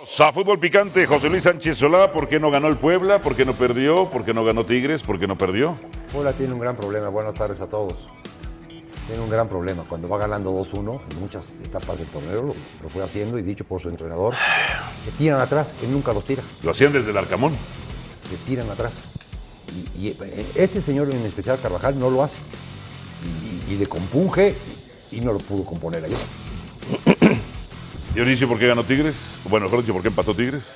A 0.00 0.32
fútbol 0.32 0.58
picante, 0.58 1.06
José 1.06 1.28
Luis 1.28 1.42
Sánchez 1.42 1.76
Solá, 1.76 2.10
¿por 2.10 2.26
qué 2.26 2.40
no 2.40 2.50
ganó 2.50 2.68
el 2.68 2.78
Puebla? 2.78 3.18
¿Por 3.18 3.36
qué 3.36 3.44
no 3.44 3.52
perdió? 3.52 4.06
¿Por 4.06 4.24
qué 4.24 4.32
no 4.32 4.44
ganó 4.44 4.64
Tigres? 4.64 5.02
¿Por 5.02 5.20
qué 5.20 5.26
no 5.26 5.36
perdió? 5.36 5.74
Puebla 6.10 6.32
tiene 6.32 6.54
un 6.54 6.58
gran 6.58 6.74
problema. 6.74 7.10
Buenas 7.10 7.34
tardes 7.34 7.60
a 7.60 7.68
todos. 7.68 8.08
Tiene 9.06 9.22
un 9.22 9.28
gran 9.28 9.46
problema. 9.46 9.84
Cuando 9.86 10.08
va 10.08 10.16
ganando 10.16 10.52
2-1 10.52 11.00
en 11.10 11.20
muchas 11.20 11.50
etapas 11.62 11.98
del 11.98 12.08
torneo, 12.08 12.42
lo, 12.42 12.54
lo 12.82 12.88
fue 12.88 13.02
haciendo 13.02 13.38
y 13.38 13.42
dicho 13.42 13.64
por 13.64 13.82
su 13.82 13.90
entrenador, 13.90 14.34
se 15.04 15.10
tiran 15.12 15.38
atrás. 15.38 15.74
Él 15.82 15.92
nunca 15.92 16.14
los 16.14 16.24
tira. 16.24 16.42
Lo 16.62 16.70
hacían 16.70 16.94
desde 16.94 17.10
el 17.10 17.18
Arcamón. 17.18 17.52
Se 18.30 18.36
tiran 18.48 18.70
atrás. 18.70 19.00
Y, 19.98 20.06
y, 20.06 20.08
eh, 20.08 20.46
este 20.54 20.80
señor 20.80 21.10
en 21.10 21.26
especial, 21.26 21.58
Carvajal, 21.60 21.98
no 21.98 22.08
lo 22.08 22.22
hace. 22.22 22.38
Y, 23.68 23.74
y 23.74 23.76
le 23.76 23.86
compunge 23.86 24.54
y 25.10 25.20
no 25.20 25.34
lo 25.34 25.40
pudo 25.40 25.64
componer 25.66 26.04
ayer. 26.04 27.19
Dionisio, 28.14 28.48
¿por 28.48 28.58
qué 28.58 28.66
ganó 28.66 28.84
Tigres? 28.84 29.38
Bueno, 29.48 29.66
mejor 29.66 29.80
dicho, 29.82 29.92
¿por 29.92 30.02
qué 30.02 30.08
empató 30.08 30.34
Tigres? 30.34 30.72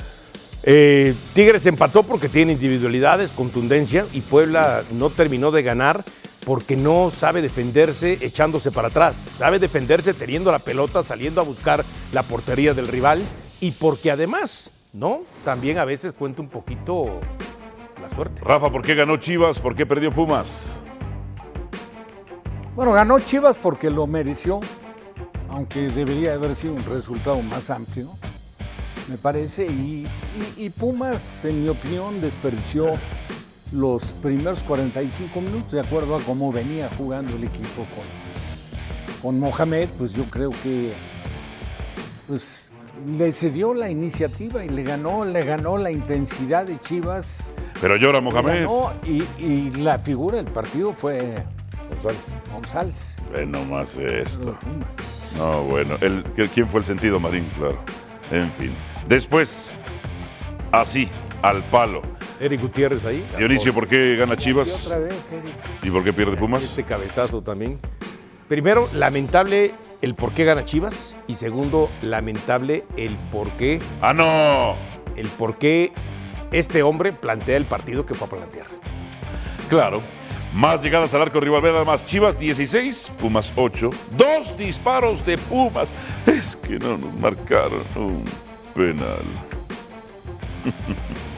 Eh, 0.63 1.15
Tigres 1.35 1.67
empató 1.67 2.05
porque 2.05 2.29
tiene 2.29 2.53
individualidades, 2.53 3.31
contundencia, 3.33 4.07
y 4.13 4.21
Puebla 4.21 4.85
no 4.93 5.11
terminó 5.11 5.51
de 5.51 5.63
ganar 5.63 6.05
porque 6.47 6.77
no 6.77 7.11
sabe 7.11 7.43
defenderse 7.43 8.19
echándose 8.21 8.71
para 8.71 8.89
atrás. 8.89 9.17
Sabe 9.17 9.59
defenderse 9.59 10.15
teniendo 10.15 10.53
la 10.53 10.59
pelota, 10.59 11.03
saliendo 11.03 11.41
a 11.41 11.45
buscar 11.45 11.85
la 12.13 12.23
portería 12.23 12.73
del 12.73 12.87
rival, 12.87 13.23
y 13.61 13.73
porque 13.73 14.11
además, 14.11 14.71
¿no? 14.93 15.23
También 15.45 15.79
a 15.79 15.85
veces 15.85 16.13
cuenta 16.13 16.41
un 16.41 16.49
poquito 16.49 17.21
la 18.01 18.09
suerte. 18.09 18.43
Rafa, 18.45 18.71
¿por 18.71 18.83
qué 18.83 18.95
ganó 18.95 19.17
Chivas? 19.17 19.59
¿Por 19.59 19.75
qué 19.75 19.85
perdió 19.87 20.13
Pumas? 20.13 20.67
Bueno, 22.77 22.93
ganó 22.93 23.19
Chivas 23.21 23.57
porque 23.57 23.91
lo 23.91 24.07
mereció, 24.07 24.61
aunque 25.55 25.89
debería 25.89 26.35
haber 26.35 26.57
sido 26.57 26.75
un 26.75 26.85
resultado 26.85 27.41
más 27.43 27.71
amplio, 27.71 28.11
me 29.09 29.17
parece. 29.17 29.67
Y, 29.67 30.07
y- 30.57 30.65
y 30.65 30.71
Pumas, 30.71 31.45
en 31.45 31.63
mi 31.63 31.69
opinión, 31.69 32.21
desperdició 32.21 32.87
los 33.73 34.13
primeros 34.15 34.63
45 34.63 35.41
minutos, 35.41 35.73
de 35.73 35.81
acuerdo 35.81 36.17
a 36.17 36.21
cómo 36.21 36.53
venía 36.53 36.91
jugando 36.97 37.35
el 37.37 37.45
equipo 37.45 37.85
con, 37.95 39.21
con 39.23 39.41
Mohamed, 39.41 39.89
pues 39.99 40.13
yo 40.13 40.25
creo 40.25 40.51
que 40.63 40.93
pues, 42.29 42.71
le 43.19 43.33
cedió 43.33 43.75
la 43.75 43.91
iniciativa 43.91 44.65
y 44.65 44.69
le 44.69 44.83
ganó, 44.85 45.25
le 45.25 45.43
ganó 45.45 45.77
la 45.79 45.91
intensidad 45.91 46.67
de 46.67 46.79
Chivas. 46.79 47.55
Pero 47.81 47.97
llora 47.97 48.21
Mohamed. 48.21 48.61
ganó 48.65 48.93
y, 49.05 49.25
y 49.43 49.71
la 49.79 49.99
figura 49.99 50.37
del 50.37 50.47
partido 50.47 50.93
fue 50.95 51.35
González. 51.91 52.23
González. 52.53 53.17
Ve 53.33 53.45
nomás 53.47 53.97
esto. 53.97 54.57
No, 55.39 55.63
bueno. 55.63 55.97
el- 56.01 56.23
¿Quién 56.53 56.69
fue 56.69 56.81
el 56.81 56.87
sentido, 56.87 57.19
Marín? 57.21 57.47
Claro. 57.59 57.79
En 58.31 58.51
fin. 58.53 58.75
Después, 59.09 59.71
así, 60.73 61.09
al 61.43 61.63
palo. 61.65 62.03
Eric 62.41 62.61
Gutiérrez 62.63 63.05
ahí. 63.05 63.25
Dionisio, 63.39 63.73
¿por 63.73 63.87
qué 63.87 64.17
gana 64.17 64.35
Y 64.35 64.39
Chivas? 64.39 64.87
otra 64.87 64.99
vez, 64.99 65.31
Eric. 65.33 65.55
¿Y 65.83 65.91
por 65.91 66.03
qué 66.05 66.13
pierde 66.13 66.37
Pumas? 66.37 66.63
Este 66.63 66.85
cabezazo 66.85 67.43
también. 67.43 67.79
Primero, 68.49 68.89
lamentable 68.93 69.73
el 70.03 70.15
por 70.15 70.33
qué 70.33 70.45
gana 70.45 70.65
Chivas. 70.65 71.17
Y 71.27 71.35
segundo, 71.35 71.91
lamentable 72.03 72.85
el 72.97 73.17
por 73.33 73.51
qué, 73.53 73.81
¡Ah, 74.03 74.13
no! 74.15 74.75
el 75.17 75.29
por 75.29 75.59
qué 75.59 75.93
este 76.53 76.83
hombre 76.83 77.13
plantea 77.13 77.57
el 77.57 77.65
partido 77.67 78.05
que 78.07 78.15
fue 78.15 78.27
a 78.27 78.31
plantear. 78.31 78.67
Claro. 79.69 80.03
Más 80.55 80.83
llegadas 80.83 81.13
al 81.15 81.23
arco 81.23 81.41
rival, 81.41 81.63
nada 81.63 81.85
más. 81.85 82.07
Chivas 82.07 82.39
16, 82.39 83.11
Pumas 83.19 83.51
8. 83.57 83.91
Dos 84.17 84.57
disparos 84.57 85.27
de 85.27 85.37
Pumas. 85.37 85.93
Es 86.27 86.55
que 86.55 86.79
no 86.79 86.97
nos 86.97 87.13
marcaron 87.15 87.83
un 87.97 88.25
penal. 88.73 89.25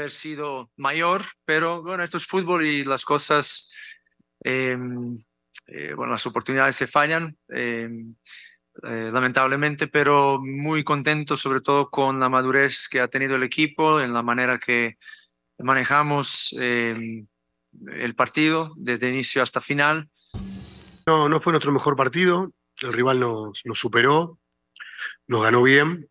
haber 0.00 0.10
sido 0.10 0.70
mayor, 0.76 1.24
pero 1.44 1.82
bueno, 1.82 2.02
esto 2.02 2.16
es 2.16 2.26
fútbol 2.26 2.64
y 2.64 2.84
las 2.84 3.04
cosas, 3.04 3.72
eh, 4.44 4.76
eh, 5.66 5.92
bueno, 5.94 6.12
las 6.12 6.26
oportunidades 6.26 6.76
se 6.76 6.86
fallan, 6.86 7.36
eh, 7.48 7.88
eh, 8.82 9.10
lamentablemente, 9.12 9.88
pero 9.88 10.40
muy 10.40 10.84
contento 10.84 11.36
sobre 11.36 11.60
todo 11.60 11.90
con 11.90 12.18
la 12.18 12.28
madurez 12.28 12.88
que 12.88 13.00
ha 13.00 13.08
tenido 13.08 13.36
el 13.36 13.42
equipo, 13.42 14.00
en 14.00 14.12
la 14.12 14.22
manera 14.22 14.58
que 14.58 14.96
manejamos 15.58 16.54
eh, 16.58 17.24
el 17.92 18.14
partido 18.14 18.72
desde 18.76 19.10
inicio 19.10 19.42
hasta 19.42 19.60
final. 19.60 20.08
No, 21.06 21.28
no 21.28 21.40
fue 21.40 21.52
nuestro 21.52 21.72
mejor 21.72 21.96
partido. 21.96 22.52
El 22.80 22.92
rival 22.92 23.20
nos, 23.20 23.60
nos 23.64 23.78
superó, 23.78 24.38
nos 25.26 25.42
ganó 25.42 25.62
bien 25.62 26.08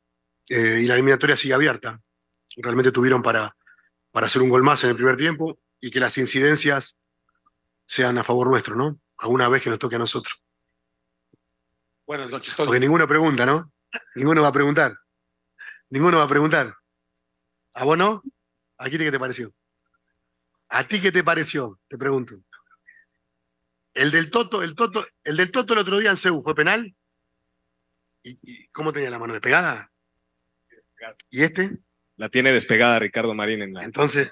eh, 0.50 0.82
y 0.84 0.86
la 0.86 0.94
eliminatoria 0.94 1.36
sigue 1.36 1.56
abierta. 1.56 2.00
Realmente 2.58 2.92
tuvieron 2.92 3.22
para, 3.22 3.56
para 4.12 4.28
hacer 4.28 4.42
un 4.42 4.50
gol 4.50 4.64
más 4.64 4.84
en 4.84 4.92
el 4.92 4.96
primer 4.96 5.18
tiempo 5.18 5.59
y 5.80 5.92
que 5.92 6.00
las 6.00 6.18
incidencias 6.18 6.97
sean 7.86 8.18
a 8.18 8.24
favor 8.24 8.47
nuestro, 8.47 8.75
¿no? 8.75 9.00
Alguna 9.18 9.50
vez 9.50 9.62
que 9.62 9.70
nos 9.70 9.80
toque 9.80 9.96
a 9.96 10.00
nosotros. 10.00 10.44
Buenas 12.06 12.30
noches. 12.30 12.53
Porque 12.56 12.80
ninguno 12.80 13.08
pregunta, 13.08 13.46
¿no? 13.46 13.72
Ninguno 14.16 14.42
va 14.42 14.50
a 14.50 14.53
preguntar. 14.53 14.97
Ninguno 15.90 16.18
va 16.18 16.24
a 16.24 16.28
preguntar. 16.28 16.75
¿A 17.74 17.84
vos 17.84 17.97
no? 17.97 18.24
¿A 18.78 18.86
ti 18.86 18.97
qué 18.97 19.12
te 19.12 19.20
pareció? 19.20 19.53
¿A 20.70 20.88
ti 20.88 21.02
qué 21.02 21.12
te 21.12 21.24
pareció? 21.24 21.80
Te 21.88 21.97
pregunto. 21.97 22.36
El 23.94 24.12
del 24.12 24.30
Toto, 24.30 24.62
el 24.64 24.76
Toto, 24.76 25.06
el 25.24 25.38
del 25.38 25.52
Toto 25.52 25.74
el 25.74 25.80
otro 25.80 25.97
día 25.97 26.12
en 26.12 26.18
Cebu 26.18 26.41
fue 26.44 26.56
penal. 26.56 26.96
¿Y, 28.24 28.40
y 28.41 28.68
cómo 28.70 28.94
tenía 28.94 29.09
la 29.09 29.20
mano 29.20 29.34
despegada? 29.34 29.91
¿Y 31.30 31.44
este? 31.44 31.80
La 32.19 32.28
tiene 32.28 32.52
despegada 32.52 33.00
Ricardo 33.00 33.34
Marín 33.34 33.62
en 33.62 33.74
la. 33.74 33.85
Entonces, 33.85 34.30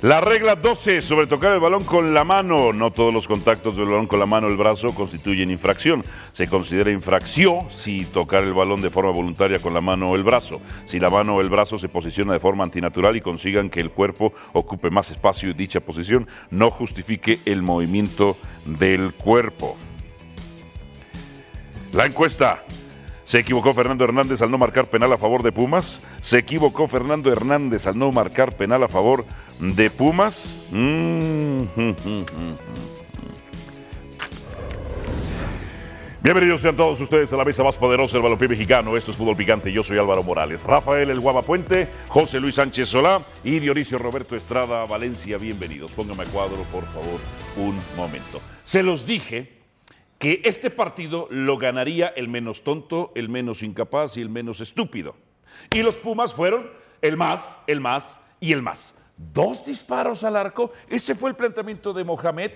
La 0.00 0.22
regla 0.22 0.54
12 0.54 1.02
sobre 1.02 1.26
tocar 1.26 1.52
el 1.52 1.60
balón 1.60 1.84
con 1.84 2.14
la 2.14 2.24
mano. 2.24 2.72
No 2.72 2.90
todos 2.90 3.12
los 3.12 3.28
contactos 3.28 3.76
del 3.76 3.84
balón 3.84 4.06
con 4.06 4.18
la 4.18 4.24
mano 4.24 4.46
o 4.46 4.50
el 4.50 4.56
brazo 4.56 4.94
constituyen 4.94 5.50
infracción. 5.50 6.06
Se 6.32 6.48
considera 6.48 6.90
infracción 6.90 7.70
si 7.70 8.06
tocar 8.06 8.44
el 8.44 8.54
balón 8.54 8.80
de 8.80 8.88
forma 8.88 9.10
voluntaria 9.10 9.58
con 9.58 9.74
la 9.74 9.82
mano 9.82 10.10
o 10.10 10.16
el 10.16 10.24
brazo. 10.24 10.62
Si 10.86 10.98
la 10.98 11.10
mano 11.10 11.34
o 11.34 11.42
el 11.42 11.50
brazo 11.50 11.78
se 11.78 11.90
posiciona 11.90 12.32
de 12.32 12.40
forma 12.40 12.64
antinatural 12.64 13.14
y 13.16 13.20
consigan 13.20 13.68
que 13.68 13.80
el 13.80 13.90
cuerpo 13.90 14.32
ocupe 14.54 14.88
más 14.88 15.10
espacio 15.10 15.50
y 15.50 15.52
dicha 15.52 15.80
posición 15.80 16.28
no 16.50 16.70
justifique 16.70 17.40
el 17.44 17.60
movimiento 17.60 18.38
del 18.64 19.12
cuerpo. 19.12 19.76
La 21.92 22.06
encuesta. 22.06 22.64
¿Se 23.28 23.38
equivocó 23.40 23.74
Fernando 23.74 24.04
Hernández 24.04 24.40
al 24.40 24.50
no 24.50 24.56
marcar 24.56 24.86
penal 24.86 25.12
a 25.12 25.18
favor 25.18 25.42
de 25.42 25.52
Pumas? 25.52 26.00
¿Se 26.22 26.38
equivocó 26.38 26.88
Fernando 26.88 27.30
Hernández 27.30 27.86
al 27.86 27.98
no 27.98 28.10
marcar 28.10 28.56
penal 28.56 28.82
a 28.84 28.88
favor 28.88 29.26
de 29.60 29.90
Pumas? 29.90 30.56
Mm. 30.70 31.64
Bienvenidos 36.22 36.62
sean 36.62 36.74
todos 36.74 36.98
ustedes 37.02 37.30
a 37.30 37.36
la 37.36 37.44
mesa 37.44 37.62
más 37.62 37.76
poderosa 37.76 38.14
del 38.14 38.22
balompié 38.22 38.48
mexicano. 38.48 38.96
Esto 38.96 39.10
es 39.10 39.18
Fútbol 39.18 39.36
Picante. 39.36 39.70
Yo 39.70 39.82
soy 39.82 39.98
Álvaro 39.98 40.22
Morales. 40.22 40.64
Rafael 40.64 41.10
El 41.10 41.20
Guava 41.20 41.42
Puente, 41.42 41.86
José 42.08 42.40
Luis 42.40 42.54
Sánchez 42.54 42.88
Solá 42.88 43.22
y 43.44 43.58
Dionisio 43.58 43.98
Roberto 43.98 44.36
Estrada 44.36 44.86
Valencia. 44.86 45.36
Bienvenidos. 45.36 45.90
Póngame 45.90 46.22
a 46.22 46.26
cuadro, 46.28 46.62
por 46.72 46.86
favor, 46.86 47.20
un 47.58 47.78
momento. 47.94 48.40
Se 48.64 48.82
los 48.82 49.04
dije 49.04 49.57
que 50.18 50.42
este 50.44 50.70
partido 50.70 51.28
lo 51.30 51.58
ganaría 51.58 52.08
el 52.08 52.28
menos 52.28 52.62
tonto, 52.64 53.12
el 53.14 53.28
menos 53.28 53.62
incapaz 53.62 54.16
y 54.16 54.20
el 54.20 54.28
menos 54.28 54.60
estúpido. 54.60 55.14
Y 55.70 55.82
los 55.82 55.96
Pumas 55.96 56.34
fueron 56.34 56.70
el 57.00 57.16
más, 57.16 57.56
el 57.66 57.80
más 57.80 58.20
y 58.40 58.52
el 58.52 58.62
más. 58.62 58.96
Dos 59.16 59.64
disparos 59.64 60.24
al 60.24 60.36
arco. 60.36 60.72
Ese 60.88 61.14
fue 61.14 61.30
el 61.30 61.36
planteamiento 61.36 61.92
de 61.92 62.04
Mohamed 62.04 62.52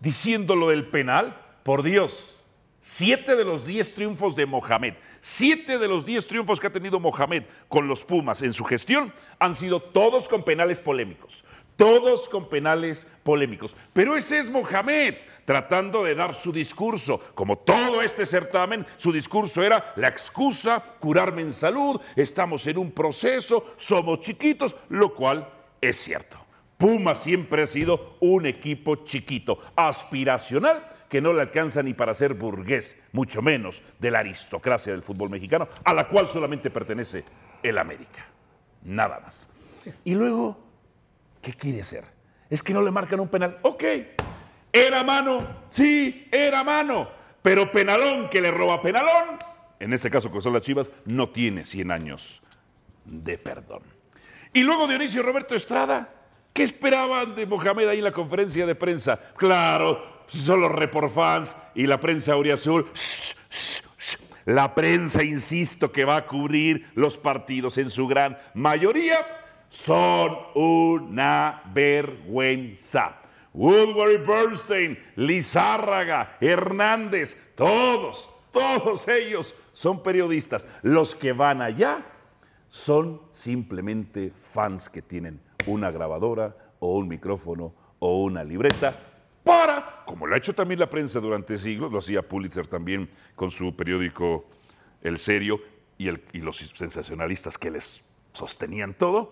diciéndolo 0.00 0.68
del 0.68 0.86
penal. 0.88 1.46
Por 1.62 1.82
Dios, 1.82 2.42
siete 2.80 3.36
de 3.36 3.44
los 3.44 3.66
diez 3.66 3.94
triunfos 3.94 4.34
de 4.34 4.46
Mohamed, 4.46 4.94
siete 5.20 5.78
de 5.78 5.88
los 5.88 6.06
diez 6.06 6.26
triunfos 6.26 6.58
que 6.58 6.68
ha 6.68 6.72
tenido 6.72 6.98
Mohamed 6.98 7.44
con 7.68 7.86
los 7.86 8.02
Pumas 8.04 8.40
en 8.42 8.54
su 8.54 8.64
gestión 8.64 9.12
han 9.38 9.54
sido 9.54 9.80
todos 9.80 10.26
con 10.28 10.42
penales 10.44 10.80
polémicos. 10.80 11.44
Todos 11.76 12.28
con 12.28 12.48
penales 12.48 13.06
polémicos. 13.22 13.74
Pero 13.92 14.16
ese 14.16 14.38
es 14.38 14.50
Mohamed 14.50 15.14
tratando 15.50 16.04
de 16.04 16.14
dar 16.14 16.32
su 16.32 16.52
discurso. 16.52 17.20
Como 17.34 17.58
todo 17.58 18.02
este 18.02 18.24
certamen, 18.24 18.86
su 18.96 19.10
discurso 19.10 19.64
era 19.64 19.92
la 19.96 20.06
excusa, 20.06 20.80
curarme 21.00 21.42
en 21.42 21.52
salud, 21.52 22.00
estamos 22.14 22.68
en 22.68 22.78
un 22.78 22.92
proceso, 22.92 23.66
somos 23.74 24.20
chiquitos, 24.20 24.76
lo 24.90 25.12
cual 25.12 25.48
es 25.80 25.96
cierto. 25.96 26.38
Puma 26.78 27.16
siempre 27.16 27.64
ha 27.64 27.66
sido 27.66 28.14
un 28.20 28.46
equipo 28.46 29.04
chiquito, 29.04 29.58
aspiracional, 29.74 30.86
que 31.08 31.20
no 31.20 31.32
le 31.32 31.40
alcanza 31.40 31.82
ni 31.82 31.94
para 31.94 32.14
ser 32.14 32.34
burgués, 32.34 33.02
mucho 33.10 33.42
menos 33.42 33.82
de 33.98 34.12
la 34.12 34.20
aristocracia 34.20 34.92
del 34.92 35.02
fútbol 35.02 35.30
mexicano, 35.30 35.66
a 35.82 35.92
la 35.92 36.06
cual 36.06 36.28
solamente 36.28 36.70
pertenece 36.70 37.24
el 37.60 37.76
América. 37.78 38.24
Nada 38.84 39.18
más. 39.18 39.48
Y 40.04 40.14
luego, 40.14 40.60
¿qué 41.42 41.54
quiere 41.54 41.80
hacer? 41.80 42.04
Es 42.48 42.62
que 42.62 42.72
no 42.72 42.82
le 42.82 42.92
marcan 42.92 43.18
un 43.18 43.28
penal. 43.28 43.58
Ok, 43.62 43.82
era 44.72 45.02
mano, 45.02 45.64
sí, 45.68 46.28
era 46.30 46.62
mano, 46.62 47.08
pero 47.42 47.70
penalón 47.70 48.28
que 48.28 48.40
le 48.40 48.50
roba 48.50 48.80
penalón, 48.80 49.38
en 49.78 49.92
este 49.92 50.10
caso 50.10 50.30
que 50.30 50.40
son 50.40 50.52
las 50.52 50.62
Chivas, 50.62 50.90
no 51.06 51.30
tiene 51.30 51.64
100 51.64 51.90
años 51.90 52.42
de 53.04 53.38
perdón. 53.38 53.82
Y 54.52 54.62
luego 54.62 54.86
Dionisio 54.86 55.22
Roberto 55.22 55.54
Estrada, 55.54 56.12
¿qué 56.52 56.62
esperaban 56.62 57.34
de 57.34 57.46
Mohamed 57.46 57.88
ahí 57.88 57.98
en 57.98 58.04
la 58.04 58.12
conferencia 58.12 58.66
de 58.66 58.74
prensa? 58.74 59.18
Claro, 59.36 60.24
son 60.26 60.60
los 60.60 60.72
reporfans 60.72 61.56
y 61.74 61.86
la 61.86 61.98
prensa 61.98 62.32
auriazul. 62.32 62.90
La 64.44 64.74
prensa, 64.74 65.22
insisto, 65.22 65.92
que 65.92 66.04
va 66.04 66.16
a 66.16 66.26
cubrir 66.26 66.90
los 66.94 67.16
partidos 67.16 67.78
en 67.78 67.90
su 67.90 68.08
gran 68.08 68.38
mayoría, 68.54 69.24
son 69.68 70.36
una 70.54 71.62
vergüenza. 71.72 73.20
Woodbury 73.52 74.18
Bernstein, 74.18 74.98
Lizárraga, 75.16 76.36
Hernández, 76.40 77.36
todos, 77.54 78.30
todos 78.52 79.08
ellos 79.08 79.54
son 79.72 80.02
periodistas. 80.02 80.68
Los 80.82 81.14
que 81.14 81.32
van 81.32 81.62
allá 81.62 82.06
son 82.68 83.20
simplemente 83.32 84.32
fans 84.36 84.88
que 84.88 85.02
tienen 85.02 85.40
una 85.66 85.90
grabadora 85.90 86.56
o 86.78 86.96
un 86.96 87.08
micrófono 87.08 87.74
o 87.98 88.22
una 88.22 88.44
libreta 88.44 88.96
para, 89.44 90.04
como 90.06 90.26
lo 90.26 90.34
ha 90.34 90.38
hecho 90.38 90.54
también 90.54 90.78
la 90.78 90.88
prensa 90.88 91.18
durante 91.18 91.58
siglos, 91.58 91.90
lo 91.90 91.98
hacía 91.98 92.22
Pulitzer 92.22 92.68
también 92.68 93.10
con 93.34 93.50
su 93.50 93.74
periódico 93.74 94.46
El 95.02 95.18
Serio 95.18 95.60
y, 95.98 96.08
y 96.08 96.40
los 96.40 96.58
sensacionalistas 96.74 97.58
que 97.58 97.70
les 97.70 98.02
sostenían 98.32 98.94
todo, 98.94 99.30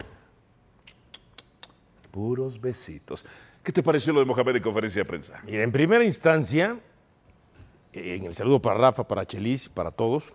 puros 2.11 2.61
besitos. 2.61 3.25
¿Qué 3.69 3.73
te 3.73 3.82
pareció 3.82 4.15
lo 4.15 4.20
de 4.20 4.25
Mohamed 4.25 4.56
en 4.56 4.62
conferencia 4.62 5.03
de 5.03 5.05
prensa? 5.06 5.43
Mira, 5.44 5.62
en 5.62 5.70
primera 5.70 6.03
instancia, 6.03 6.79
eh, 7.93 8.15
en 8.15 8.25
el 8.25 8.35
saludo 8.35 8.62
para 8.62 8.79
Rafa, 8.79 9.06
para 9.06 9.26
Chelis, 9.26 9.69
para 9.69 9.91
todos, 9.91 10.32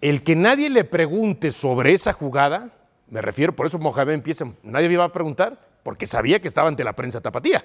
el 0.00 0.22
que 0.22 0.34
nadie 0.34 0.70
le 0.70 0.84
pregunte 0.84 1.52
sobre 1.52 1.92
esa 1.92 2.14
jugada, 2.14 2.72
me 3.10 3.20
refiero, 3.20 3.54
por 3.54 3.66
eso 3.66 3.78
Mohamed 3.78 4.14
empieza, 4.14 4.46
nadie 4.62 4.88
me 4.88 4.94
iba 4.94 5.04
a 5.04 5.12
preguntar, 5.12 5.60
porque 5.82 6.06
sabía 6.06 6.40
que 6.40 6.48
estaba 6.48 6.66
ante 6.66 6.82
la 6.82 6.96
prensa 6.96 7.20
tapatía. 7.20 7.62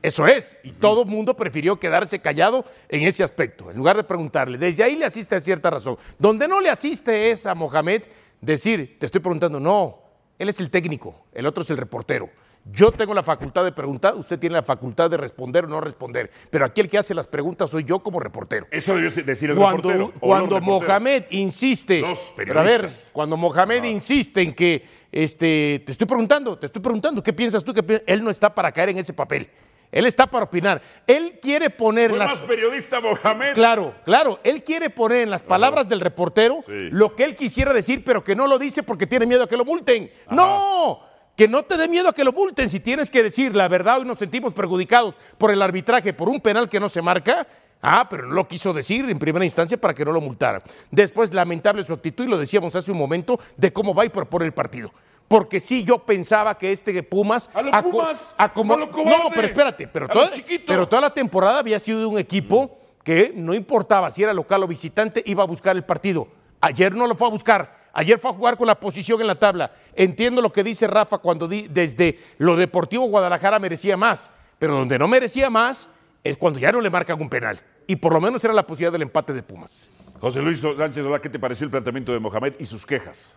Eso 0.00 0.26
es, 0.26 0.56
y 0.62 0.70
todo 0.70 1.02
el 1.02 1.08
mundo 1.08 1.36
prefirió 1.36 1.78
quedarse 1.78 2.18
callado 2.18 2.64
en 2.88 3.02
ese 3.02 3.22
aspecto, 3.22 3.70
en 3.70 3.76
lugar 3.76 3.98
de 3.98 4.04
preguntarle. 4.04 4.56
Desde 4.56 4.84
ahí 4.84 4.96
le 4.96 5.04
asiste 5.04 5.36
a 5.36 5.40
cierta 5.40 5.68
razón. 5.68 5.98
Donde 6.18 6.48
no 6.48 6.62
le 6.62 6.70
asiste 6.70 7.30
es 7.30 7.44
a 7.44 7.54
Mohamed 7.54 8.04
decir, 8.40 8.96
te 8.98 9.04
estoy 9.04 9.20
preguntando, 9.20 9.60
no, 9.60 9.98
él 10.38 10.48
es 10.48 10.60
el 10.60 10.70
técnico, 10.70 11.26
el 11.34 11.44
otro 11.44 11.62
es 11.62 11.68
el 11.68 11.76
reportero. 11.76 12.30
Yo 12.64 12.92
tengo 12.92 13.12
la 13.12 13.24
facultad 13.24 13.64
de 13.64 13.72
preguntar, 13.72 14.14
usted 14.14 14.38
tiene 14.38 14.54
la 14.54 14.62
facultad 14.62 15.10
de 15.10 15.16
responder 15.16 15.64
o 15.64 15.68
no 15.68 15.80
responder, 15.80 16.30
pero 16.48 16.64
aquí 16.64 16.80
el 16.80 16.88
que 16.88 16.96
hace 16.96 17.12
las 17.12 17.26
preguntas 17.26 17.68
soy 17.70 17.82
yo 17.82 17.98
como 17.98 18.20
reportero. 18.20 18.66
Eso 18.70 18.94
debió 18.94 19.10
decir 19.24 19.50
el 19.50 19.56
Cuando, 19.56 19.90
reportero. 19.90 20.20
cuando. 20.20 20.60
Mohamed 20.60 21.24
insiste, 21.30 22.00
Los 22.00 22.32
pero 22.36 22.60
a 22.60 22.62
ver, 22.62 22.88
cuando 23.12 23.36
Mohamed 23.36 23.82
insiste 23.84 24.42
en 24.42 24.52
que 24.54 24.84
este, 25.10 25.82
te 25.84 25.90
estoy 25.92 26.06
preguntando, 26.06 26.56
te 26.56 26.66
estoy 26.66 26.80
preguntando, 26.80 27.20
¿qué 27.20 27.32
piensas 27.32 27.64
tú? 27.64 27.74
¿Qué 27.74 27.82
pi-?" 27.82 28.00
Él 28.06 28.22
no 28.22 28.30
está 28.30 28.54
para 28.54 28.70
caer 28.70 28.90
en 28.90 28.98
ese 28.98 29.12
papel. 29.12 29.50
Él 29.90 30.06
está 30.06 30.26
para 30.28 30.44
opinar. 30.44 30.80
Él 31.06 31.38
quiere 31.42 31.68
poner 31.68 32.10
Fue 32.10 32.18
las 32.18 32.30
más 32.30 32.38
periodista 32.42 32.98
Mohamed. 33.00 33.52
Claro, 33.54 33.92
claro. 34.04 34.38
Él 34.44 34.62
quiere 34.62 34.88
poner 34.88 35.22
en 35.22 35.30
las 35.30 35.42
palabras 35.42 35.86
del 35.88 36.00
reportero 36.00 36.60
Sí. 36.64 36.88
lo 36.92 37.14
que 37.14 37.24
él 37.24 37.34
quisiera 37.34 37.74
decir, 37.74 38.02
pero 38.04 38.24
que 38.24 38.34
no 38.34 38.46
lo 38.46 38.58
dice 38.58 38.82
porque 38.84 39.06
tiene 39.06 39.26
miedo 39.26 39.42
a 39.42 39.48
que 39.48 39.56
lo 39.56 39.66
multen. 39.66 40.10
No, 40.30 41.00
que 41.36 41.48
no 41.48 41.62
te 41.64 41.76
dé 41.76 41.88
miedo 41.88 42.08
a 42.08 42.12
que 42.14 42.24
lo 42.24 42.32
multen. 42.32 42.68
Si 42.68 42.80
tienes 42.80 43.08
que 43.10 43.22
decir 43.22 43.54
la 43.56 43.68
verdad, 43.68 43.98
hoy 43.98 44.04
nos 44.04 44.18
sentimos 44.18 44.52
perjudicados 44.52 45.16
por 45.38 45.50
el 45.50 45.62
arbitraje, 45.62 46.12
por 46.12 46.28
un 46.28 46.40
penal 46.40 46.68
que 46.68 46.80
no 46.80 46.88
se 46.88 47.02
marca. 47.02 47.46
Ah, 47.84 48.06
pero 48.08 48.26
no 48.28 48.34
lo 48.34 48.46
quiso 48.46 48.72
decir 48.72 49.08
en 49.10 49.18
primera 49.18 49.44
instancia 49.44 49.76
para 49.76 49.92
que 49.92 50.04
no 50.04 50.12
lo 50.12 50.20
multaran. 50.20 50.62
Después, 50.92 51.34
lamentable 51.34 51.82
su 51.82 51.92
actitud, 51.92 52.24
y 52.24 52.28
lo 52.28 52.38
decíamos 52.38 52.76
hace 52.76 52.92
un 52.92 52.98
momento, 52.98 53.40
de 53.56 53.72
cómo 53.72 53.92
va 53.92 54.04
y 54.04 54.08
propone 54.08 54.46
el 54.46 54.52
partido. 54.52 54.92
Porque 55.26 55.58
sí, 55.58 55.82
yo 55.82 55.98
pensaba 55.98 56.56
que 56.58 56.70
este 56.70 56.92
de 56.92 57.02
Pumas. 57.02 57.50
A 57.54 57.82
Pumas, 57.82 58.34
acomo- 58.38 58.74
a 58.74 58.76
lo 58.76 58.86
no, 58.86 59.30
pero 59.34 59.46
espérate, 59.48 59.88
pero 59.88 60.06
toda, 60.08 60.30
pero 60.66 60.86
toda 60.88 61.02
la 61.02 61.14
temporada 61.14 61.58
había 61.58 61.78
sido 61.80 62.08
un 62.08 62.18
equipo 62.18 62.78
que 63.02 63.32
no 63.34 63.52
importaba 63.52 64.10
si 64.12 64.22
era 64.22 64.32
local 64.32 64.62
o 64.62 64.68
visitante, 64.68 65.20
iba 65.26 65.42
a 65.42 65.46
buscar 65.46 65.74
el 65.74 65.84
partido. 65.84 66.28
Ayer 66.60 66.94
no 66.94 67.08
lo 67.08 67.16
fue 67.16 67.26
a 67.26 67.30
buscar. 67.30 67.81
Ayer 67.92 68.18
fue 68.18 68.30
a 68.30 68.34
jugar 68.34 68.56
con 68.56 68.66
la 68.66 68.78
posición 68.78 69.20
en 69.20 69.26
la 69.26 69.34
tabla. 69.34 69.72
Entiendo 69.94 70.40
lo 70.40 70.50
que 70.50 70.64
dice 70.64 70.86
Rafa 70.86 71.18
cuando 71.18 71.46
di- 71.46 71.68
desde 71.68 72.18
lo 72.38 72.56
deportivo 72.56 73.04
Guadalajara 73.06 73.58
merecía 73.58 73.96
más, 73.96 74.30
pero 74.58 74.74
donde 74.74 74.98
no 74.98 75.08
merecía 75.08 75.50
más 75.50 75.88
es 76.24 76.36
cuando 76.36 76.58
ya 76.58 76.72
no 76.72 76.80
le 76.80 76.88
marcan 76.90 77.20
un 77.20 77.28
penal. 77.28 77.60
Y 77.86 77.96
por 77.96 78.12
lo 78.12 78.20
menos 78.20 78.42
era 78.44 78.54
la 78.54 78.66
posibilidad 78.66 78.92
del 78.92 79.02
empate 79.02 79.32
de 79.32 79.42
Pumas. 79.42 79.90
José 80.20 80.40
Luis 80.40 80.60
Sánchez 80.60 81.02
Solá, 81.04 81.20
¿qué 81.20 81.28
te 81.28 81.38
pareció 81.38 81.64
el 81.64 81.70
planteamiento 81.70 82.12
de 82.12 82.20
Mohamed 82.20 82.54
y 82.60 82.66
sus 82.66 82.86
quejas? 82.86 83.34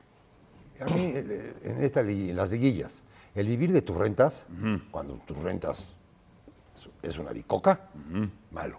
A 0.80 0.86
mí, 0.86 1.14
en, 1.16 1.84
esta, 1.84 2.02
en 2.02 2.36
las 2.36 2.52
liguillas, 2.52 3.04
el 3.34 3.48
vivir 3.48 3.72
de 3.74 3.82
tus 3.82 3.96
rentas, 3.98 4.46
cuando 4.92 5.16
tus 5.26 5.38
rentas 5.38 5.96
es- 7.02 7.18
una 7.18 7.32
bicoca, 7.32 7.90
malo. 8.52 8.78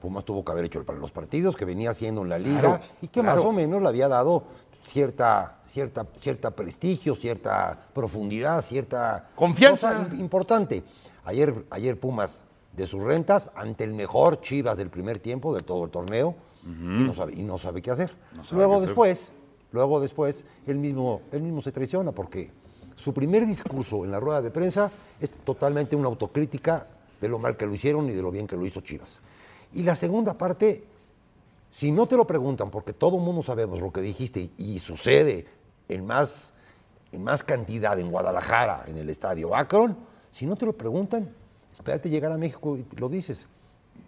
Pumas 0.00 0.24
tuvo 0.24 0.44
que 0.44 0.50
haber 0.50 0.64
hecho 0.64 0.82
los 0.98 1.12
partidos 1.12 1.54
que 1.56 1.64
venía 1.64 1.90
haciendo 1.90 2.22
en 2.22 2.28
la 2.28 2.38
liga 2.38 2.60
Claro, 2.60 2.80
y 3.02 3.06
que 3.08 3.22
más 3.22 3.38
o 3.38 3.52
menos 3.52 3.80
le 3.82 3.88
había 3.88 4.08
dado 4.08 4.44
cierta, 4.82 5.58
cierta, 5.64 6.06
cierta 6.20 6.50
prestigio, 6.50 7.14
cierta 7.14 7.78
profundidad, 7.94 8.62
cierta 8.62 9.28
Confianza. 9.34 9.92
cosa 9.92 10.08
im- 10.14 10.20
importante. 10.20 10.82
Ayer, 11.24 11.64
ayer 11.70 11.98
Pumas 11.98 12.42
de 12.72 12.86
sus 12.86 13.02
rentas 13.02 13.50
ante 13.54 13.84
el 13.84 13.92
mejor 13.94 14.40
Chivas 14.40 14.76
del 14.76 14.88
primer 14.90 15.18
tiempo 15.18 15.54
de 15.54 15.62
todo 15.62 15.84
el 15.84 15.90
torneo 15.90 16.34
y, 16.64 16.68
no 16.68 17.12
sabe, 17.12 17.34
y 17.34 17.42
no 17.42 17.58
sabe 17.58 17.82
qué 17.82 17.90
hacer. 17.90 18.14
sabe 18.42 18.46
luego 18.56 18.72
qué 18.74 18.76
hacer. 18.84 18.88
después, 18.88 19.32
luego 19.72 20.00
después, 20.00 20.44
él 20.66 20.78
mismo, 20.78 21.22
él 21.32 21.42
mismo 21.42 21.60
se 21.60 21.72
traiciona 21.72 22.12
porque 22.12 22.50
su 22.96 23.12
primer 23.12 23.46
discurso 23.46 24.04
en 24.04 24.10
la 24.10 24.20
rueda 24.20 24.40
de 24.42 24.50
prensa 24.50 24.90
es 25.20 25.30
totalmente 25.44 25.96
una 25.96 26.08
autocrítica 26.08 26.86
de 27.20 27.28
lo 27.28 27.38
mal 27.38 27.56
que 27.56 27.66
lo 27.66 27.74
hicieron 27.74 28.08
y 28.08 28.12
de 28.12 28.22
lo 28.22 28.30
bien 28.30 28.46
que 28.46 28.56
lo 28.56 28.64
hizo 28.66 28.80
Chivas. 28.80 29.20
Y 29.74 29.82
la 29.82 29.94
segunda 29.94 30.36
parte, 30.36 30.84
si 31.72 31.90
no 31.90 32.06
te 32.06 32.16
lo 32.16 32.26
preguntan, 32.26 32.70
porque 32.70 32.92
todo 32.92 33.16
el 33.16 33.22
mundo 33.22 33.42
sabemos 33.42 33.80
lo 33.80 33.90
que 33.90 34.02
dijiste 34.02 34.40
y, 34.40 34.52
y 34.58 34.78
sucede 34.78 35.46
en 35.88 36.06
más, 36.06 36.52
en 37.10 37.24
más 37.24 37.42
cantidad 37.42 37.98
en 37.98 38.10
Guadalajara, 38.10 38.84
en 38.86 38.98
el 38.98 39.08
estadio 39.08 39.56
Akron, 39.56 39.96
si 40.30 40.46
no 40.46 40.54
te 40.54 40.66
lo 40.66 40.74
preguntan, 40.74 41.34
espérate 41.72 42.10
llegar 42.10 42.30
a 42.30 42.38
México 42.38 42.76
y 42.76 42.84
lo 42.96 43.08
dices. 43.08 43.46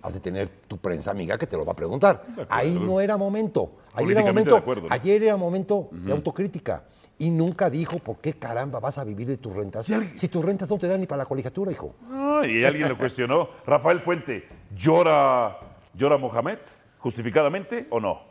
Has 0.03 0.13
de 0.13 0.21
tener 0.21 0.49
tu 0.49 0.77
prensa 0.77 1.11
amiga 1.11 1.39
que 1.39 1.47
te 1.47 1.57
lo 1.57 1.65
va 1.65 1.73
a 1.73 1.77
preguntar. 1.77 2.27
Ahí 2.51 2.79
no 2.79 3.01
era 3.01 3.17
momento. 3.17 3.73
Ayer 3.95 4.13
era 4.13 4.23
momento, 4.23 4.51
de 4.51 4.57
acuerdo, 4.59 4.89
¿no? 4.89 4.95
ayer 4.95 5.23
era 5.23 5.37
momento 5.37 5.89
de 5.93 6.13
autocrítica. 6.13 6.85
Y 7.17 7.31
nunca 7.31 7.71
dijo 7.71 7.99
por 7.99 8.19
qué 8.19 8.35
caramba 8.35 8.81
vas 8.81 8.99
a 8.99 9.05
vivir 9.05 9.27
de 9.27 9.39
tus 9.39 9.55
rentas. 9.55 9.87
Si 10.15 10.29
tus 10.29 10.45
rentas 10.45 10.69
no 10.69 10.79
te 10.79 10.89
dan 10.89 11.01
ni 11.01 11.07
para 11.07 11.23
la 11.23 11.27
colegiatura, 11.27 11.73
hijo. 11.73 11.95
Ah, 12.11 12.43
y 12.47 12.65
alguien 12.65 12.89
lo 12.89 12.99
cuestionó. 12.99 13.49
Rafael 13.65 14.03
Puente, 14.03 14.47
¿llora, 14.75 15.59
llora 15.95 16.19
Mohamed 16.19 16.59
justificadamente 17.05 17.87
o 17.91 18.01
no? 18.01 18.23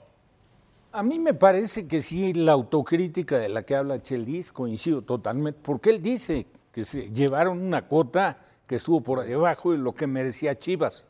A 0.94 1.03
mí 1.03 1.20
me 1.20 1.36
parece 1.36 1.86
que 1.86 2.01
sí, 2.01 2.34
la 2.34 2.53
autocrítica 2.53 3.38
de 3.38 3.48
la 3.48 3.62
que 3.62 3.75
habla 3.75 4.01
Chelis 4.01 4.51
coincido 4.51 5.03
totalmente, 5.03 5.60
porque 5.62 5.92
él 5.92 6.01
dice 6.01 6.48
que 6.72 6.84
se 6.84 7.12
llevaron 7.12 7.62
una 7.62 7.84
cuota 7.84 8.39
que 8.65 8.77
estuvo 8.77 9.01
por 9.01 9.24
debajo 9.24 9.74
de 9.74 9.77
lo 9.77 9.94
que 9.94 10.08
merecía 10.08 10.58
Chivas, 10.58 11.08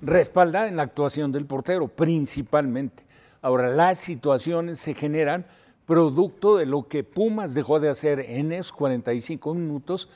respaldada 0.00 0.68
en 0.68 0.76
la 0.76 0.84
actuación 0.84 1.32
del 1.32 1.44
portero, 1.44 1.88
principalmente. 1.88 3.02
Ahora, 3.42 3.68
las 3.68 3.98
situaciones 3.98 4.78
se 4.78 4.94
generan 4.94 5.44
producto 5.86 6.56
de 6.56 6.66
lo 6.66 6.86
que 6.86 7.02
Pumas 7.02 7.52
dejó 7.52 7.80
de 7.80 7.88
hacer 7.88 8.20
en 8.20 8.52
esos 8.52 8.72
45 8.72 9.54
minutos 9.54 10.08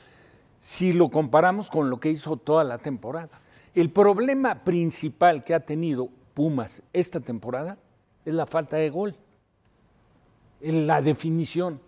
si 0.61 0.93
lo 0.93 1.09
comparamos 1.09 1.69
con 1.69 1.89
lo 1.89 1.99
que 1.99 2.11
hizo 2.11 2.37
toda 2.37 2.63
la 2.63 2.77
temporada. 2.77 3.41
El 3.75 3.89
problema 3.89 4.63
principal 4.63 5.43
que 5.43 5.53
ha 5.53 5.59
tenido 5.59 6.09
Pumas 6.33 6.81
esta 6.93 7.19
temporada 7.19 7.77
es 8.25 8.33
la 8.33 8.45
falta 8.45 8.77
de 8.77 8.89
gol, 8.89 9.15
en 10.61 10.87
la 10.87 11.01
definición, 11.01 11.79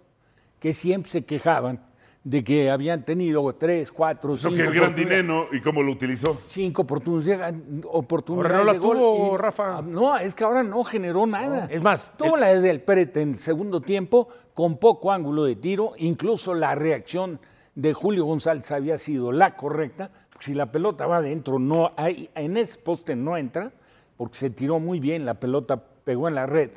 que 0.60 0.74
siempre 0.74 1.12
se 1.12 1.24
quejaban 1.26 1.80
de 2.24 2.42
que 2.44 2.72
habían 2.72 3.04
tenido 3.04 3.54
tres, 3.56 3.92
cuatro, 3.92 4.34
Eso 4.36 4.50
cinco, 4.50 4.56
que 4.64 4.68
el 4.70 4.74
gran 4.74 4.96
dinero 4.96 5.48
y 5.52 5.60
cómo 5.62 5.84
lo 5.84 5.92
utilizó. 5.92 6.40
cinco 6.48 6.84
oportunidades, 6.84 7.56
oportunidades 7.86 8.60
Ahora 8.60 8.74
no 8.74 8.80
gol 8.80 8.98
tuvo, 8.98 9.36
y- 9.36 9.38
Rafa. 9.38 9.78
Ah, 9.78 9.82
No, 9.82 10.18
es 10.18 10.34
que 10.34 10.44
ahora 10.46 10.64
no 10.64 10.84
generó 10.86 11.28
nada. 11.28 11.66
Es 11.70 11.82
más, 11.82 12.14
tuvo 12.18 12.38
la 12.38 12.48
de 12.48 12.62
Del 12.62 12.82
Prete 12.82 13.22
en 13.22 13.32
el 13.34 13.40
segundo 13.40 13.82
tiempo 13.82 14.30
con 14.54 14.78
poco 14.78 15.12
ángulo 15.12 15.44
de 15.44 15.58
tiro, 15.58 15.92
incluso 15.98 16.54
la 16.54 16.74
reacción 16.76 17.40
de 17.76 17.94
Julio 17.94 18.24
González 18.26 18.72
había 18.72 18.98
sido 18.98 19.32
la 19.34 19.58
correcta. 19.58 20.10
Si 20.40 20.54
la 20.54 20.72
pelota 20.72 21.06
va 21.08 21.18
adentro, 21.18 21.60
no 21.60 21.92
hay, 21.98 22.30
en 22.36 22.56
ese 22.58 22.80
poste 22.80 23.16
no 23.18 23.36
entra, 23.38 23.72
porque 24.18 24.38
se 24.38 24.50
tiró 24.50 24.80
muy 24.80 25.00
bien, 25.00 25.26
la 25.26 25.36
pelota 25.36 25.78
pegó 26.04 26.28
en 26.28 26.36
la 26.36 26.46
red, 26.46 26.72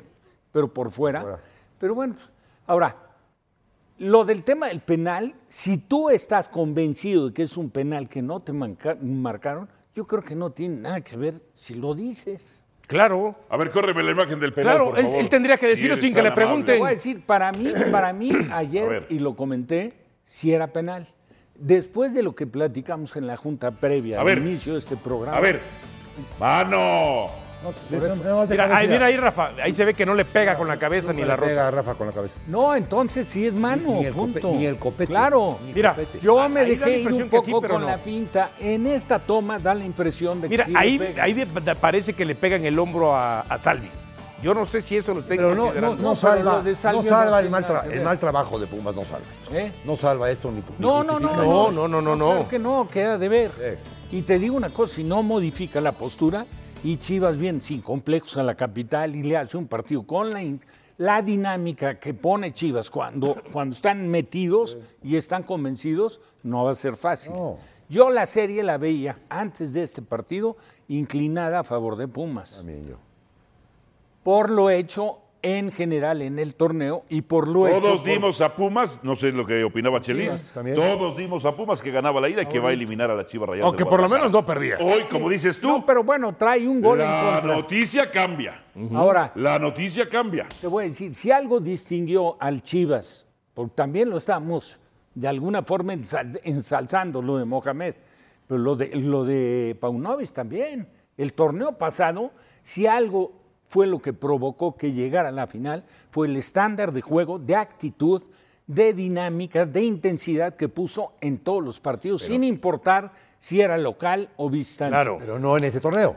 pero 0.51 0.73
por 0.73 0.91
fuera. 0.91 1.39
Pero 1.79 1.93
bueno, 1.95 2.15
ahora, 2.65 2.95
lo 3.99 4.25
del 4.25 4.43
tema 4.43 4.67
del 4.67 4.79
penal, 4.81 5.33
si 5.47 5.77
tú 5.77 6.09
estás 6.09 6.47
convencido 6.49 7.27
de 7.27 7.33
que 7.33 7.43
es 7.43 7.57
un 7.57 7.69
penal 7.69 8.07
que 8.09 8.21
no 8.21 8.39
te 8.41 8.53
marcaron, 8.53 9.67
yo 9.95 10.05
creo 10.05 10.23
que 10.23 10.35
no 10.35 10.51
tiene 10.51 10.77
nada 10.81 11.01
que 11.01 11.17
ver 11.17 11.41
si 11.53 11.73
lo 11.73 11.95
dices. 11.95 12.63
Claro. 12.85 13.35
A 13.49 13.57
ver, 13.57 13.71
córreme 13.71 14.01
la 14.03 14.11
imagen 14.11 14.39
del 14.39 14.53
penal, 14.53 14.75
Claro, 14.75 14.89
por 14.91 14.99
él- 14.99 15.05
favor. 15.05 15.19
él 15.19 15.29
tendría 15.29 15.57
que 15.57 15.67
decirlo 15.67 15.95
sin 15.97 16.13
que 16.13 16.21
le 16.21 16.31
pregunten. 16.31 16.75
Te 16.75 16.79
voy 16.79 16.87
a 16.89 16.91
decir, 16.93 17.21
para 17.25 17.51
mí, 17.51 17.73
para 17.91 18.13
mí 18.13 18.31
ayer, 18.53 19.07
y 19.09 19.19
lo 19.19 19.35
comenté, 19.35 19.93
si 20.25 20.53
era 20.53 20.67
penal. 20.67 21.05
Después 21.55 22.13
de 22.13 22.21
lo 22.21 22.35
que 22.35 22.45
platicamos 22.45 23.15
en 23.15 23.25
la 23.27 23.35
junta 23.35 23.71
previa 23.71 24.17
A 24.17 24.21
al 24.21 24.27
ver. 24.27 24.37
inicio 24.37 24.73
de 24.73 24.79
este 24.79 24.95
programa. 24.95 25.35
A 25.35 25.41
ver. 25.41 25.59
¡Mano! 26.39 27.27
No, 27.63 27.71
no, 27.71 27.99
no, 28.23 28.45
Mira, 28.47 28.65
ahí, 28.77 28.85
decir- 28.85 28.89
mira 28.91 29.05
ahí, 29.07 29.17
Rafa. 29.17 29.51
Ahí 29.61 29.73
se 29.73 29.83
ve 29.83 29.95
que 29.95 30.05
no 30.05 30.13
le 30.13 30.25
pega 30.25 30.55
con 30.55 30.67
la 30.67 30.77
cabeza 30.77 31.11
ni 31.11 31.21
no 31.21 31.27
la 31.27 31.35
le 31.35 31.41
pega 31.41 31.55
rosa. 31.55 31.67
a 31.67 31.71
Rafa 31.71 31.93
con 31.95 32.07
la 32.07 32.13
cabeza. 32.13 32.35
No, 32.45 32.75
entonces 32.75 33.27
sí 33.27 33.47
es 33.47 33.53
mano, 33.55 33.95
Ni 33.95 34.05
el 34.05 34.13
punto. 34.13 34.39
cope- 34.51 34.57
ni 34.57 34.65
el 34.67 34.77
copete, 34.77 35.07
Claro. 35.07 35.57
el 35.67 35.73
Mira, 35.73 35.89
copete. 35.95 36.19
Yo 36.21 36.47
me 36.49 36.63
dejé 36.63 36.99
ir 36.99 37.11
un 37.13 37.29
poco 37.29 37.43
sí, 37.45 37.51
con 37.51 37.81
no. 37.81 37.87
la 37.87 37.97
finta. 37.97 38.51
En 38.59 38.85
esta 38.85 39.17
toma 39.17 39.57
da 39.57 39.73
la 39.73 39.83
impresión 39.83 40.39
de 40.39 40.47
que 40.47 40.53
Mira, 40.53 40.65
sí 40.65 40.71
le 40.71 40.77
ahí, 40.79 40.99
pega. 40.99 41.23
ahí 41.23 41.45
parece 41.81 42.13
que 42.13 42.25
le 42.25 42.35
pegan 42.35 42.63
el 42.63 42.77
hombro 42.77 43.15
a, 43.15 43.41
a 43.41 43.57
Salvi. 43.57 43.89
Yo 44.39 44.53
no 44.53 44.63
sé 44.65 44.79
si 44.81 44.95
eso 44.95 45.15
lo 45.15 45.21
Pero 45.23 45.55
no, 45.55 45.73
no, 45.73 45.81
no 45.81 45.89
No, 45.95 45.97
pero 45.97 46.15
salva, 46.15 46.61
no 46.63 46.75
salva 46.75 47.31
no 47.31 47.39
el, 47.39 47.49
mal 47.49 47.65
el 47.91 48.01
mal 48.01 48.19
trabajo 48.19 48.59
de 48.59 48.67
Pumas, 48.67 48.93
no 48.95 49.01
salva 49.03 49.25
esto. 49.31 49.55
¿Eh? 49.55 49.73
No 49.83 49.95
salva 49.95 50.29
esto 50.29 50.51
ni, 50.51 50.61
No, 50.77 51.03
no, 51.03 51.19
no. 51.19 51.33
No, 51.33 51.71
no, 51.71 51.87
no, 51.87 52.01
no, 52.03 52.15
no. 52.15 52.25
Claro 52.33 52.47
que 52.47 52.59
no, 52.59 52.87
queda 52.87 53.17
de 53.17 53.29
ver. 53.29 53.49
Sí. 53.51 53.96
Y 54.11 54.21
te 54.21 54.39
digo 54.39 54.55
una 54.55 54.69
cosa, 54.69 54.95
si 54.95 55.03
no 55.03 55.21
modifica 55.21 55.81
la 55.81 55.91
postura 55.91 56.45
y 56.83 56.97
Chivas 56.97 57.37
viene 57.37 57.59
sin 57.61 57.81
complejos 57.81 58.37
a 58.37 58.43
la 58.43 58.55
capital 58.55 59.15
y 59.15 59.23
le 59.23 59.35
hace 59.35 59.57
un 59.57 59.67
partido 59.67 60.03
con 60.03 60.29
la, 60.29 60.41
la 60.97 61.21
dinámica 61.21 61.99
que 61.99 62.13
pone 62.13 62.53
Chivas 62.53 62.89
cuando, 62.89 63.35
cuando 63.51 63.75
están 63.75 64.07
metidos 64.07 64.77
y 65.03 65.17
están 65.17 65.43
convencidos, 65.43 66.21
no 66.43 66.63
va 66.63 66.71
a 66.71 66.75
ser 66.75 66.95
fácil. 66.95 67.33
No. 67.33 67.57
Yo 67.89 68.09
la 68.09 68.25
serie 68.25 68.63
la 68.63 68.77
veía 68.77 69.19
antes 69.29 69.73
de 69.73 69.83
este 69.83 70.01
partido 70.01 70.57
inclinada 70.87 71.59
a 71.59 71.63
favor 71.63 71.95
de 71.97 72.07
Pumas, 72.07 72.57
También 72.57 72.87
yo. 72.87 72.95
por 74.23 74.49
lo 74.49 74.69
hecho 74.69 75.19
en 75.55 75.71
general 75.71 76.21
en 76.21 76.39
el 76.39 76.55
torneo 76.55 77.03
y 77.09 77.21
por 77.21 77.47
lo 77.47 77.67
hecho... 77.67 77.79
Todos 77.79 78.01
por- 78.01 78.09
dimos 78.09 78.41
a 78.41 78.55
Pumas, 78.55 79.03
no 79.03 79.15
sé 79.15 79.31
lo 79.31 79.45
que 79.45 79.63
opinaba 79.63 80.01
Chelis, 80.01 80.53
todos 80.75 81.15
dimos 81.15 81.45
a 81.45 81.55
Pumas 81.55 81.81
que 81.81 81.89
ganaba 81.91 82.19
la 82.19 82.27
ida 82.29 82.41
y 82.41 82.45
que 82.47 82.59
va 82.59 82.69
a 82.69 82.73
eliminar 82.73 83.09
a 83.09 83.15
la 83.15 83.25
Chivas 83.25 83.49
Rayadas. 83.49 83.69
O 83.69 83.71
del 83.71 83.77
que 83.77 83.85
por 83.85 84.01
lo 84.01 84.09
menos 84.09 84.31
no 84.31 84.45
perdía. 84.45 84.77
Hoy, 84.79 85.03
como 85.09 85.29
dices 85.29 85.59
tú, 85.59 85.67
No, 85.69 85.85
pero 85.85 86.03
bueno, 86.03 86.35
trae 86.35 86.67
un 86.67 86.81
gol 86.81 86.99
en 87.01 87.07
la 87.07 87.31
contra. 87.39 87.55
noticia 87.55 88.11
cambia. 88.11 88.63
Ahora, 88.93 89.31
La 89.35 89.57
noticia 89.59 90.09
cambia. 90.09 90.47
Te 90.59 90.67
voy 90.67 90.85
a 90.85 90.87
decir, 90.89 91.15
si 91.15 91.31
algo 91.31 91.59
distinguió 91.59 92.35
al 92.41 92.61
Chivas, 92.63 93.27
porque 93.53 93.73
también 93.75 94.09
lo 94.09 94.17
estamos 94.17 94.77
de 95.15 95.27
alguna 95.27 95.63
forma 95.63 95.93
ensal- 95.93 96.39
ensalzando 96.43 97.21
lo 97.21 97.37
de 97.37 97.45
Mohamed, 97.45 97.95
pero 98.47 98.59
lo 98.59 98.75
de, 98.75 98.87
lo 98.95 99.23
de 99.23 99.75
Paunovic 99.79 100.31
también. 100.31 100.87
El 101.17 101.33
torneo 101.33 101.77
pasado, 101.77 102.31
si 102.63 102.85
algo 102.85 103.31
fue 103.67 103.87
lo 103.87 103.99
que 103.99 104.13
provocó 104.13 104.75
que 104.75 104.93
llegara 104.93 105.29
a 105.29 105.31
la 105.31 105.47
final, 105.47 105.83
fue 106.09 106.27
el 106.27 106.37
estándar 106.37 106.91
de 106.91 107.01
juego, 107.01 107.37
de 107.39 107.55
actitud, 107.55 108.23
de 108.65 108.93
dinámica, 108.93 109.65
de 109.65 109.81
intensidad 109.83 110.55
que 110.55 110.67
puso 110.69 111.13
en 111.21 111.37
todos 111.39 111.63
los 111.63 111.79
partidos, 111.79 112.21
sin 112.23 112.43
importar 112.43 113.11
si 113.39 113.61
era 113.61 113.77
local 113.77 114.29
o 114.37 114.49
visitante. 114.49 114.91
Claro. 114.91 115.17
Pero 115.19 115.39
no 115.39 115.57
en 115.57 115.63
este 115.65 115.79
torneo. 115.79 116.15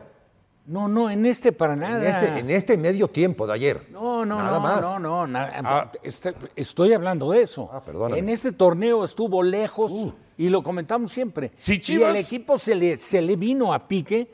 No, 0.66 0.86
no, 0.86 1.10
en 1.10 1.26
este 1.26 1.52
para 1.52 1.72
En 1.74 1.80
nada. 1.80 2.08
este, 2.08 2.38
en 2.38 2.50
este 2.50 2.76
medio 2.76 3.08
tiempo 3.08 3.46
de 3.46 3.54
ayer. 3.54 3.86
No, 3.90 4.24
no, 4.24 4.38
Nada 4.38 4.52
no, 4.58 4.60
más. 4.60 4.80
no, 4.82 4.98
no, 5.00 5.26
na- 5.26 5.50
Ah. 5.64 5.92
este- 6.02 6.34
estoy 6.54 6.92
hablando 6.92 7.30
de 7.32 7.42
eso. 7.42 7.68
Ah, 7.72 7.80
perdóname. 7.84 8.18
en 8.18 8.28
este 8.28 8.52
torneo 8.52 9.04
estuvo 9.04 9.42
lejos 9.42 9.92
y 10.36 10.48
lo 10.48 10.62
comentamos 10.62 11.10
siempre. 11.10 11.50
Si 11.56 11.74
y 11.74 11.80
Chivas- 11.80 12.10
el 12.10 12.16
equipo 12.16 12.56
se 12.58 12.74
le, 12.76 12.98
se 12.98 13.20
le 13.20 13.34
vino 13.36 13.72
a 13.74 13.88
pique 13.88 14.30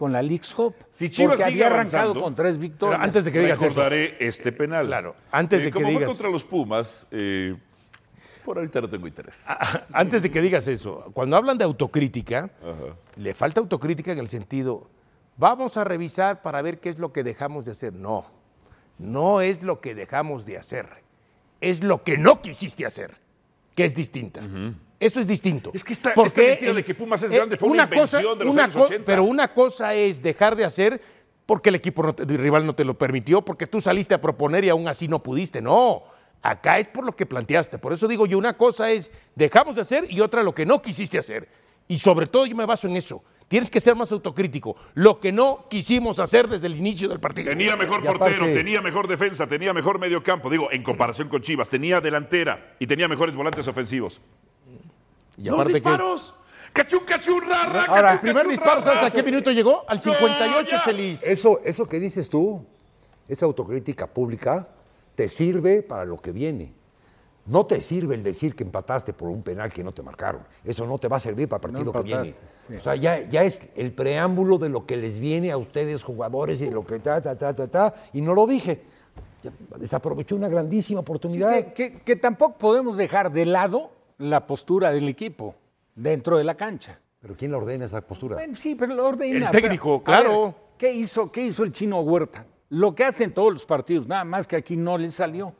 con 0.00 0.12
la 0.12 0.22
League's 0.22 0.54
Cup. 0.54 0.74
Si 0.90 1.10
Chivas 1.10 1.36
porque 1.36 1.50
sigue 1.50 1.62
había 1.62 1.76
arrancado 1.76 1.98
avanzando, 2.04 2.22
con 2.24 2.34
tres 2.34 2.56
victorias. 2.56 2.96
Pero 2.98 3.04
antes 3.06 3.22
de 3.26 3.32
que 3.32 3.40
digas 3.40 3.62
eso. 3.62 3.86
Este 4.18 4.50
penal. 4.50 4.86
Claro, 4.86 5.14
antes 5.30 5.60
Eh, 5.60 5.64
de 5.66 5.72
que 5.72 5.80
fue 5.82 5.90
digas- 5.90 6.06
contra 6.08 6.30
los 6.30 6.42
Pumas, 6.42 7.06
eh, 7.10 7.54
por 8.42 8.56
ahorita 8.56 8.80
no 8.80 8.88
tengo 8.88 9.06
interés. 9.06 9.44
Antes 9.92 10.22
de 10.22 10.30
que 10.30 10.40
digas 10.40 10.66
eso, 10.68 11.10
cuando 11.12 11.36
hablan 11.36 11.58
de 11.58 11.64
autocrítica, 11.64 12.48
le 13.16 13.34
falta 13.34 13.60
autocrítica 13.60 14.10
en 14.12 14.20
el 14.20 14.28
sentido, 14.28 14.88
vamos 15.36 15.76
a 15.76 15.84
revisar 15.84 16.40
para 16.40 16.62
ver 16.62 16.80
qué 16.80 16.88
es 16.88 16.98
lo 16.98 17.12
que 17.12 17.22
dejamos 17.22 17.66
de 17.66 17.72
hacer. 17.72 17.92
No, 17.92 18.24
no 18.96 19.42
es 19.42 19.62
lo 19.62 19.82
que 19.82 19.94
dejamos 19.94 20.46
de 20.46 20.56
hacer, 20.56 20.86
es 21.60 21.84
lo 21.84 22.02
que 22.04 22.16
no 22.16 22.40
quisiste 22.40 22.86
hacer, 22.86 23.18
que 23.76 23.84
es 23.84 23.94
distinta. 23.94 24.40
Eso 25.00 25.18
es 25.18 25.26
distinto. 25.26 25.70
Es 25.74 25.82
que 25.82 25.94
esta- 25.94 26.12
Porque 26.14 26.28
esta 26.42 26.50
mentira 26.50 26.72
de 26.74 26.78
el- 26.80 26.84
que 26.84 26.94
Pumas 26.94 27.22
es 27.22 27.32
eh, 27.32 27.36
grande 27.36 27.56
fue 27.56 27.68
una 27.70 27.84
invención 27.84 28.38
de 28.38 28.44
los 28.44 28.52
una 28.52 28.64
años 28.64 28.76
co- 28.76 28.82
80. 28.84 29.04
Pero 29.06 29.24
una 29.24 29.52
cosa 29.52 29.94
es 29.94 30.22
dejar 30.22 30.54
de 30.54 30.64
hacer 30.66 31.00
porque 31.46 31.70
el 31.70 31.74
equipo 31.76 32.02
no 32.02 32.14
te- 32.14 32.22
el 32.22 32.38
rival 32.38 32.64
no 32.66 32.74
te 32.74 32.84
lo 32.84 32.96
permitió, 32.96 33.42
porque 33.42 33.66
tú 33.66 33.80
saliste 33.80 34.14
a 34.14 34.20
proponer 34.20 34.64
y 34.64 34.68
aún 34.68 34.86
así 34.86 35.08
no 35.08 35.22
pudiste. 35.22 35.60
No, 35.62 36.04
acá 36.42 36.78
es 36.78 36.86
por 36.86 37.04
lo 37.04 37.16
que 37.16 37.24
planteaste. 37.26 37.78
Por 37.78 37.92
eso 37.94 38.06
digo 38.06 38.26
yo, 38.26 38.36
una 38.38 38.56
cosa 38.56 38.90
es 38.92 39.10
dejamos 39.34 39.74
de 39.76 39.80
hacer 39.82 40.06
y 40.10 40.20
otra 40.20 40.42
lo 40.42 40.54
que 40.54 40.66
no 40.66 40.80
quisiste 40.82 41.18
hacer. 41.18 41.48
Y 41.88 41.98
sobre 41.98 42.26
todo 42.26 42.44
yo 42.46 42.54
me 42.54 42.66
baso 42.66 42.86
en 42.86 42.94
eso. 42.96 43.24
Tienes 43.48 43.68
que 43.68 43.80
ser 43.80 43.96
más 43.96 44.12
autocrítico. 44.12 44.76
Lo 44.94 45.18
que 45.18 45.32
no 45.32 45.66
quisimos 45.68 46.20
hacer 46.20 46.46
desde 46.46 46.68
el 46.68 46.76
inicio 46.76 47.08
del 47.08 47.18
partido. 47.18 47.50
Tenía 47.50 47.74
mejor 47.74 47.96
portero, 48.04 48.44
aparte- 48.44 48.54
tenía 48.54 48.80
mejor 48.80 49.08
defensa, 49.08 49.46
tenía 49.48 49.72
mejor 49.72 49.98
medio 49.98 50.22
campo. 50.22 50.48
Digo, 50.50 50.68
en 50.70 50.84
comparación 50.84 51.28
con 51.28 51.42
Chivas, 51.42 51.68
tenía 51.68 52.00
delantera 52.00 52.76
y 52.78 52.86
tenía 52.86 53.08
mejores 53.08 53.34
volantes 53.34 53.66
ofensivos. 53.66 54.20
Y 55.40 55.44
¡Dos 55.44 55.54
aparte 55.54 55.72
que- 55.72 55.78
disparos! 55.80 56.34
¡Cachún, 56.72 57.00
cachún, 57.04 57.40
ra, 57.48 57.64
ra, 57.66 57.84
Ahora, 57.86 58.02
cachún, 58.02 58.14
el 58.14 58.20
primer 58.20 58.46
disparo, 58.48 58.80
¿sabes 58.80 59.00
ra! 59.00 59.06
a 59.08 59.10
qué 59.10 59.22
minuto 59.24 59.50
llegó? 59.50 59.82
Al 59.88 59.96
No, 59.96 60.02
58, 60.02 60.68
ya. 60.70 60.82
Chelis. 60.82 61.22
Eso, 61.26 61.60
eso 61.64 61.86
que 61.88 61.98
dices 61.98 62.28
tú, 62.28 62.64
esa 63.26 63.46
autocrítica 63.46 64.06
pública, 64.06 64.68
te 65.16 65.28
sirve 65.28 65.82
para 65.82 66.04
lo 66.04 66.18
que 66.18 66.30
viene. 66.30 66.72
No 67.46 67.66
te 67.66 67.80
sirve 67.80 68.14
el 68.14 68.22
decir 68.22 68.54
que 68.54 68.62
empataste 68.62 69.12
por 69.12 69.28
un 69.30 69.42
penal 69.42 69.72
que 69.72 69.82
no 69.82 69.90
te 69.90 70.02
marcaron. 70.02 70.42
Eso 70.62 70.86
no 70.86 70.98
te 70.98 71.08
va 71.08 71.16
a 71.16 71.20
servir 71.20 71.48
para 71.48 71.66
el 71.66 71.72
partido 71.72 71.90
que 71.92 72.02
viene. 72.02 72.24
sí. 72.26 72.74
O 72.78 72.80
sea, 72.80 72.94
ya, 72.94 73.20
ya 73.28 73.42
es 73.42 73.62
el 73.74 73.92
preámbulo 73.92 74.58
de 74.58 74.68
lo 74.68 74.86
que 74.86 74.96
les 74.96 75.18
viene 75.18 75.50
a 75.50 75.56
ustedes, 75.56 76.04
jugadores, 76.04 76.60
y 76.60 76.66
de 76.66 76.70
lo 76.70 76.84
que 76.84 77.00
ta, 77.00 77.20
ta, 77.20 77.36
ta, 77.36 77.52
ta, 77.54 77.66
ta. 77.66 77.94
Y 78.12 78.20
no 78.20 78.34
lo 78.34 78.46
dije. 78.46 78.82
Desaprovechó 79.76 80.36
una 80.36 80.48
grandísima 80.48 81.00
oportunidad. 81.00 81.50
que, 81.52 81.72
que- 81.72 82.00
que 82.02 82.16
tampoco 82.16 82.58
podemos 82.58 82.96
dejar 82.96 83.32
de 83.32 83.46
lado 83.46 83.90
la 84.20 84.46
postura 84.46 84.92
del 84.92 85.08
equipo 85.08 85.54
dentro 85.94 86.38
de 86.38 86.44
la 86.44 86.54
cancha. 86.54 86.98
Pero 87.20 87.36
¿quién 87.36 87.50
le 87.50 87.56
ordena 87.56 87.86
esa 87.86 88.00
postura? 88.00 88.36
Bueno, 88.36 88.54
sí, 88.54 88.74
pero 88.74 88.94
lo 88.94 89.06
ordena. 89.06 89.46
El 89.46 89.50
técnico, 89.50 90.02
pero, 90.02 90.04
claro. 90.04 90.44
ver, 90.44 90.54
¿qué, 90.78 90.92
hizo, 90.92 91.30
¿Qué 91.30 91.42
hizo 91.42 91.64
el 91.64 91.72
chino 91.72 92.00
Huerta? 92.00 92.46
Lo 92.70 92.94
que 92.94 93.04
hacen 93.04 93.32
todos 93.32 93.52
los 93.52 93.64
partidos, 93.64 94.06
nada 94.06 94.24
más 94.24 94.46
que 94.46 94.56
aquí 94.56 94.76
no 94.76 94.96
le 94.96 95.08
salió. 95.08 95.54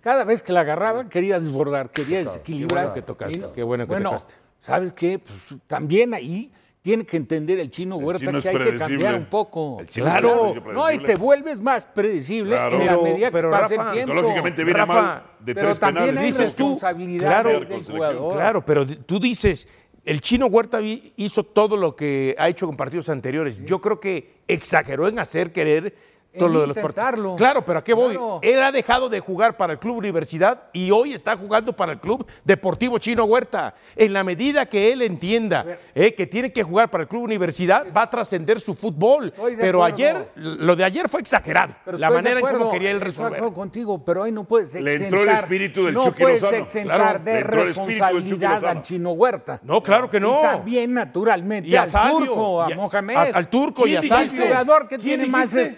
Cada 0.00 0.24
vez 0.24 0.42
que 0.42 0.52
la 0.52 0.60
agarraba 0.60 1.08
quería 1.08 1.38
desbordar, 1.40 1.90
quería 1.90 2.18
desequilibrar. 2.20 2.84
bueno 2.84 2.94
que 2.94 3.02
tocaste, 3.02 3.46
qué 3.54 3.62
bueno 3.62 3.86
que 3.86 3.94
bueno, 3.94 4.10
tocaste. 4.10 4.34
¿Sabes 4.58 4.92
qué? 4.92 5.18
Pues, 5.18 5.60
también 5.66 6.14
ahí 6.14 6.52
tiene 6.82 7.04
que 7.04 7.16
entender 7.16 7.58
el 7.58 7.70
chino 7.70 7.96
Huerta 7.96 8.24
chino 8.26 8.40
que 8.40 8.48
hay 8.48 8.58
que 8.58 8.76
cambiar 8.76 9.14
un 9.16 9.24
poco. 9.26 9.78
El 9.80 9.86
chino 9.88 10.06
Claro. 10.06 10.54
es. 10.54 10.64
No, 10.74 10.90
y 10.92 10.98
te 11.02 11.14
vuelves 11.16 11.60
más 11.60 11.84
predecible 11.84 12.52
Claro. 12.56 12.80
en 12.80 12.86
la 12.86 12.92
Pero- 12.92 13.02
medida 13.02 13.26
que 13.28 13.32
pero, 13.32 13.50
pase 13.50 13.76
Rafa, 13.76 13.88
el 13.90 13.94
tiempo. 13.94 14.14
Lógicamente 14.14 14.64
viene 14.64 14.78
Rafa, 14.80 14.94
mal 15.02 15.22
de 15.40 15.54
pero 15.54 15.66
tres 15.68 15.78
también 15.78 16.06
penales. 16.06 16.20
hay 16.24 16.30
Dices 16.30 16.54
tú, 16.56 16.78
claro, 17.18 17.60
del, 17.60 17.84
jugador. 17.84 18.34
Claro, 18.34 18.64
pero 18.64 18.86
tú 18.86 19.18
dices, 19.20 19.68
el 20.04 20.20
chino 20.20 20.46
Huerta 20.46 20.80
hizo 20.80 21.42
todo 21.44 21.76
lo 21.76 21.94
que 21.94 22.34
ha 22.38 22.48
hecho 22.48 22.66
con 22.66 22.76
partidos 22.76 23.08
anteriores. 23.10 23.62
Yo 23.64 23.80
creo 23.80 24.00
que 24.00 24.36
exageró 24.48 25.08
en 25.08 25.18
hacer 25.18 25.52
querer 25.52 25.94
todo 26.38 26.48
lo 26.48 26.60
de 26.62 26.66
los 26.68 26.78
partidos. 26.78 27.36
Claro, 27.36 27.64
pero 27.64 27.78
¿a 27.80 27.84
qué 27.84 27.94
voy? 27.94 28.14
Claro. 28.14 28.38
Él 28.42 28.62
ha 28.62 28.72
dejado 28.72 29.08
de 29.08 29.20
jugar 29.20 29.56
para 29.56 29.72
el 29.72 29.78
Club 29.78 29.96
Universidad 29.98 30.64
y 30.72 30.90
hoy 30.90 31.12
está 31.12 31.36
jugando 31.36 31.72
para 31.72 31.92
el 31.92 31.98
Club 31.98 32.26
Deportivo 32.44 32.98
Chino 32.98 33.24
Huerta. 33.24 33.74
En 33.96 34.12
la 34.12 34.24
medida 34.24 34.66
que 34.66 34.92
él 34.92 35.02
entienda 35.02 35.64
eh, 35.94 36.14
que 36.14 36.26
tiene 36.26 36.52
que 36.52 36.62
jugar 36.62 36.90
para 36.90 37.02
el 37.02 37.08
Club 37.08 37.22
Universidad, 37.24 37.86
va 37.96 38.02
a 38.02 38.10
trascender 38.10 38.60
su 38.60 38.74
fútbol. 38.74 39.32
Pero 39.58 39.84
acuerdo. 39.84 39.84
ayer, 39.84 40.28
lo 40.36 40.76
de 40.76 40.84
ayer 40.84 41.08
fue 41.08 41.20
exagerado. 41.20 41.74
Pero 41.84 41.98
la 41.98 42.10
manera 42.10 42.40
en 42.40 42.46
cómo 42.46 42.70
quería 42.70 42.90
él 42.90 43.00
resolver. 43.00 43.42
contigo, 43.52 44.04
pero 44.04 44.22
hoy 44.22 44.32
no 44.32 44.44
puedes 44.44 44.74
Le 44.74 44.94
exentar, 44.94 45.18
entró 45.20 45.32
el 45.32 45.36
espíritu 45.38 45.84
del 45.84 45.94
no 45.94 46.04
Chucky 46.04 46.22
puedes 46.22 46.42
Lozano. 46.42 46.62
exentar 46.62 46.96
Claro, 46.98 47.18
de 47.24 47.32
le 47.32 47.38
entró 47.40 47.62
el 47.62 47.68
espíritu 47.68 47.88
del 48.04 48.12
Chucky 48.28 48.44
responsabilidad 48.46 48.64
al 48.70 48.82
chino 48.82 49.12
Huerta. 49.12 49.60
No, 49.62 49.82
claro 49.82 50.08
que 50.10 50.20
no. 50.20 50.38
Y 50.38 50.42
también, 50.42 50.94
naturalmente, 50.94 51.68
Y 51.68 51.76
a 51.76 51.82
al 51.82 51.90
Salvio, 51.90 52.26
turco, 52.26 52.62
a 52.62 52.66
a- 52.66 52.70
Mohamed. 52.74 53.16
a- 53.16 53.22
al 53.22 53.48
turco 53.48 53.86
y 53.86 53.96
a. 53.96 54.00
El 54.00 54.28
jugador 54.28 54.88
que 54.88 54.98
¿Quién 54.98 55.20
tiene 55.20 55.26
más 55.26 55.50
dijiste? 55.50 55.74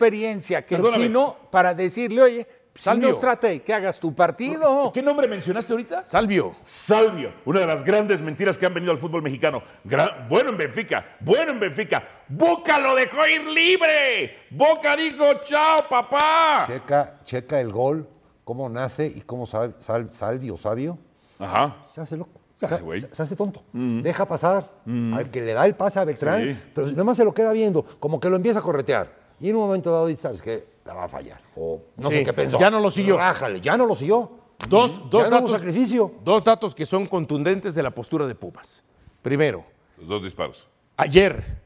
Que 0.64 0.76
Perdóname. 0.76 1.04
el 1.04 1.09
chino 1.11 1.37
para 1.50 1.75
decirle, 1.75 2.23
oye, 2.23 2.47
Si 2.75 2.83
Salvio. 2.85 3.09
nos 3.09 3.19
trata 3.21 3.49
de 3.49 3.62
que 3.62 3.75
hagas 3.75 3.99
tu 3.99 4.14
partido. 4.14 4.92
¿Qué 4.95 5.02
nombre 5.02 5.26
mencionaste 5.26 5.73
ahorita? 5.73 6.07
Salvio. 6.07 6.54
Salvio, 6.64 7.33
una 7.45 7.61
de 7.61 7.66
las 7.66 7.83
grandes 7.83 8.23
mentiras 8.23 8.57
que 8.57 8.64
han 8.66 8.73
venido 8.75 8.92
al 8.92 8.99
fútbol 8.99 9.23
mexicano. 9.23 9.61
Gra- 9.85 10.28
bueno 10.28 10.50
en 10.50 10.57
Benfica, 10.57 11.04
bueno 11.21 11.50
en 11.50 11.59
Benfica. 11.61 12.02
Boca 12.28 12.78
lo 12.78 12.95
dejó 12.95 13.26
ir 13.26 13.45
libre. 13.47 14.37
Boca 14.50 14.95
dijo, 14.97 15.25
chao, 15.45 15.80
papá. 15.90 16.64
Checa, 16.69 17.19
checa 17.25 17.61
el 17.61 17.73
gol, 17.73 18.09
cómo 18.45 18.69
nace 18.69 19.07
y 19.07 19.21
cómo 19.23 19.47
sal, 19.47 19.75
sal- 19.80 20.09
Salvio, 20.12 20.57
Sabio, 20.57 20.97
Ajá. 21.40 21.76
se 21.92 22.00
hace 22.00 22.16
loco. 22.16 22.40
Se 22.54 22.66
hace 22.66 22.76
Se- 22.76 22.83
güey. 22.83 23.00
se, 23.00 23.14
se 23.14 23.23
hace 23.23 23.37
tonto. 23.37 23.64
Deja 23.73 24.26
pasar 24.26 24.69
al 24.87 25.30
que 25.30 25.40
le 25.40 25.54
da 25.54 25.64
el 25.66 25.75
pase 25.75 25.99
a 25.99 26.04
Beltrán, 26.04 26.42
Sí. 26.42 26.59
pero 26.75 26.87
nada 26.88 27.04
más 27.04 27.16
se 27.16 27.25
lo 27.25 27.33
queda 27.35 27.52
viendo, 27.52 27.83
como 27.99 28.21
que 28.21 28.28
lo 28.30 28.37
empieza 28.37 28.59
a 28.59 28.62
corretear. 28.62 29.19
Y 29.40 29.49
en 29.49 29.56
un 29.56 29.62
momento 29.62 29.90
dado 29.90 30.06
dice, 30.06 30.23
¿sabes 30.23 30.42
qué? 30.42 30.66
La 30.85 30.94
va 30.94 31.04
a 31.04 31.09
fallar. 31.09 31.40
O 31.56 31.80
no 31.97 32.09
Sí, 32.09 32.16
sé 32.16 32.25
qué 32.25 32.32
pensó. 32.32 32.59
ya 32.59 32.70
no 32.70 32.80
lo 32.80 32.90
siguió. 32.90 33.16
Rájale, 33.16 33.61
ya 33.61 33.76
no 33.76 33.87
lo 33.87 33.94
siguió. 33.94 34.30
Dos, 34.68 34.97
Ya 34.99 35.02
dos 35.11 35.30
no 35.30 35.37
datos. 35.37 35.50
sacrificio. 35.52 36.12
Dos 36.23 36.44
datos 36.44 36.75
que 36.75 36.85
son 36.85 37.06
contundentes 37.06 37.75
de 37.75 37.82
la 37.82 37.90
postura 37.90 38.26
de 38.26 38.35
Pumas. 38.35 38.82
Primero, 39.23 39.64
Los 39.99 40.09
dos 40.09 40.23
disparos. 40.25 40.66
ayer, 40.99 41.62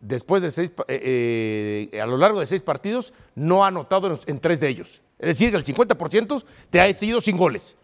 después 0.00 0.42
de 0.42 0.50
seis, 0.50 0.70
eh, 0.88 1.88
eh, 1.92 2.00
a 2.00 2.06
lo 2.06 2.16
largo 2.18 2.40
de 2.40 2.46
seis 2.46 2.60
partidos, 2.62 3.14
no 3.34 3.64
ha 3.64 3.68
anotado 3.68 4.18
en, 4.26 4.38
tres 4.38 4.60
de 4.60 4.68
ellos. 4.68 5.02
Es 5.18 5.28
decir, 5.28 5.50
que 5.50 5.56
el 5.56 5.64
50% 5.64 6.44
te 6.68 6.80
ha 6.80 6.92
seguido 6.92 7.20
sin 7.22 7.38
goles. 7.38 7.76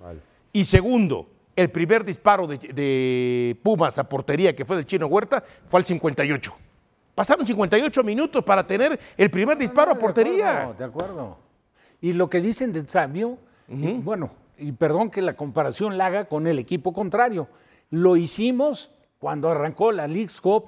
Y 0.52 0.64
segundo, 0.64 1.28
el 1.56 1.70
primer 1.70 2.04
disparo 2.04 2.46
de, 2.46 2.58
de 2.58 3.56
Pumas 3.62 3.98
a 3.98 4.06
portería, 4.08 4.54
que 4.54 4.66
fue 4.66 4.76
del 4.76 4.84
Chino 4.84 5.06
Huerta, 5.06 5.42
fue 5.68 5.80
al 5.80 5.84
58. 5.86 6.54
Pasaron 7.14 7.46
58 7.46 8.02
minutos 8.02 8.42
para 8.42 8.66
tener 8.66 8.98
el 9.16 9.30
primer 9.30 9.58
disparo 9.58 9.90
a 9.92 9.94
De 9.94 10.00
portería. 10.00 10.62
acuerdo, 10.62 10.74
De 10.78 10.84
acuerdo. 10.84 11.38
Y 12.00 12.12
lo 12.14 12.28
que 12.30 12.40
dicen 12.40 12.72
de 12.72 12.84
Sabio, 12.84 13.38
y 13.68 13.92
bueno, 13.94 14.30
y 14.58 14.72
perdón 14.72 15.10
que 15.10 15.22
la 15.22 15.34
comparación 15.34 15.96
la 15.98 16.06
haga 16.06 16.24
con 16.26 16.46
el 16.46 16.58
equipo 16.58 16.92
contrario. 16.92 17.48
Lo 17.90 18.16
hicimos 18.16 18.90
cuando 19.18 19.50
arrancó 19.50 19.92
la 19.92 20.06
League's 20.08 20.40
Cup 20.40 20.64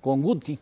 con 0.00 0.22
Guti. 0.22 0.58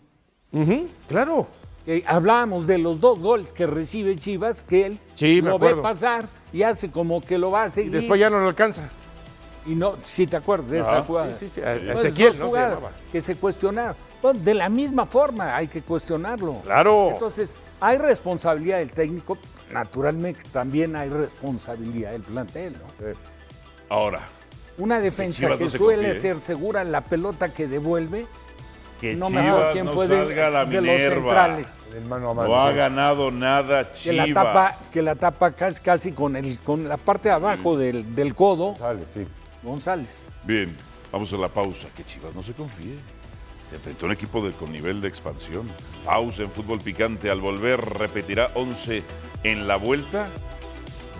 Claro. 1.08 1.46
Eh, 1.86 2.02
hablábamos 2.06 2.66
de 2.66 2.78
los 2.78 2.98
dos 2.98 3.20
goles 3.20 3.52
que 3.52 3.66
recibe 3.66 4.16
Chivas, 4.16 4.62
que 4.62 4.86
él 4.86 4.98
Sí, 5.14 5.40
lo 5.40 5.56
ve 5.58 5.74
pasar 5.76 6.24
y 6.52 6.62
hace 6.62 6.90
como 6.90 7.20
que 7.20 7.38
lo 7.38 7.50
va 7.52 7.64
a 7.64 7.66
Y 7.68 7.70
seguir. 7.70 7.92
después 7.92 8.18
ya 8.18 8.28
no 8.28 8.40
lo 8.40 8.48
alcanza. 8.48 8.88
Y 9.66 9.74
no, 9.74 9.94
si 10.02 10.26
te 10.26 10.36
acuerdas 10.36 10.70
de 10.70 10.80
esa 10.80 10.96
Ajá, 10.96 11.04
jugada. 11.04 11.34
sí, 11.34 11.48
sí, 11.48 11.60
sí, 11.60 11.90
Ezequiel, 11.90 12.36
dos 12.38 12.52
¿no? 12.52 12.78
Se 12.80 12.86
que 13.12 13.20
se 13.20 13.36
cuestionaron. 13.36 13.94
Pues, 14.22 14.44
de 14.44 14.54
la 14.54 14.68
misma 14.68 15.06
forma 15.06 15.56
hay 15.56 15.68
que 15.68 15.82
cuestionarlo. 15.82 16.60
Claro. 16.64 17.10
Entonces, 17.12 17.58
hay 17.80 17.98
responsabilidad 17.98 18.78
del 18.78 18.92
técnico, 18.92 19.36
naturalmente 19.72 20.40
también 20.52 20.96
hay 20.96 21.08
responsabilidad 21.08 22.12
del 22.12 22.22
plantel, 22.22 22.74
¿no? 22.74 23.14
Ahora, 23.88 24.22
Una 24.78 24.98
defensa 24.98 25.56
que 25.56 25.64
no 25.64 25.70
se 25.70 25.78
suele 25.78 26.08
confíe, 26.08 26.18
¿eh? 26.18 26.20
ser 26.20 26.40
segura 26.40 26.82
en 26.82 26.92
la 26.92 27.02
pelota 27.02 27.48
que 27.52 27.66
devuelve, 27.68 28.26
que 29.00 29.14
no 29.14 29.28
Chivas 29.28 29.42
me 29.44 29.50
acuerdo 29.50 29.72
quién 29.72 29.84
no 29.86 29.92
fue 29.92 30.08
de, 30.08 30.16
salga 30.16 30.46
a 30.46 30.50
la 30.50 30.64
de 30.64 30.80
los 30.80 31.00
centrales. 31.00 31.92
El 31.94 32.04
mano 32.06 32.30
a 32.30 32.34
mano. 32.34 32.48
No 32.48 32.60
ha 32.60 32.72
ganado 32.72 33.30
nada 33.30 33.92
Que 33.92 33.98
Chivas. 34.10 34.28
la 34.28 34.34
tapa, 34.34 34.74
que 34.92 35.02
la 35.02 35.14
tapa 35.14 35.52
casi, 35.52 35.80
casi 35.82 36.12
con, 36.12 36.34
el, 36.36 36.58
con 36.60 36.88
la 36.88 36.96
parte 36.96 37.28
de 37.28 37.34
abajo 37.34 37.76
del, 37.76 38.14
del 38.14 38.34
codo, 38.34 38.74
Sale, 38.76 39.04
sí. 39.12 39.26
González. 39.62 40.26
Bien, 40.44 40.74
vamos 41.12 41.32
a 41.32 41.36
la 41.36 41.48
pausa. 41.48 41.86
Que 41.96 42.04
Chivas 42.04 42.34
no 42.34 42.42
se 42.42 42.52
confíe. 42.52 42.96
Se 43.70 43.76
enfrentó 43.76 44.06
a 44.06 44.08
un 44.08 44.12
equipo 44.12 44.44
de- 44.46 44.52
con 44.52 44.70
nivel 44.72 45.00
de 45.00 45.08
expansión. 45.08 45.68
Pausa 46.04 46.42
en 46.42 46.50
fútbol 46.50 46.80
picante. 46.80 47.30
Al 47.30 47.40
volver, 47.40 47.80
repetirá 47.80 48.50
11 48.54 49.02
en 49.42 49.66
la 49.66 49.76
vuelta. 49.76 50.26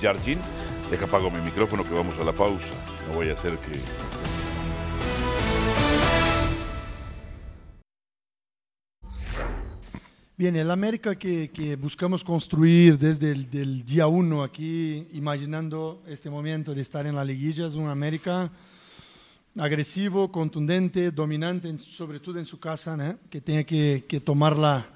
Jardín, 0.01 0.39
deja 0.91 1.07
apago 1.07 1.31
mi 1.31 1.41
micrófono 1.41 1.83
que 1.85 1.95
vamos 1.95 2.19
a 2.21 2.25
la 2.25 2.33
pausa. 2.33 2.65
No 3.09 3.15
voy 3.15 3.31
a 3.31 3.33
hacer 3.33 3.53
que. 3.59 3.81
Bien, 10.39 10.55
el 10.57 10.71
América 10.71 11.15
que, 11.17 11.51
que 11.51 11.77
buscamos 11.77 12.23
construir 12.23 12.99
desde 12.99 13.33
el 13.33 13.51
del 13.51 13.85
día 13.85 14.07
uno 14.07 14.43
aquí, 14.43 15.07
imaginando 15.15 16.03
este 16.07 16.29
momento 16.29 16.75
de 16.75 16.83
estar 16.83 17.07
en 17.07 17.15
la 17.15 17.25
liguilla, 17.25 17.67
es 17.67 17.75
un 17.75 17.89
América 17.89 18.51
agresivo, 19.59 20.31
contundente, 20.31 21.11
dominante, 21.11 21.77
sobre 21.79 22.21
todo 22.21 22.39
en 22.39 22.47
su 22.47 22.59
casa, 22.59 23.17
que 23.31 23.41
tiene 23.41 23.65
que, 23.65 24.21
tomar 24.25 24.57
la- 24.57 24.87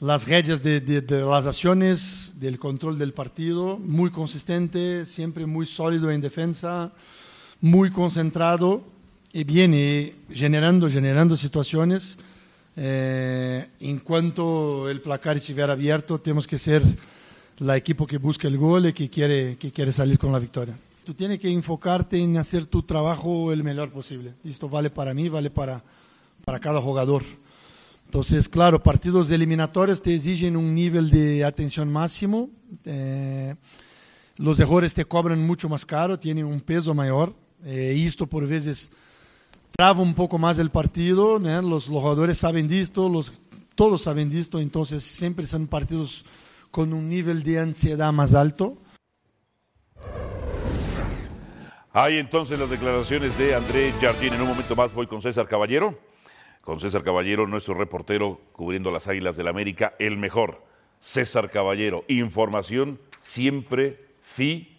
las 0.00 0.26
redes 0.28 0.62
de, 0.62 1.02
las 1.08 1.46
acciones, 1.46 2.34
del 2.38 2.58
control 2.58 2.98
del 2.98 3.12
partido, 3.12 3.78
muy 3.78 4.10
consistente, 4.10 5.06
siempre 5.06 5.46
muy 5.46 5.66
sólido 5.66 6.10
en 6.10 6.20
defensa, 6.20 6.92
muy 7.60 7.90
concentrado 7.90 8.84
y 9.32 9.44
viene 9.44 10.14
generando, 10.30 10.90
generando 10.90 11.36
situaciones. 11.36 12.18
Eh, 12.76 13.68
en 13.80 14.00
cuanto 14.00 14.90
el 14.90 15.00
placar 15.00 15.36
estuviera 15.36 15.72
abierto, 15.72 16.20
tenemos 16.20 16.46
que 16.46 16.58
ser 16.58 16.82
la 17.58 17.76
equipo 17.76 18.06
que 18.06 18.18
busca 18.18 18.48
el 18.48 18.58
gol 18.58 18.86
y 18.86 18.92
que 18.92 19.08
quiere 19.08 19.92
salir 19.92 20.18
con 20.18 20.32
la 20.32 20.40
victoria. 20.40 20.76
Tú 21.04 21.12
tienes 21.12 21.38
que 21.38 21.50
enfocarte 21.50 22.18
en 22.18 22.38
hacer 22.38 22.64
tu 22.64 22.82
trabajo 22.82 23.52
el 23.52 23.62
mejor 23.62 23.90
posible. 23.92 24.32
Esto 24.42 24.70
vale 24.70 24.88
para 24.88 25.12
mí, 25.12 25.28
vale 25.28 25.50
para, 25.50 25.84
para 26.46 26.58
cada 26.58 26.80
jugador. 26.80 27.22
Entonces, 28.06 28.48
claro, 28.48 28.82
partidos 28.82 29.30
eliminatorios 29.30 30.00
te 30.00 30.14
exigen 30.14 30.56
un 30.56 30.74
nivel 30.74 31.10
de 31.10 31.44
atención 31.44 31.92
máximo. 31.92 32.48
eh, 32.86 33.54
los 34.36 34.58
errores 34.58 34.94
te 34.94 35.04
cobran 35.04 35.46
mucho 35.46 35.68
más 35.68 35.84
caro, 35.84 36.18
tienen 36.18 36.46
un 36.46 36.62
peso 36.62 36.94
mayor. 36.94 37.34
Eh, 37.66 38.02
esto 38.06 38.26
por 38.26 38.46
veces 38.46 38.90
traba 39.76 40.00
un 40.00 40.14
poco 40.14 40.38
más 40.38 40.58
el 40.58 40.70
partido, 40.70 41.38
¿no? 41.38 41.60
los, 41.60 41.88
los 41.88 42.00
jugadores 42.00 42.38
saben 42.38 42.66
de 42.66 42.80
esto, 42.80 43.10
los, 43.10 43.32
todos 43.74 44.02
saben 44.02 44.30
de 44.30 44.40
esto, 44.40 44.58
entonces 44.58 45.02
siempre 45.02 45.46
son 45.46 45.66
partidos 45.66 46.24
con 46.70 46.94
un 46.94 47.10
nivel 47.10 47.42
de 47.42 47.58
ansiedad 47.60 48.10
más 48.10 48.32
alto. 48.34 48.78
Hay 51.96 52.18
entonces 52.18 52.58
las 52.58 52.70
declaraciones 52.70 53.38
de 53.38 53.54
André 53.54 53.92
Jardín. 54.00 54.34
En 54.34 54.40
un 54.40 54.48
momento 54.48 54.74
más 54.74 54.92
voy 54.92 55.06
con 55.06 55.22
César 55.22 55.46
Caballero. 55.46 55.96
Con 56.60 56.80
César 56.80 57.04
Caballero, 57.04 57.46
nuestro 57.46 57.74
reportero 57.74 58.40
cubriendo 58.50 58.90
las 58.90 59.06
Águilas 59.06 59.36
del 59.36 59.46
América, 59.46 59.94
el 60.00 60.16
mejor. 60.16 60.60
César 60.98 61.52
Caballero, 61.52 62.04
información 62.08 62.98
siempre 63.20 64.06
fidedigna. 64.22 64.74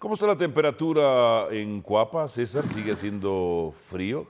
¿Cómo 0.00 0.14
está 0.14 0.26
la 0.26 0.36
temperatura 0.36 1.46
en 1.52 1.82
Cuapa, 1.82 2.26
César? 2.26 2.66
¿Sigue 2.66 2.90
haciendo 2.90 3.72
frío? 3.72 4.26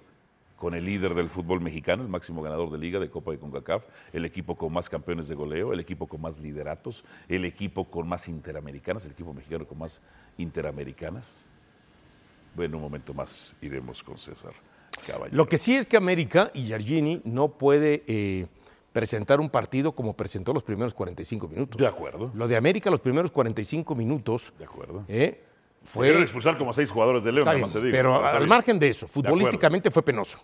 Con 0.57 0.75
el 0.75 0.85
líder 0.85 1.14
del 1.14 1.31
fútbol 1.31 1.62
mexicano, 1.62 2.03
el 2.03 2.11
máximo 2.11 2.42
ganador 2.42 2.71
de 2.71 2.77
liga 2.77 3.01
de 3.01 3.09
Copa 3.09 3.31
de 3.31 3.38
CONCACAF, 3.38 3.87
el 4.12 4.27
equipo 4.27 4.57
con 4.57 4.75
más 4.75 4.90
campeones 4.90 5.29
de 5.29 5.37
goleo, 5.37 5.73
el 5.73 5.81
equipo 5.81 6.07
con 6.07 6.21
más 6.21 6.38
lideratos, 6.38 7.03
el 7.29 7.47
equipo 7.47 7.85
con 7.85 8.07
más 8.09 8.29
interamericanas, 8.29 9.07
el 9.07 9.12
equipo 9.12 9.33
mexicano 9.33 9.66
con 9.66 9.79
más 9.79 10.03
interamericanas. 10.38 11.44
Bueno, 12.55 12.79
un 12.79 12.83
momento 12.83 13.12
más 13.12 13.55
iremos 13.61 14.03
con 14.03 14.18
César 14.18 14.53
Caballero. 15.07 15.37
Lo 15.37 15.46
que 15.46 15.59
sí 15.59 15.77
es 15.77 15.87
que 15.87 15.96
América 15.96 16.51
y 16.55 16.64
Giardini 16.64 17.20
no 17.24 17.48
puede 17.48 18.03
eh, 18.07 18.46
presentar 18.92 19.40
un 19.40 19.51
partido 19.51 19.92
como 19.92 20.16
presentó 20.16 20.53
los 20.53 20.62
primeros 20.62 20.94
45 20.94 21.46
minutos. 21.48 21.79
De 21.79 21.87
acuerdo. 21.87 22.31
Lo 22.35 22.48
de 22.48 22.57
América, 22.57 22.90
los 22.90 23.01
primeros 23.01 23.31
45 23.31 23.94
minutos, 23.94 24.53
De 24.59 24.64
acuerdo. 24.64 25.05
eh, 25.09 25.44
fue. 25.85 26.20
expulsar 26.20 26.59
como 26.59 26.70
a 26.70 26.74
seis 26.74 26.90
jugadores 26.90 27.22
de 27.24 27.33
León, 27.33 27.48
pero 27.92 28.24
al 28.24 28.46
margen 28.46 28.79
de 28.79 28.88
eso, 28.88 29.07
futbolísticamente 29.07 29.90
fue 29.90 30.03
penoso. 30.03 30.40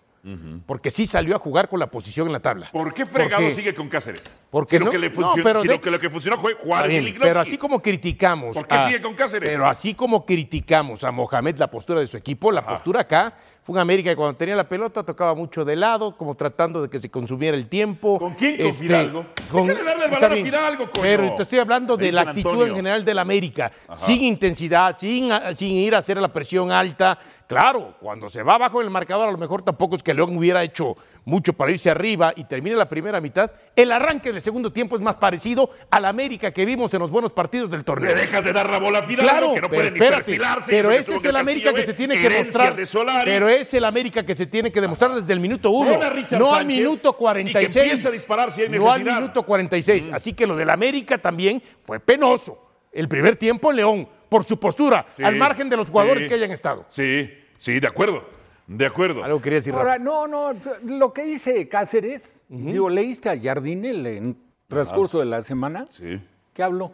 Porque 0.65 0.89
sí 0.89 1.05
salió 1.05 1.35
a 1.35 1.39
jugar 1.39 1.69
con 1.69 1.79
la 1.79 1.85
posición 1.87 2.25
en 2.27 2.33
la 2.33 2.39
tabla. 2.39 2.69
¿Por 2.71 2.93
qué 2.93 3.05
fregado 3.05 3.43
Porque- 3.43 3.55
sigue 3.55 3.75
con 3.75 3.87
Cáceres? 3.89 4.39
Porque 4.49 4.79
no- 4.79 4.89
que 4.89 4.97
le 4.97 5.09
no, 5.09 5.15
funcionó, 5.15 5.43
pero 5.43 5.61
sino 5.61 5.73
de- 5.73 5.79
que 5.79 5.91
lo 5.91 5.99
que 5.99 6.09
funcionó 6.09 6.41
fue 6.41 6.53
Juárez 6.55 6.93
y 6.93 6.99
bien, 6.99 7.17
pero 7.21 7.39
así 7.39 7.57
como 7.57 7.79
criticamos. 7.81 8.55
¿Por 8.55 8.67
qué 8.67 8.79
sigue 8.87 9.01
con 9.01 9.13
Cáceres? 9.13 9.47
Pero 9.47 9.67
así 9.67 9.93
como 9.93 10.25
criticamos 10.25 11.03
a 11.03 11.11
Mohamed 11.11 11.57
la 11.59 11.69
postura 11.69 11.99
de 11.99 12.07
su 12.07 12.17
equipo, 12.17 12.51
la 12.51 12.65
postura 12.65 13.01
acá 13.01 13.33
fue 13.61 13.73
un 13.73 13.79
América 13.79 14.09
que 14.11 14.15
cuando 14.15 14.35
tenía 14.35 14.55
la 14.55 14.67
pelota 14.67 15.03
tocaba 15.03 15.33
mucho 15.35 15.63
de 15.65 15.75
lado, 15.75 16.15
como 16.17 16.33
tratando 16.35 16.81
de 16.81 16.89
que 16.89 16.99
se 16.99 17.09
consumiera 17.09 17.55
el 17.57 17.67
tiempo. 17.67 18.17
¿Con 18.19 18.33
quién? 18.33 18.57
¿Con 18.57 18.73
Fidalgo? 18.73 19.25
con- 19.51 19.67
Déjale 19.67 19.85
darle 19.85 20.05
el 20.05 20.11
balón 20.11 20.31
a 20.31 20.35
Fidalgo, 20.35 20.83
coño. 20.91 21.01
Pero 21.03 21.35
te 21.35 21.43
estoy 21.43 21.59
hablando 21.59 21.97
de 21.97 22.11
la 22.11 22.21
actitud 22.21 22.65
en 22.67 22.75
general 22.75 23.05
del 23.05 23.19
América, 23.19 23.71
sin 23.93 24.23
intensidad, 24.23 24.95
sin, 24.97 25.29
sin 25.53 25.69
ir 25.71 25.93
a 25.95 25.99
hacer 25.99 26.17
la 26.17 26.31
presión 26.33 26.71
alta. 26.71 27.19
Claro, 27.47 27.95
cuando 27.99 28.27
se 28.29 28.41
va 28.41 28.55
abajo 28.55 28.81
en 28.81 28.87
el 28.87 28.91
marcador, 28.91 29.27
a 29.29 29.31
lo 29.31 29.37
mejor 29.37 29.61
tampoco 29.61 29.95
es 29.95 30.01
que 30.01 30.13
León 30.13 30.35
hubiera 30.35 30.63
hecho 30.63 30.95
mucho 31.25 31.53
para 31.53 31.71
irse 31.71 31.89
arriba 31.91 32.33
y 32.35 32.45
termine 32.45 32.75
la 32.75 32.89
primera 32.89 33.21
mitad. 33.21 33.51
El 33.75 33.91
arranque 33.91 34.31
del 34.31 34.41
segundo 34.41 34.71
tiempo 34.71 34.95
es 34.95 35.01
más 35.01 35.15
parecido 35.15 35.69
al 35.91 36.05
América 36.05 36.51
que 36.51 36.65
vimos 36.65 36.93
en 36.93 37.01
los 37.01 37.11
buenos 37.11 37.31
partidos 37.31 37.69
del 37.69 37.83
torneo. 37.83 38.15
Le 38.15 38.21
dejas 38.21 38.43
de 38.43 38.53
dar 38.53 38.69
la 38.69 38.79
bola 38.79 38.99
a 38.99 39.03
Fidalgo, 39.03 39.29
Claro, 39.29 39.53
que 39.53 39.61
no 39.61 39.69
pero 39.69 39.69
puede 39.69 39.87
espérate, 39.87 40.39
pero 40.67 40.91
ese 40.91 41.15
es 41.15 41.25
el 41.25 41.35
América 41.35 41.69
que 41.69 41.77
ver, 41.77 41.85
se 41.85 41.93
tiene 41.93 42.15
que 42.15 42.85
Solari. 42.85 43.31
Pero 43.31 43.47
es 43.49 43.73
el 43.73 43.85
América 43.85 44.25
que 44.25 44.33
se 44.33 44.47
tiene 44.47 44.71
que 44.71 44.81
demostrar 44.81 45.13
desde 45.13 45.33
el 45.33 45.39
minuto 45.39 45.69
uno, 45.69 45.99
no 46.37 46.55
al 46.55 46.65
minuto 46.65 47.09
y 47.09 47.11
que 47.11 47.17
46. 47.17 47.75
empiece 47.75 48.07
a 48.07 48.49
si 48.49 48.69
no 48.69 48.91
al 48.91 49.03
minuto 49.03 49.43
46. 49.43 50.09
Así 50.13 50.33
que 50.33 50.47
lo 50.47 50.55
del 50.55 50.69
América 50.69 51.17
también 51.17 51.61
fue 51.83 51.99
penoso. 51.99 52.61
el 52.91 53.07
primer 53.07 53.35
tiempo 53.35 53.71
León, 53.71 54.07
por 54.35 54.43
su 54.43 54.59
postura, 54.59 55.05
Sí, 55.15 55.23
al 55.23 55.37
margen 55.37 55.69
de 55.69 55.77
los 55.77 55.89
jugadores 55.89 56.23
sí. 56.23 56.27
que 56.27 56.35
hayan 56.35 56.51
estado. 56.51 56.85
Sí, 56.89 57.29
sí, 57.55 57.79
de 57.79 57.87
acuerdo. 57.87 58.21
De 58.67 58.85
acuerdo. 58.85 59.23
Algo 59.23 59.41
quería 59.41 59.59
decir, 59.59 59.73
Ahora, 59.73 59.93
Rafa. 59.93 60.03
no, 60.03 60.27
no, 60.27 60.51
lo 60.83 61.13
que 61.13 61.23
dice 61.23 61.69
Cáceres, 61.69 62.43
digo, 62.49 62.89
leíste 62.89 63.29
a 63.29 63.39
Jardine 63.41 64.17
en 64.17 64.37
transcurso 64.67 65.19
de 65.19 65.25
la 65.25 65.39
semana, 65.39 65.85
Sí. 65.91 66.19
que 66.53 66.63
habló 66.63 66.91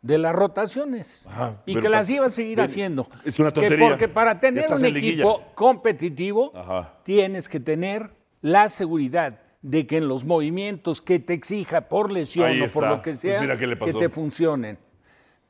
de 0.00 0.16
las 0.16 0.34
rotaciones 0.34 1.26
Ajá, 1.26 1.60
y 1.66 1.78
que 1.78 1.90
las 1.90 2.08
iba 2.08 2.24
a 2.26 2.30
seguir 2.30 2.62
haciendo. 2.62 3.08
es 3.26 3.38
una 3.38 3.50
Que 3.50 3.60
tontería. 3.60 3.88
porque 3.90 4.08
para 4.08 4.40
tener 4.40 4.72
un 4.72 4.84
equipo 4.86 5.42
competitivo 5.54 6.50
Ajá. 6.54 6.94
tienes 7.02 7.46
que 7.46 7.60
tener 7.60 8.08
la 8.40 8.70
seguridad 8.70 9.38
de 9.60 9.86
que 9.86 9.98
en 9.98 10.08
los 10.08 10.24
movimientos 10.24 11.02
que 11.02 11.18
te 11.18 11.34
exija 11.34 11.82
por 11.90 12.10
lesión 12.10 12.48
Ahí 12.48 12.62
o 12.62 12.68
por 12.68 12.84
está. 12.84 12.96
lo 12.96 13.02
que 13.02 13.10
Pues 13.10 13.20
sea, 13.20 13.58
que 13.58 13.92
te 13.98 14.08
funcionen. 14.08 14.78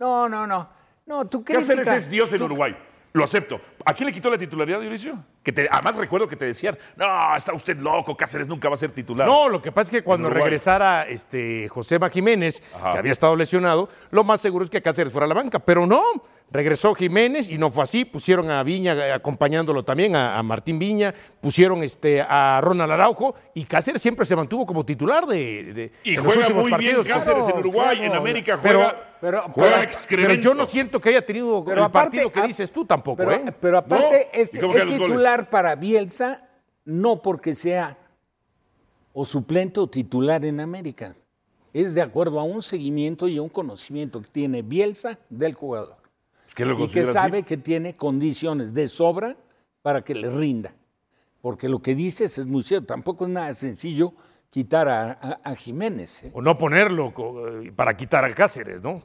No, 0.01 0.29
no, 0.29 0.47
no. 0.47 0.69
No, 1.07 1.27
tú 1.27 1.45
crees 1.45 1.67
Cáceres 1.67 1.87
es 1.89 2.11
Dios 2.11 2.33
en 2.33 2.43
Uruguay. 2.43 2.77
Lo 3.13 3.25
acepto. 3.25 3.61
¿A 3.85 3.95
quién 3.95 4.07
le 4.07 4.13
quitó 4.13 4.31
la 4.31 4.39
titularidad, 4.39 4.81
Dionisio? 4.81 5.23
Que 5.45 5.53
te, 5.53 5.69
además 5.71 5.95
recuerdo 5.97 6.27
que 6.27 6.37
te 6.37 6.47
decían, 6.47 6.77
no, 6.97 7.37
está 7.37 7.53
usted 7.53 7.77
loco, 7.79 8.17
Cáceres 8.17 8.49
nunca 8.49 8.69
va 8.71 8.75
a 8.75 8.79
ser 8.79 8.91
titular. 8.93 9.29
No, 9.29 9.49
lo 9.49 9.61
que 9.63 9.71
pasa 9.71 9.89
es 9.89 9.91
que 9.99 10.03
cuando 10.03 10.31
regresara 10.31 11.03
este, 11.07 11.69
Josema 11.69 12.09
Jiménez, 12.11 12.63
Ajá. 12.75 12.93
que 12.93 12.99
había 12.99 13.13
estado 13.13 13.37
lesionado, 13.37 13.89
lo 14.11 14.25
más 14.25 14.41
seguro 14.41 14.65
es 14.65 14.71
que 14.71 14.81
Cáceres 14.81 15.13
fuera 15.13 15.27
a 15.27 15.29
la 15.29 15.35
banca. 15.35 15.59
Pero 15.59 15.87
no, 15.87 16.03
regresó 16.51 16.95
Jiménez 16.95 17.51
y 17.51 17.59
no 17.59 17.69
fue 17.71 17.85
así. 17.85 18.05
Pusieron 18.07 18.51
a 18.51 18.63
Viña 18.63 18.95
eh, 18.95 19.13
acompañándolo 19.13 19.83
también, 19.85 20.17
a, 20.17 20.39
a 20.39 20.43
Martín 20.43 20.79
Viña, 20.79 21.13
pusieron 21.43 21.83
este, 21.83 22.23
a 22.23 22.61
Ronald 22.63 22.93
Araujo 22.93 23.35
y 23.55 23.65
Cáceres 23.65 24.01
siempre 24.01 24.25
se 24.25 24.35
mantuvo 24.37 24.65
como 24.65 24.83
titular 24.87 25.27
de, 25.27 25.75
de- 25.75 25.93
Y 26.05 26.11
en 26.15 26.17
los 26.25 26.27
juega 26.27 26.41
últimos 26.49 26.71
muy 26.71 26.79
bien 26.79 26.97
partidos. 26.97 27.09
Cáceres 27.09 27.49
en 27.49 27.59
Uruguay, 27.59 27.97
claro. 27.97 28.05
en 28.13 28.17
América 28.17 28.59
Pero- 28.63 28.79
juega, 28.79 28.95
pero- 29.21 29.43
juega 29.51 29.77
pero-. 30.09 30.23
Pero 30.29 30.35
yo 30.35 30.55
no 30.55 30.65
siento 30.67 31.01
que 31.01 31.09
haya 31.11 31.25
tenido 31.25 31.65
el 31.71 31.91
partido 31.91 32.31
que 32.31 32.41
a- 32.41 32.47
dices 32.47 32.71
tú 32.73 32.85
tampoco, 32.85 33.17
pero, 33.19 33.33
¿eh? 33.33 33.55
pero 33.61 33.79
aparte 33.79 34.29
No, 34.35 34.41
es, 34.43 34.55
¿y 34.55 34.59
cómo 34.59 34.75
es 34.75 34.83
quedan 34.85 34.89
los 34.91 34.99
goles? 34.99 35.15
Titular 35.35 35.51
para 35.51 35.75
Bielsa, 35.75 36.49
no 36.85 37.21
porque 37.23 37.55
sea 37.55 37.97
o 39.13 39.25
suplente 39.25 39.81
o 39.81 39.87
titular 39.89 40.45
en 40.45 40.61
América. 40.61 41.15
Es 41.73 41.95
de 41.95 42.03
acuerdo 42.03 42.39
a 42.39 42.45
un 42.45 42.63
seguimiento 42.63 43.27
y 43.27 43.39
a 43.39 43.43
un 43.43 43.49
conocimiento 43.49 44.21
que 44.23 44.29
tiene 44.29 44.63
Bielsa 44.63 45.19
del 45.31 45.55
jugador. 45.55 45.97
¿Qué 46.55 46.65
lo 46.65 46.79
y 46.85 46.89
que 46.89 47.01
así? 47.01 47.13
sabe 47.13 47.43
que 47.43 47.57
tiene 47.57 47.95
condiciones 47.95 48.73
de 48.75 48.87
sobra 48.87 49.37
para 49.83 50.03
que 50.05 50.15
le 50.15 50.31
rinda. 50.31 50.73
Porque 51.43 51.69
lo 51.69 51.81
que 51.81 51.95
dices 51.97 52.39
es 52.39 52.47
muy 52.47 52.63
cierto. 52.63 52.87
Tampoco 52.87 53.25
es 53.27 53.31
nada 53.33 53.53
sencillo 53.55 54.13
quitar 54.51 54.89
a, 54.89 55.13
a- 55.21 55.41
a 55.51 55.55
Jiménez. 55.57 56.23
¿eh? 56.25 56.31
O 56.33 56.41
no 56.41 56.57
ponerlo 56.57 57.13
eh, 57.63 57.73
para 57.75 57.97
quitar 57.97 58.25
al 58.25 58.35
Cáceres, 58.37 58.81
¿no? 58.83 59.03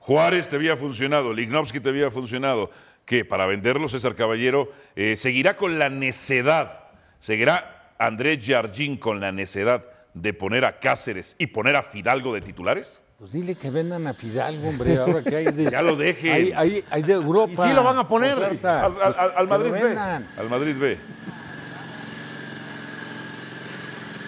Juárez 0.00 0.48
te 0.48 0.54
había 0.56 0.76
funcionado, 0.76 1.32
Lignovsky 1.32 1.80
te 1.80 1.88
había 1.88 2.10
funcionado. 2.10 2.70
Que 3.06 3.24
Para 3.24 3.46
venderlo, 3.46 3.88
César 3.88 4.14
Caballero 4.16 4.70
eh, 4.96 5.16
seguirá 5.16 5.56
con 5.56 5.78
la 5.78 5.88
necedad, 5.88 6.80
seguirá 7.20 7.92
Andrés 7.98 8.44
Jardín 8.44 8.98
con 8.98 9.20
la 9.20 9.30
necedad 9.32 9.84
de 10.12 10.34
poner 10.34 10.64
a 10.64 10.78
Cáceres 10.80 11.36
y 11.38 11.46
poner 11.46 11.76
a 11.76 11.82
Fidalgo 11.82 12.34
de 12.34 12.40
titulares. 12.40 13.00
Pues 13.18 13.30
dile 13.32 13.54
que 13.54 13.70
vendan 13.70 14.06
a 14.08 14.12
Fidalgo, 14.12 14.68
hombre, 14.68 14.96
ahora 14.98 15.22
que 15.22 15.36
hay 15.36 15.44
de, 15.52 15.70
Ya 15.70 15.80
lo 15.82 15.94
dejen. 15.96 16.32
Hay, 16.32 16.52
hay- 16.52 16.84
hay 16.90 17.02
de 17.02 17.12
Europa. 17.14 17.52
Y 17.52 17.56
sí 17.56 17.72
lo 17.72 17.84
van 17.84 17.96
a 17.96 18.06
poner. 18.08 18.34
oferta. 18.36 18.84
Al, 18.84 18.92
al- 19.00 19.32
Pues, 19.34 19.48
Madrid 19.48 19.72
B. 19.72 19.98
Al 20.38 20.50
Madrid 20.50 20.76
B. 20.76 20.98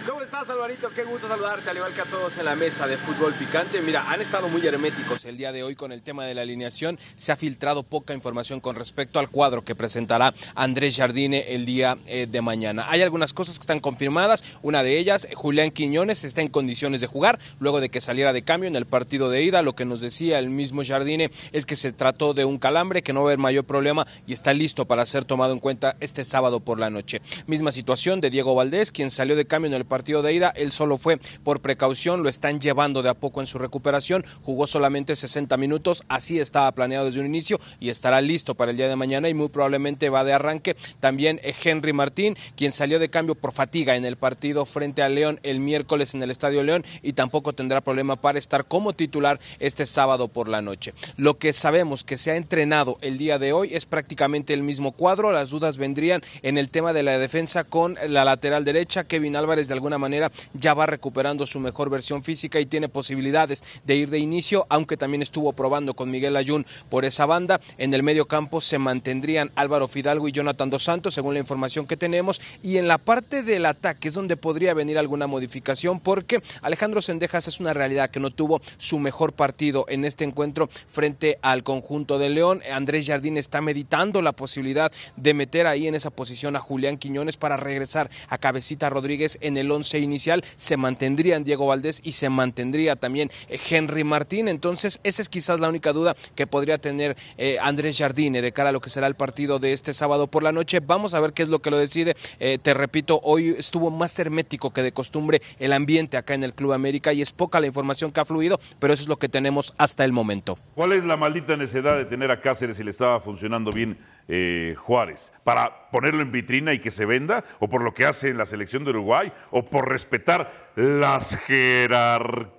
¿Cómo 0.09 0.23
estás, 0.49 0.57
Alvarito? 0.57 0.91
Qué 0.95 1.05
gusto 1.05 1.29
saludarte, 1.29 1.69
al 1.69 1.77
igual 1.77 1.93
que 1.93 2.01
a 2.01 2.05
todos 2.05 2.37
en 2.39 2.45
la 2.47 2.57
mesa 2.57 2.87
de 2.87 2.97
fútbol 2.97 3.35
picante. 3.35 3.81
Mira, 3.83 4.11
han 4.11 4.21
estado 4.21 4.49
muy 4.49 4.67
herméticos 4.67 5.25
el 5.25 5.37
día 5.37 5.53
de 5.53 5.63
hoy 5.63 5.75
con 5.75 5.93
el 5.93 6.03
tema 6.03 6.25
de 6.25 6.35
la 6.35 6.43
alineación. 6.43 6.99
Se 7.17 7.33
ha 7.33 7.37
filtrado 7.37 7.83
poca 7.83 8.15
información 8.15 8.61
con 8.61 8.75
respecto 8.75 9.19
al 9.19 9.31
cuadro 9.31 9.63
que 9.65 9.75
presentará 9.75 10.33
Andrés 10.55 10.97
Jardine 10.97 11.55
el 11.55 11.67
día 11.67 11.99
eh, 12.07 12.27
de 12.31 12.41
mañana. 12.41 12.87
Hay 12.89 13.03
algunas 13.03 13.33
cosas 13.33 13.59
que 13.59 13.63
están 13.63 13.81
confirmadas. 13.81 14.45
Una 14.63 14.83
de 14.83 14.99
ellas, 14.99 15.25
eh, 15.25 15.35
Julián 15.35 15.71
Quiñones 15.71 16.25
está 16.25 16.41
en 16.41 16.49
condiciones 16.49 17.01
de 17.01 17.07
jugar 17.07 17.39
luego 17.61 17.81
de 17.81 17.91
que 17.91 18.01
saliera 18.01 18.33
de 18.33 18.43
cambio 18.43 18.69
en 18.69 18.77
el 18.77 18.87
partido 18.87 19.31
de 19.31 19.43
ida. 19.43 19.63
Lo 19.63 19.75
que 19.75 19.85
nos 19.85 20.01
decía 20.01 20.39
el 20.39 20.51
mismo 20.51 20.83
Jardine 20.85 21.31
es 21.53 21.67
que 21.67 21.77
se 21.77 21.93
trató 21.93 22.33
de 22.33 22.45
un 22.45 22.59
calambre, 22.59 23.03
que 23.03 23.13
no 23.13 23.21
va 23.21 23.27
a 23.27 23.31
haber 23.31 23.39
mayor 23.39 23.65
problema 23.65 24.07
y 24.27 24.33
está 24.33 24.55
listo 24.55 24.87
para 24.87 25.05
ser 25.05 25.25
tomado 25.25 25.53
en 25.53 25.61
cuenta 25.61 25.97
este 26.01 26.25
sábado 26.25 26.61
por 26.61 26.79
la 26.79 26.91
noche. 26.91 27.21
Misma 27.47 27.73
situación 27.73 28.21
de 28.21 28.31
Diego 28.31 28.55
Valdés, 28.55 28.93
quien 28.93 29.11
salió 29.11 29.37
de 29.37 29.47
cambio 29.47 29.69
en 29.69 29.75
el 29.75 29.85
partido 29.85 30.23
de 30.23 30.33
ida. 30.33 30.38
Él 30.57 30.71
solo 30.71 30.99
fue 30.99 31.19
por 31.43 31.61
precaución, 31.61 32.23
lo 32.23 32.29
están 32.29 32.61
llevando 32.61 33.03
de 33.03 33.11
a 33.11 33.15
poco 33.15 33.41
en 33.41 33.47
su 33.47 33.59
recuperación. 33.59 34.25
Jugó 34.43 34.67
solamente 34.67 35.17
60 35.17 35.57
minutos, 35.57 36.05
así 36.09 36.41
estaba 36.41 36.71
planeado 36.73 37.07
desde 37.07 37.21
un 37.21 37.27
inicio 37.27 37.61
y 37.81 37.91
estará 37.91 38.21
listo 38.21 38.55
para 38.55 38.71
el 38.71 38.77
día 38.77 38.89
de 38.89 38.97
mañana 38.97 39.29
y 39.29 39.35
muy 39.35 39.49
probablemente 39.49 40.11
va 40.11 40.25
de 40.25 40.33
arranque. 40.33 40.77
También 41.01 41.41
eh, 41.43 41.55
Henry 41.63 41.93
Martín, 41.93 42.37
quien 42.57 42.73
salió 42.73 42.99
de 42.99 43.11
cambio 43.11 43.35
por 43.35 43.53
fatiga 43.53 43.97
en 43.97 44.05
el 44.05 44.17
partido 44.17 44.65
frente 44.65 45.03
a 45.03 45.09
León 45.09 45.41
el 45.43 45.61
miércoles 45.61 46.15
en 46.15 46.23
el 46.23 46.31
Estadio 46.31 46.63
León 46.63 46.85
y 47.03 47.15
tampoco 47.15 47.53
tendrá 47.53 47.81
problema 47.81 48.17
para 48.17 48.39
estar 48.39 48.67
como 48.67 48.93
titular 48.93 49.41
este 49.59 49.87
sábado 49.87 50.29
por 50.29 50.49
la 50.49 50.63
noche. 50.63 50.95
Lo 51.17 51.39
que 51.39 51.53
sabemos 51.53 52.05
que 52.05 52.17
se 52.17 52.31
ha 52.31 52.37
entrenado 52.37 52.99
el 53.01 53.19
día 53.19 53.39
de 53.39 53.53
hoy 53.53 53.75
es 53.75 53.87
prácticamente 53.87 54.55
el 54.55 54.63
mismo 54.63 54.93
cuadro. 54.93 55.33
Las 55.33 55.51
dudas 55.51 55.77
vendrían 55.77 56.23
en 56.43 56.59
el 56.59 56.71
tema 56.71 56.93
de 56.93 57.03
la 57.03 57.19
defensa 57.19 57.65
con 57.65 57.99
la 58.07 58.25
lateral 58.25 58.65
derecha. 58.65 59.05
Kevin 59.05 59.37
Álvarez 59.37 59.69
de 59.69 59.75
alguna 59.75 59.99
manera 59.99 60.28
ya 60.55 60.75
va 60.75 60.87
recuperando 60.87 61.47
su 61.47 61.61
mejor 61.61 61.91
versión 61.91 62.23
física 62.23 62.61
y 62.61 62.67
tiene 62.67 62.89
posibilidades 62.89 63.65
de 63.85 63.97
ir 63.97 64.11
de 64.11 64.19
inicio, 64.19 64.67
aunque 64.69 64.97
también 64.97 65.23
estuvo 65.23 65.53
probando 65.53 65.95
con 65.95 66.11
Miguel 66.11 66.37
Ayun 66.37 66.67
por 66.89 67.05
esa 67.05 67.27
banda. 67.27 67.61
En 67.77 67.95
el 67.95 68.03
medio 68.03 68.27
campo 68.27 68.61
se 68.61 68.79
mantendrían 68.79 69.51
Álvaro 69.55 69.89
Fidalgo 69.89 70.29
y 70.29 70.33
Jonathan 70.33 70.71
Dos 70.71 70.85
Santos, 70.85 71.15
según 71.15 71.35
la 71.35 71.41
información 71.41 71.87
que 71.87 71.97
tenemos. 71.97 72.41
Y 72.63 72.77
en 72.77 72.89
la 72.89 72.99
parte 72.99 73.43
del 73.43 73.67
ataque 73.67 74.09
es 74.09 74.15
donde 74.15 74.37
podría 74.37 74.75
venir 74.75 74.99
alguna 74.99 75.27
modificación, 75.27 76.01
porque 76.01 76.43
Alejandro 76.63 77.03
Sendejas 77.03 77.49
es 77.49 77.61
una 77.61 77.75
realidad 77.75 78.11
que 78.11 78.21
no 78.21 78.31
tuvo 78.31 78.61
su 78.77 78.99
mejor 78.99 79.33
partido 79.33 79.87
en 79.89 80.05
este 80.05 80.25
encuentro 80.25 80.69
frente 80.91 81.39
al 81.43 81.63
conjunto 81.63 82.19
de 82.19 82.29
León. 82.29 82.63
Andrés 82.73 83.07
Jardín 83.07 83.37
está 83.37 83.61
meditando 83.61 84.23
la 84.23 84.33
posibilidad 84.33 84.93
de 85.17 85.35
meter 85.35 85.67
ahí 85.67 85.87
en 85.87 85.95
esa 85.95 86.11
posición 86.11 86.57
a 86.57 86.61
Julián 86.61 86.99
Quiñones 86.99 87.37
para 87.37 87.57
regresar 87.57 88.11
a 88.29 88.39
Cabecita 88.39 88.91
Rodríguez 88.91 89.39
en 89.41 89.57
el 89.57 89.71
once 89.71 89.99
inicial. 89.99 90.18
Se 90.57 90.77
mantendrían 90.77 91.45
Diego 91.45 91.67
Valdés 91.67 92.01
y 92.05 92.13
se 92.13 92.29
mantendría 92.29 92.97
también 92.97 93.31
eh, 93.49 93.59
Henry 93.71 94.05
Martín. 94.05 94.49
Entonces, 94.49 95.01
esa 95.05 95.23
es 95.23 95.29
quizás 95.29 95.61
la 95.61 95.69
única 95.69 95.93
duda 95.93 96.17
que 96.35 96.47
podría 96.47 96.79
tener 96.79 97.17
eh, 97.37 97.59
Andrés 97.61 97.99
Jardine 97.99 98.43
de 98.43 98.53
cara 98.53 98.71
a 98.71 98.73
lo 98.73 98.81
que 98.81 98.91
será 98.91 99.07
el 99.07 99.15
partido 99.15 99.59
de 99.59 99.73
este 99.73 99.95
sábado 99.95 100.27
por 100.27 100.43
la 100.43 100.53
noche. 100.53 100.81
Vamos 100.81 101.15
a 101.15 101.21
ver 101.21 101.33
qué 101.33 101.43
es 101.43 101.49
lo 101.49 101.61
que 101.61 101.71
lo 101.71 101.79
decide. 101.79 102.17
Eh, 102.41 102.59
te 102.59 102.75
repito, 102.75 103.21
hoy 103.23 103.55
estuvo 103.59 103.91
más 103.91 104.19
hermético 104.19 104.73
que 104.73 104.83
de 104.83 104.93
costumbre 104.93 105.43
el 105.59 105.73
ambiente 105.73 106.17
acá 106.17 106.35
en 106.35 106.43
el 106.43 106.55
Club 106.55 106.73
América 106.73 107.13
y 107.13 107.23
es 107.23 107.33
poca 107.33 107.61
la 107.61 107.67
información 107.67 108.11
que 108.11 108.21
ha 108.21 108.25
fluido, 108.25 108.61
pero 108.79 108.93
eso 108.93 109.03
es 109.03 109.09
lo 109.09 109.19
que 109.19 109.29
tenemos 109.29 109.75
hasta 109.79 110.05
el 110.05 110.13
momento. 110.13 110.59
¿Cuál 110.75 110.93
es 110.93 111.05
la 111.05 111.17
maldita 111.17 111.57
necesidad 111.57 111.97
de 111.97 112.05
tener 112.05 112.31
a 112.31 112.41
Cáceres 112.41 112.77
si 112.77 112.85
le 112.85 112.91
estaba 112.91 113.21
funcionando 113.21 113.71
bien 113.71 113.99
eh, 114.29 114.75
Juárez? 114.79 115.33
¿Para 115.43 115.91
ponerlo 115.91 116.23
en 116.23 116.31
vitrina 116.31 116.73
y 116.73 116.79
que 116.79 116.91
se 116.91 117.07
venda? 117.07 117.45
¿O 117.59 117.69
por 117.69 117.83
lo 117.83 117.95
que 117.95 118.07
hace 118.07 118.29
en 118.29 118.39
la 118.39 118.47
selección 118.47 118.85
de 118.85 118.91
Uruguay? 118.91 119.33
¿O 119.51 119.65
por 119.65 119.89
respetar 119.89 120.71
las 120.77 121.37
jerarquías? 121.47 122.58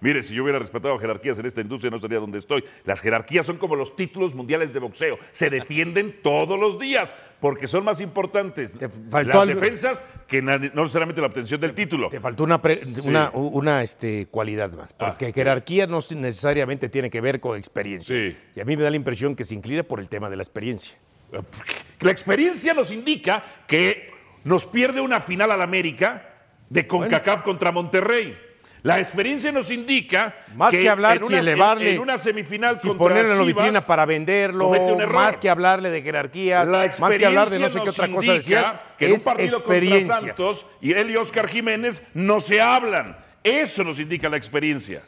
Mire, 0.00 0.22
si 0.22 0.34
yo 0.34 0.42
hubiera 0.42 0.58
respetado 0.58 0.98
jerarquías 0.98 1.38
en 1.38 1.46
esta 1.46 1.60
industria 1.60 1.90
no 1.90 1.96
estaría 1.96 2.18
donde 2.18 2.38
estoy. 2.38 2.64
Las 2.84 3.00
jerarquías 3.00 3.46
son 3.46 3.56
como 3.56 3.76
los 3.76 3.96
títulos 3.96 4.34
mundiales 4.34 4.72
de 4.72 4.78
boxeo. 4.80 5.18
Se 5.32 5.50
defienden 5.50 6.16
todos 6.22 6.58
los 6.58 6.78
días 6.78 7.14
porque 7.40 7.66
son 7.66 7.84
más 7.84 8.00
importantes 8.00 8.74
las 8.80 9.28
algo. 9.36 9.46
defensas 9.46 10.04
que 10.26 10.42
no 10.42 10.58
necesariamente 10.58 11.20
la 11.20 11.28
obtención 11.28 11.60
del 11.60 11.74
título. 11.74 12.08
Te 12.08 12.20
faltó 12.20 12.44
una, 12.44 12.60
pre- 12.60 12.80
una, 13.04 13.30
una, 13.30 13.82
este, 13.82 14.26
cualidad 14.26 14.70
más, 14.72 14.94
Ah, 14.98 15.08
porque 15.08 15.32
jerarquía 15.32 15.86
no 15.86 15.98
necesariamente 16.16 16.88
tiene 16.88 17.10
que 17.10 17.20
ver 17.20 17.40
con 17.40 17.56
experiencia. 17.56 18.14
Sí. 18.14 18.36
Y 18.56 18.60
a 18.60 18.64
mí 18.64 18.76
me 18.76 18.82
da 18.82 18.90
la 18.90 18.96
impresión 18.96 19.34
que 19.36 19.44
se 19.44 19.54
inclina 19.54 19.82
por 19.82 20.00
el 20.00 20.08
tema 20.08 20.28
de 20.28 20.36
la 20.36 20.42
experiencia. 20.42 20.96
La 22.00 22.10
experiencia 22.10 22.74
nos 22.74 22.90
indica 22.90 23.44
que 23.66 24.10
nos 24.44 24.64
pierde 24.64 25.00
una 25.00 25.20
final 25.20 25.50
al 25.52 25.62
América 25.62 26.34
de 26.70 26.86
CONCACAF 26.86 27.42
contra 27.42 27.70
Monterrey. 27.72 28.36
La 28.82 28.98
experiencia 29.00 29.50
nos 29.52 29.70
indica 29.70 30.34
Más 30.54 30.70
que, 30.70 30.88
hablar 30.88 31.16
en 31.16 31.18
si 31.20 31.26
una, 31.26 31.38
elevarle, 31.38 31.90
en, 31.90 31.96
en 31.96 32.02
una 32.02 32.18
semifinal 32.18 32.78
si 32.78 32.88
contra 32.88 33.08
ponerlo 33.08 33.32
en 33.32 33.38
la 33.38 33.44
vitrina 33.44 33.80
para 33.80 34.06
venderlo, 34.06 34.66
comete 34.66 34.92
un 34.92 35.00
error. 35.00 35.14
más 35.14 35.36
que 35.36 35.50
hablarle 35.50 35.90
de 35.90 36.02
jerarquías, 36.02 36.66
más 37.00 37.14
que 37.14 37.26
hablar 37.26 37.50
de 37.50 37.58
no 37.58 37.68
sé 37.68 37.80
qué 37.82 37.90
otra 37.90 38.10
cosa 38.10 38.32
decías, 38.34 38.74
que 38.98 39.06
en 39.06 39.12
un 39.12 39.16
es 39.18 39.24
partido 39.24 39.58
experiencia. 39.58 40.14
contra 40.14 40.28
Santos 40.28 40.66
y 40.80 40.92
él 40.92 41.10
y 41.10 41.16
Oscar 41.16 41.48
Jiménez 41.48 42.02
no 42.14 42.40
se 42.40 42.60
hablan. 42.60 43.16
Eso 43.42 43.84
nos 43.84 43.98
indica 43.98 44.28
la 44.28 44.36
experiencia. 44.36 45.02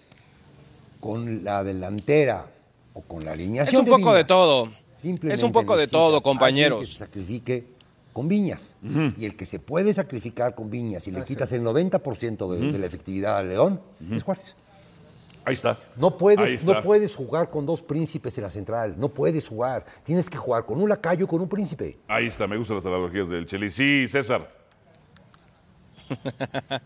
Con 0.98 1.44
la 1.44 1.64
delantera 1.64 2.46
o 2.92 3.02
con 3.02 3.24
la 3.24 3.32
alineación. 3.32 3.74
Es 3.74 3.80
un 3.80 3.86
poco 3.86 4.14
de 4.14 4.24
todo. 4.24 4.72
simplemente 4.96 5.34
Es 5.34 5.42
un 5.42 5.52
poco 5.52 5.76
de 5.76 5.88
todo, 5.88 6.20
compañeros. 6.20 6.80
Que 6.80 6.86
se 6.86 6.98
sacrifique 6.98 7.64
con 8.12 8.28
Viñas. 8.28 8.76
Y 9.16 9.24
el 9.24 9.36
que 9.36 9.44
se 9.44 9.58
puede 9.58 9.94
sacrificar 9.94 10.54
con 10.54 10.70
Viñas 10.70 11.06
y 11.08 11.10
le 11.12 11.22
quitas 11.24 11.52
el 11.52 11.62
90% 11.62 12.50
de, 12.52 12.72
de 12.72 12.78
la 12.78 12.86
efectividad 12.86 13.38
al 13.38 13.48
León 13.48 13.80
es 14.10 14.22
Juárez. 14.22 14.56
Ahí 15.44 15.54
está. 15.54 15.78
No 15.96 16.08
Ahí 16.08 16.14
puedes, 16.18 16.50
está. 16.60 16.74
no 16.74 16.82
puedes 16.82 17.14
jugar 17.14 17.50
con 17.50 17.64
dos 17.64 17.82
príncipes 17.82 18.36
en 18.38 18.44
la 18.44 18.50
central. 18.50 18.94
No 18.98 19.08
puedes 19.08 19.48
jugar. 19.48 19.84
Tienes 20.04 20.28
que 20.28 20.36
jugar 20.36 20.66
con 20.66 20.80
un 20.80 20.88
lacayo 20.88 21.24
y 21.24 21.28
con 21.28 21.40
un 21.40 21.48
príncipe. 21.48 21.98
Ahí 22.08 22.26
está, 22.26 22.46
me 22.46 22.56
gustan 22.56 22.76
las 22.76 22.86
analogías 22.86 23.28
del 23.28 23.46
Chelis. 23.46 23.74
Sí, 23.74 24.06
César. 24.06 24.50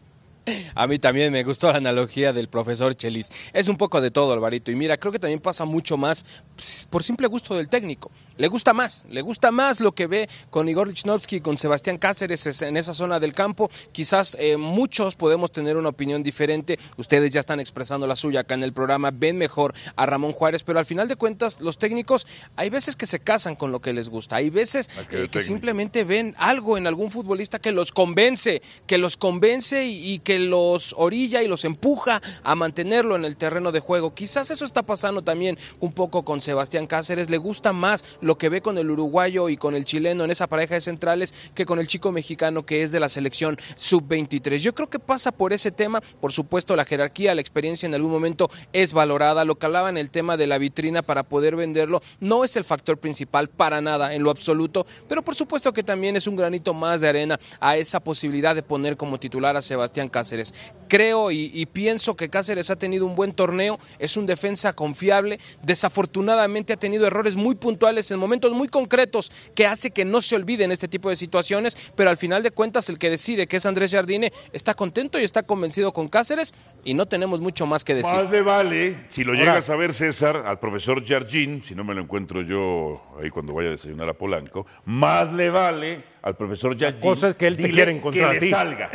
A 0.74 0.86
mí 0.86 0.98
también 0.98 1.32
me 1.32 1.42
gustó 1.42 1.70
la 1.72 1.78
analogía 1.78 2.32
del 2.34 2.48
profesor 2.48 2.94
Chelis. 2.94 3.30
Es 3.52 3.68
un 3.68 3.78
poco 3.78 4.00
de 4.00 4.10
todo, 4.10 4.32
Alvarito. 4.32 4.70
Y 4.70 4.76
mira, 4.76 4.98
creo 4.98 5.10
que 5.10 5.18
también 5.18 5.40
pasa 5.40 5.64
mucho 5.64 5.96
más 5.96 6.24
ps, 6.56 6.86
por 6.90 7.02
simple 7.02 7.26
gusto 7.28 7.56
del 7.56 7.68
técnico. 7.68 8.10
Le 8.36 8.48
gusta 8.48 8.72
más, 8.72 9.04
le 9.08 9.22
gusta 9.22 9.50
más 9.52 9.80
lo 9.80 9.92
que 9.92 10.06
ve 10.06 10.28
con 10.50 10.68
Igor 10.68 10.88
Lichnowsky, 10.88 11.40
con 11.40 11.56
Sebastián 11.56 11.98
Cáceres 11.98 12.46
es- 12.46 12.62
en 12.62 12.76
esa 12.76 12.92
zona 12.92 13.20
del 13.20 13.32
campo. 13.32 13.70
Quizás 13.92 14.36
eh, 14.40 14.56
muchos 14.56 15.14
podemos 15.14 15.52
tener 15.52 15.76
una 15.76 15.90
opinión 15.90 16.22
diferente. 16.22 16.78
Ustedes 16.96 17.32
ya 17.32 17.40
están 17.40 17.60
expresando 17.60 18.06
la 18.06 18.16
suya 18.16 18.40
acá 18.40 18.54
en 18.54 18.62
el 18.64 18.72
programa. 18.72 19.10
Ven 19.12 19.38
mejor 19.38 19.72
a 19.96 20.06
Ramón 20.06 20.32
Juárez, 20.32 20.62
pero 20.64 20.78
al 20.78 20.84
final 20.84 21.06
de 21.06 21.16
cuentas, 21.16 21.60
los 21.60 21.78
técnicos 21.78 22.26
hay 22.56 22.70
veces 22.70 22.96
que 22.96 23.06
se 23.06 23.20
casan 23.20 23.54
con 23.54 23.70
lo 23.70 23.80
que 23.80 23.92
les 23.92 24.08
gusta. 24.08 24.36
Hay 24.36 24.50
veces 24.50 24.88
que 25.10 25.24
eh, 25.24 25.28
que 25.28 25.40
simplemente 25.40 26.04
ven 26.04 26.34
algo 26.38 26.76
en 26.76 26.86
algún 26.86 27.10
futbolista 27.10 27.58
que 27.60 27.70
los 27.72 27.92
convence, 27.92 28.62
que 28.86 28.98
los 28.98 29.16
convence 29.16 29.84
y, 29.86 30.12
y 30.14 30.18
que 30.18 30.38
los 30.38 30.94
orilla 30.98 31.42
y 31.42 31.48
los 31.48 31.64
empuja 31.64 32.20
a 32.42 32.54
mantenerlo 32.54 33.14
en 33.16 33.24
el 33.24 33.36
terreno 33.36 33.70
de 33.72 33.80
juego. 33.80 34.12
Quizás 34.14 34.50
eso 34.50 34.64
está 34.64 34.82
pasando 34.82 35.22
también 35.22 35.58
un 35.80 35.92
poco 35.92 36.24
con 36.24 36.40
Sebastián 36.40 36.86
Cáceres. 36.86 37.30
Le 37.30 37.38
gusta 37.38 37.72
más 37.72 38.04
lo 38.24 38.38
que 38.38 38.48
ve 38.48 38.62
con 38.62 38.78
el 38.78 38.90
uruguayo 38.90 39.48
y 39.48 39.56
con 39.56 39.74
el 39.74 39.84
chileno 39.84 40.24
en 40.24 40.30
esa 40.30 40.46
pareja 40.46 40.74
de 40.74 40.80
centrales 40.80 41.34
que 41.54 41.66
con 41.66 41.78
el 41.78 41.86
chico 41.86 42.10
mexicano 42.10 42.64
que 42.64 42.82
es 42.82 42.90
de 42.90 43.00
la 43.00 43.08
selección 43.08 43.58
sub-23. 43.76 44.56
Yo 44.56 44.74
creo 44.74 44.88
que 44.88 44.98
pasa 44.98 45.30
por 45.30 45.52
ese 45.52 45.70
tema. 45.70 46.00
Por 46.20 46.32
supuesto, 46.32 46.74
la 46.74 46.84
jerarquía, 46.84 47.34
la 47.34 47.42
experiencia 47.42 47.86
en 47.86 47.94
algún 47.94 48.10
momento 48.10 48.50
es 48.72 48.92
valorada. 48.92 49.44
Lo 49.44 49.56
que 49.56 49.66
hablaba 49.66 49.90
en 49.90 49.98
el 49.98 50.10
tema 50.10 50.36
de 50.36 50.46
la 50.46 50.58
vitrina 50.58 51.02
para 51.02 51.22
poder 51.22 51.54
venderlo 51.54 52.02
no 52.20 52.44
es 52.44 52.56
el 52.56 52.64
factor 52.64 52.98
principal 52.98 53.48
para 53.48 53.80
nada 53.80 54.14
en 54.14 54.22
lo 54.22 54.30
absoluto, 54.30 54.86
pero 55.08 55.22
por 55.22 55.34
supuesto 55.34 55.72
que 55.72 55.82
también 55.82 56.16
es 56.16 56.26
un 56.26 56.36
granito 56.36 56.72
más 56.72 57.02
de 57.02 57.08
arena 57.08 57.38
a 57.60 57.76
esa 57.76 58.00
posibilidad 58.00 58.54
de 58.54 58.62
poner 58.62 58.96
como 58.96 59.20
titular 59.20 59.56
a 59.56 59.62
Sebastián 59.62 60.08
Cáceres. 60.08 60.54
Creo 60.88 61.30
y, 61.30 61.50
y 61.52 61.66
pienso 61.66 62.16
que 62.16 62.30
Cáceres 62.30 62.70
ha 62.70 62.76
tenido 62.76 63.04
un 63.04 63.14
buen 63.14 63.32
torneo, 63.32 63.78
es 63.98 64.16
un 64.16 64.24
defensa 64.24 64.72
confiable, 64.72 65.38
desafortunadamente 65.62 66.72
ha 66.72 66.76
tenido 66.78 67.06
errores 67.06 67.36
muy 67.36 67.54
puntuales 67.54 68.10
en 68.10 68.13
momentos 68.16 68.52
muy 68.52 68.68
concretos 68.68 69.30
que 69.54 69.66
hace 69.66 69.90
que 69.90 70.04
no 70.04 70.20
se 70.22 70.36
olviden 70.36 70.72
este 70.72 70.88
tipo 70.88 71.10
de 71.10 71.16
situaciones, 71.16 71.76
pero 71.96 72.10
al 72.10 72.16
final 72.16 72.42
de 72.42 72.50
cuentas 72.50 72.88
el 72.88 72.98
que 72.98 73.10
decide 73.10 73.46
que 73.46 73.56
es 73.58 73.66
Andrés 73.66 73.92
Jardine 73.92 74.32
está 74.52 74.74
contento 74.74 75.18
y 75.18 75.24
está 75.24 75.42
convencido 75.42 75.92
con 75.92 76.08
Cáceres 76.08 76.54
y 76.84 76.94
no 76.94 77.06
tenemos 77.06 77.40
mucho 77.40 77.66
más 77.66 77.84
que 77.84 77.94
decir. 77.94 78.12
Más 78.14 78.30
le 78.30 78.40
vale, 78.42 79.04
si 79.08 79.24
lo 79.24 79.32
Ahora- 79.32 79.44
llegas 79.44 79.70
a 79.70 79.76
ver, 79.76 79.92
César, 79.92 80.36
al 80.46 80.58
profesor 80.58 81.04
Jardín, 81.06 81.62
si 81.62 81.74
no 81.74 81.84
me 81.84 81.94
lo 81.94 82.02
encuentro 82.02 82.42
yo 82.42 83.02
ahí 83.22 83.30
cuando 83.30 83.52
vaya 83.54 83.68
a 83.68 83.72
desayunar 83.72 84.08
a 84.08 84.14
Polanco, 84.14 84.66
más 84.84 85.32
le 85.32 85.50
vale 85.50 86.04
al 86.22 86.36
profesor 86.36 86.78
Jardín. 86.78 87.00
cosa 87.00 87.28
es 87.30 87.34
que 87.34 87.46
él 87.46 87.56
te 87.56 87.70
quiere 87.70 87.92
encontrar 87.92 88.30
que 88.32 88.36
a 88.36 88.40
ti. 88.40 88.46
le 88.46 88.50
salga, 88.50 88.90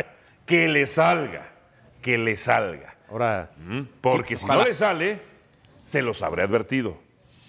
que 0.45 0.67
le 0.67 0.85
salga, 0.87 1.51
que 2.01 2.17
le 2.17 2.37
salga. 2.37 2.95
Ahora, 3.09 3.51
¿Mm? 3.57 3.81
Porque 4.01 4.35
si 4.37 4.45
no 4.45 4.63
le 4.63 4.73
sale, 4.73 5.19
se 5.83 6.01
los 6.01 6.21
habré 6.21 6.43
advertido. 6.43 6.97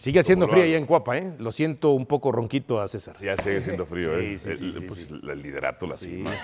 Sigue 0.00 0.22
siendo 0.22 0.46
¿Cómo 0.46 0.56
lo 0.56 0.62
fría 0.62 0.64
hago? 0.64 0.70
allá 0.70 0.78
en 0.78 0.86
Cuapa, 0.86 1.18
¿eh? 1.18 1.32
Lo 1.38 1.52
siento 1.52 1.90
un 1.90 2.06
poco 2.06 2.32
ronquito 2.32 2.80
a 2.80 2.88
César. 2.88 3.16
Ya 3.20 3.36
sigue 3.36 3.60
siendo 3.60 3.84
frío, 3.84 4.16
Sí, 4.18 4.24
¿eh? 4.24 4.38
sí, 4.38 4.56
sí, 4.56 4.72
el, 4.74 4.86
pues, 4.86 5.08
el 5.10 5.42
liderato, 5.42 5.86
la 5.86 5.96
cima. 5.96 6.30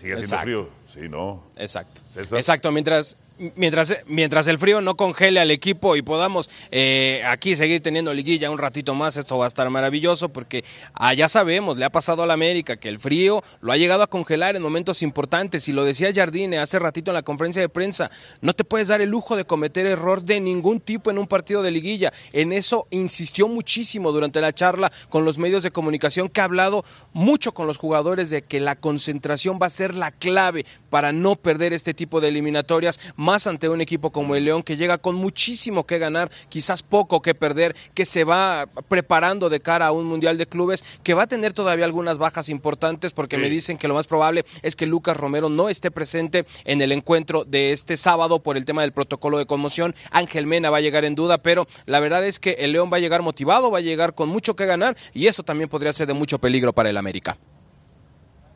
Sigue 0.00 0.16
siendo 0.16 0.20
Exacto. 0.20 0.42
frío. 0.44 0.68
Sí, 0.94 1.08
no. 1.08 1.42
Exacto. 1.56 2.00
César. 2.14 2.38
Exacto, 2.38 2.72
mientras, 2.72 3.16
mientras, 3.56 3.96
mientras 4.06 4.46
el 4.46 4.58
frío 4.58 4.80
no 4.80 4.96
congele 4.96 5.40
al 5.40 5.50
equipo 5.50 5.96
y 5.96 6.02
podamos 6.02 6.50
eh, 6.70 7.22
aquí 7.26 7.56
seguir 7.56 7.82
teniendo 7.82 8.12
liguilla 8.12 8.50
un 8.50 8.58
ratito 8.58 8.94
más, 8.94 9.16
esto 9.16 9.38
va 9.38 9.46
a 9.46 9.48
estar 9.48 9.68
maravilloso 9.70 10.28
porque 10.28 10.64
ah, 10.94 11.14
ya 11.14 11.28
sabemos, 11.28 11.76
le 11.76 11.84
ha 11.84 11.90
pasado 11.90 12.22
a 12.22 12.26
la 12.26 12.34
América 12.34 12.76
que 12.76 12.88
el 12.88 12.98
frío 12.98 13.42
lo 13.60 13.72
ha 13.72 13.76
llegado 13.76 14.02
a 14.02 14.06
congelar 14.08 14.56
en 14.56 14.62
momentos 14.62 15.02
importantes 15.02 15.68
y 15.68 15.72
lo 15.72 15.84
decía 15.84 16.12
Jardine 16.14 16.58
hace 16.58 16.78
ratito 16.78 17.10
en 17.10 17.14
la 17.14 17.22
conferencia 17.22 17.62
de 17.62 17.68
prensa, 17.68 18.10
no 18.40 18.52
te 18.52 18.64
puedes 18.64 18.88
dar 18.88 19.00
el 19.00 19.10
lujo 19.10 19.36
de 19.36 19.44
cometer 19.44 19.86
error 19.86 20.22
de 20.22 20.40
ningún 20.40 20.80
tipo 20.80 21.10
en 21.10 21.18
un 21.18 21.26
partido 21.26 21.62
de 21.62 21.70
liguilla. 21.70 22.12
En 22.32 22.52
eso 22.52 22.86
insistió 22.90 23.48
muchísimo 23.48 24.12
durante 24.12 24.40
la 24.40 24.52
charla 24.52 24.92
con 25.08 25.24
los 25.24 25.38
medios 25.38 25.62
de 25.62 25.70
comunicación 25.70 26.28
que 26.28 26.40
ha 26.40 26.44
hablado 26.44 26.84
mucho 27.12 27.52
con 27.52 27.66
los 27.66 27.78
jugadores 27.78 28.30
de 28.30 28.42
que 28.42 28.60
la 28.60 28.76
concentración 28.76 29.58
va 29.60 29.66
a 29.66 29.70
ser 29.70 29.94
la 29.94 30.10
clave 30.10 30.66
para 30.90 31.12
no 31.12 31.36
perder 31.36 31.72
este 31.72 31.94
tipo 31.94 32.20
de 32.20 32.28
eliminatorias, 32.28 33.00
ante 33.46 33.68
un 33.68 33.80
equipo 33.80 34.10
como 34.12 34.34
el 34.36 34.44
León 34.44 34.62
que 34.62 34.76
llega 34.76 34.98
con 34.98 35.14
muchísimo 35.14 35.86
que 35.86 35.98
ganar, 35.98 36.30
quizás 36.48 36.82
poco 36.82 37.22
que 37.22 37.34
perder, 37.34 37.74
que 37.94 38.04
se 38.04 38.24
va 38.24 38.66
preparando 38.88 39.48
de 39.48 39.60
cara 39.60 39.86
a 39.86 39.92
un 39.92 40.06
Mundial 40.06 40.36
de 40.38 40.46
Clubes, 40.46 40.84
que 41.02 41.14
va 41.14 41.22
a 41.22 41.26
tener 41.26 41.52
todavía 41.52 41.84
algunas 41.84 42.18
bajas 42.18 42.48
importantes 42.48 43.12
porque 43.12 43.36
Sí. 43.36 43.42
me 43.42 43.48
dicen 43.48 43.78
que 43.78 43.88
lo 43.88 43.94
más 43.94 44.06
probable 44.06 44.44
es 44.62 44.74
que 44.76 44.86
Lucas 44.86 45.16
Romero 45.16 45.48
no 45.48 45.68
esté 45.68 45.90
presente 45.90 46.44
en 46.64 46.80
el 46.80 46.92
encuentro 46.92 47.44
de 47.44 47.72
este 47.72 47.96
sábado 47.96 48.42
por 48.42 48.56
el 48.56 48.64
tema 48.64 48.82
del 48.82 48.92
protocolo 48.92 49.38
de 49.38 49.46
conmoción. 49.46 49.94
Ángel 50.10 50.46
Mena 50.46 50.70
va 50.70 50.78
a 50.78 50.80
llegar 50.80 51.04
en 51.04 51.14
duda, 51.14 51.38
pero 51.38 51.66
la 51.86 52.00
verdad 52.00 52.24
es 52.26 52.38
que 52.40 52.52
el 52.58 52.72
León 52.72 52.90
va 52.92 52.96
a 52.96 53.00
llegar 53.00 53.22
motivado, 53.22 53.70
va 53.70 53.78
a 53.78 53.82
llegar 53.82 54.14
con 54.14 54.28
mucho 54.28 54.56
que 54.56 54.66
ganar 54.66 54.96
y 55.14 55.26
eso 55.28 55.42
también 55.42 55.68
podría 55.70 55.92
ser 55.92 56.06
de 56.06 56.14
mucho 56.14 56.38
peligro 56.38 56.72
para 56.72 56.90
el 56.90 56.96
América. 56.96 57.38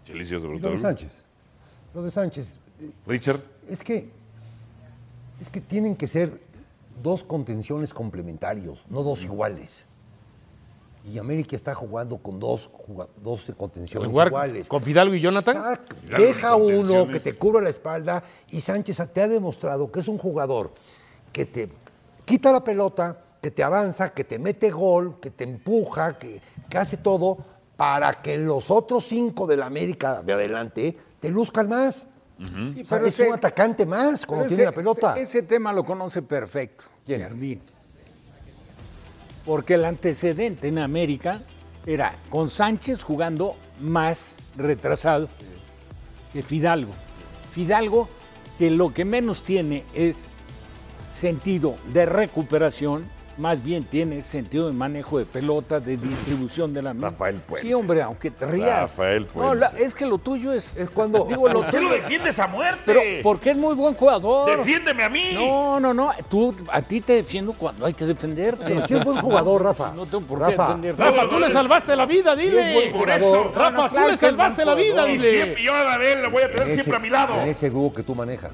Lo 0.08 0.70
de 0.70 0.78
Sánchez. 0.78 1.24
Lo 1.94 2.02
de 2.02 2.10
Sánchez. 2.10 2.58
eh, 2.80 2.90
Richard. 3.06 3.40
Es 3.68 3.80
que, 3.82 4.08
es 5.40 5.49
que 5.49 5.61
tienen 5.61 5.97
que 5.97 6.07
ser 6.07 6.40
dos 7.03 7.25
contenciones 7.25 7.92
complementarios, 7.92 8.85
no 8.88 9.03
dos 9.03 9.25
iguales. 9.25 9.87
Y 11.11 11.18
América 11.18 11.55
está 11.55 11.75
jugando 11.75 12.16
con 12.16 12.40
dos, 12.40 12.70
contenciones 13.59 14.11
Jugar 14.11 14.29
iguales. 14.29 14.68
con 14.68 14.83
Fidalgo 14.83 15.14
y 15.14 15.20
Jonathan. 15.20 15.57
Exacto. 15.57 15.97
Deja 16.16 16.57
uno 16.57 17.07
que 17.09 17.20
te 17.20 17.35
cubra 17.35 17.61
la 17.61 17.68
espalda 17.68 18.25
y 18.51 18.61
Sánchez 18.61 19.03
te 19.12 19.20
ha 19.20 19.29
demostrado 19.29 19.92
que 19.92 20.01
es 20.01 20.09
un 20.09 20.16
jugador 20.16 20.73
que 21.31 21.44
te 21.44 21.68
quita 22.25 22.53
la 22.53 22.64
pelota, 22.64 23.23
que 23.42 23.51
te 23.51 23.62
avanza, 23.62 24.14
que 24.14 24.25
te 24.25 24.38
mete 24.38 24.70
gol, 24.70 25.20
que 25.20 25.31
te 25.31 25.44
empuja, 25.44 26.18
que, 26.18 26.40
que 26.70 26.79
hace 26.79 26.97
todo 26.97 27.37
para 27.77 28.23
que 28.23 28.38
los 28.38 28.70
otros 28.70 29.05
cinco 29.05 29.47
de 29.47 29.59
la 29.59 29.66
América 29.66 30.23
de 30.23 30.33
adelante 30.33 30.97
te 31.20 31.29
luzcan 31.29 31.68
más. 31.68 32.09
Sí, 32.38 32.44
O 32.44 32.47
sea, 32.75 32.85
pero 32.99 33.07
es 33.07 33.14
ese- 33.14 33.29
un 33.29 33.35
atacante 33.35 33.87
más 33.87 34.27
cuando 34.27 34.47
tiene 34.47 34.64
ese- 34.64 34.70
la 34.70 34.77
pelota. 34.77 35.14
Ese 35.16 35.42
tema 35.42 35.73
lo 35.73 35.85
conoce 35.85 36.20
perfecto. 36.23 36.85
¿Quién? 37.07 37.23
Jardín. 37.23 37.61
Porque 39.44 39.75
el 39.75 39.85
antecedente 39.85 40.68
en 40.68 40.79
América 40.79 41.40
era 41.87 42.14
con 42.31 42.51
Sánchez 42.51 43.03
jugando 43.03 43.57
más 43.81 44.38
retrasado 44.57 45.29
que 46.33 46.42
Fidalgo. 46.42 46.92
Fidalgo, 47.53 48.09
que 48.59 48.70
lo 48.70 48.92
que 48.94 49.05
menos 49.05 49.42
tiene 49.42 49.85
es 49.94 50.31
sentido 51.12 51.77
de 51.92 52.07
recuperación, 52.07 53.05
más 53.37 53.62
bien 53.62 53.85
tiene 53.85 54.23
sentido 54.23 54.66
de 54.68 54.73
manejo 54.73 55.18
de 55.18 55.25
pelota, 55.27 55.81
de 55.81 55.97
distribución 55.97 56.73
de 56.73 56.83
la 56.83 56.92
misma. 56.94 57.11
Rafael 57.11 57.37
Puente. 57.40 57.66
Sí, 57.66 57.75
hombre, 57.75 58.03
aunque 58.03 58.31
te 58.31 58.47
rías. 58.47 58.81
Rafael 58.97 59.23
No, 59.27 59.33
Puente. 59.33 59.57
la- 59.57 59.66
es 59.79 59.94
que 59.94 60.07
lo 60.07 60.18
tuyo 60.18 60.53
es. 60.53 60.77
Es 60.77 60.88
cuando- 60.90 61.25
Digo, 61.29 61.49
lo 61.49 61.61
¿Por 61.62 61.70
qué 61.70 61.81
lo 61.81 61.88
tuyo. 61.88 62.01
defiendes 62.03 62.38
a 62.38 62.47
muerte? 62.47 62.83
Pero 62.87 63.01
porque 63.23 63.51
es 63.51 63.57
muy 63.57 63.75
buen 63.75 63.94
jugador. 63.94 64.57
¡Defiéndeme 64.59 65.05
a 65.05 65.09
mí! 65.09 65.33
No, 65.35 65.81
no, 65.81 65.92
no. 65.94 66.11
Tú, 66.29 66.55
a 66.70 66.81
ti 66.83 67.01
te 67.01 67.14
defiendo 67.14 67.53
cuando 67.53 67.87
hay 67.87 67.94
que 67.94 68.05
defenderte. 68.05 68.64
Pero 68.66 68.87
sí 68.87 68.94
es 68.94 69.05
buen 69.05 69.18
jugador, 69.18 69.62
Rafa. 69.62 69.92
No 69.94 70.07
tengo 70.07 70.20
por 70.25 70.38
qué 70.38 70.44
Rafa, 70.47 70.66
defenderte. 70.66 71.03
Rafa, 71.03 71.29
tú 71.29 71.38
le 71.38 71.51
salvaste 71.51 71.97
la 71.97 72.07
vida, 72.07 72.37
sí 72.37 72.47
es 72.47 72.53
buen 72.53 72.66
dile. 72.75 72.90
Por 72.90 73.11
eso. 73.11 73.53
Rafa, 73.55 73.70
No, 73.70 73.77
no, 73.77 73.88
tú 73.88 73.94
claro 73.94 74.09
le 74.11 74.16
salvaste 74.16 74.64
la 74.64 74.75
vida, 74.75 75.05
dile. 75.05 75.31
Siempre 75.31 75.62
yo 75.62 75.75
a 75.75 75.97
él 75.97 76.23
lo 76.23 76.31
voy 76.31 76.42
a 76.42 76.49
tener 76.49 76.62
ese- 76.68 76.75
siempre 76.75 76.97
a 76.97 76.99
mi 77.01 77.11
lado. 77.11 77.35
En 77.40 77.49
ese 77.49 77.70
dúo 77.70 77.92
que 77.92 78.03
tú 78.03 78.14
manejas. 78.14 78.53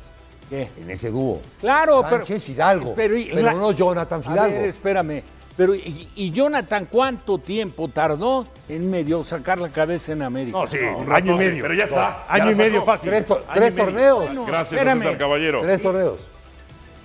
¿Qué? 0.51 0.69
En 0.79 0.91
ese 0.91 1.11
dúo. 1.11 1.41
Claro, 1.61 2.03
pero. 2.03 2.17
Sánchez 2.27 2.45
Fidalgo. 2.45 2.93
Pero, 2.95 3.17
y 3.17 3.27
la- 3.27 3.55
no 3.55 3.71
Jonathan 3.73 4.21
A 4.21 4.31
Fidalgo. 4.31 4.57
ver, 4.57 4.65
espérame. 4.67 5.23
Pero, 5.57 5.75
y, 5.75 6.09
y 6.17 6.31
Jonathan 6.31 6.87
cuánto 6.91 7.39
tiempo 7.39 7.89
tardó 7.89 8.47
en 8.69 8.91
medio 8.91 9.23
sacar 9.23 9.59
la 9.59 9.69
cabeza 9.69 10.13
en 10.13 10.23
América? 10.23 10.59
No, 10.59 10.67
sí, 10.67 10.79
Un 10.79 11.07
un 11.07 11.13
año 11.13 11.35
y 11.35 11.39
medio. 11.39 11.63
Pero 11.63 11.75
ya 11.75 11.85
está. 11.85 12.25
Año 12.29 12.51
y 12.53 12.55
medio 12.55 12.83
fácil. 12.85 13.11
tres 13.11 13.27
to- 13.27 13.43
torneos. 13.77 14.25
Gracias, 14.47 14.73
Espérame. 14.73 14.99
César 15.03 15.19
Caballero. 15.19 15.61
Tres 15.63 15.83
torneos. 15.83 16.19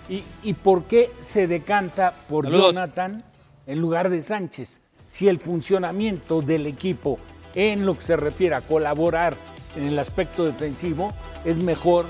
¿Y, 0.09 0.23
y 0.43 0.53
por 0.53 0.83
qué 0.83 1.11
se 1.19 1.47
decanta 1.47 2.13
por 2.29 2.45
Saludos. 2.45 2.73
Jonathan 2.75 3.23
en 3.67 3.79
lugar 3.79 4.09
de 4.09 4.21
Sánchez? 4.21 4.81
Si 5.07 5.27
el 5.27 5.39
funcionamiento 5.39 6.41
del 6.41 6.65
equipo 6.67 7.19
en 7.55 7.85
lo 7.85 7.95
que 7.95 8.01
se 8.03 8.15
refiere 8.15 8.55
a 8.55 8.61
colaborar 8.61 9.35
en 9.75 9.87
el 9.87 9.99
aspecto 9.99 10.45
defensivo 10.45 11.11
es 11.43 11.57
mejor 11.57 12.05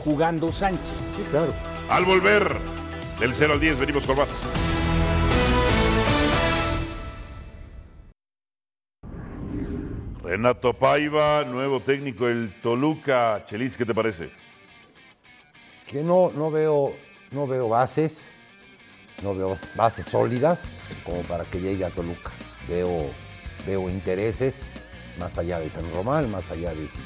jugando 0.00 0.52
Sánchez. 0.52 1.14
Sí, 1.16 1.22
claro. 1.30 1.52
Al 1.88 2.04
volver, 2.04 2.56
del 3.18 3.34
0 3.34 3.54
al 3.54 3.60
10, 3.60 3.78
venimos 3.78 4.04
con 4.04 4.16
más. 4.16 4.40
Renato 10.22 10.72
Paiva, 10.74 11.44
nuevo 11.44 11.80
técnico 11.80 12.26
del 12.26 12.52
Toluca. 12.60 13.44
Chelis, 13.46 13.76
¿qué 13.76 13.84
te 13.84 13.94
parece? 13.94 14.30
que 15.90 16.04
no, 16.04 16.30
no, 16.30 16.50
veo, 16.52 16.94
no 17.32 17.48
veo 17.48 17.68
bases, 17.68 18.28
no 19.24 19.34
veo 19.34 19.56
bases 19.74 20.06
sólidas 20.06 20.64
como 21.04 21.22
para 21.22 21.44
que 21.44 21.60
llegue 21.60 21.84
a 21.84 21.90
Toluca. 21.90 22.30
Veo, 22.68 23.10
veo 23.66 23.90
intereses 23.90 24.66
más 25.18 25.36
allá 25.36 25.58
de 25.58 25.68
San 25.68 25.92
Román, 25.92 26.30
más 26.30 26.50
allá 26.52 26.72
de 26.74 26.86
si, 26.86 27.00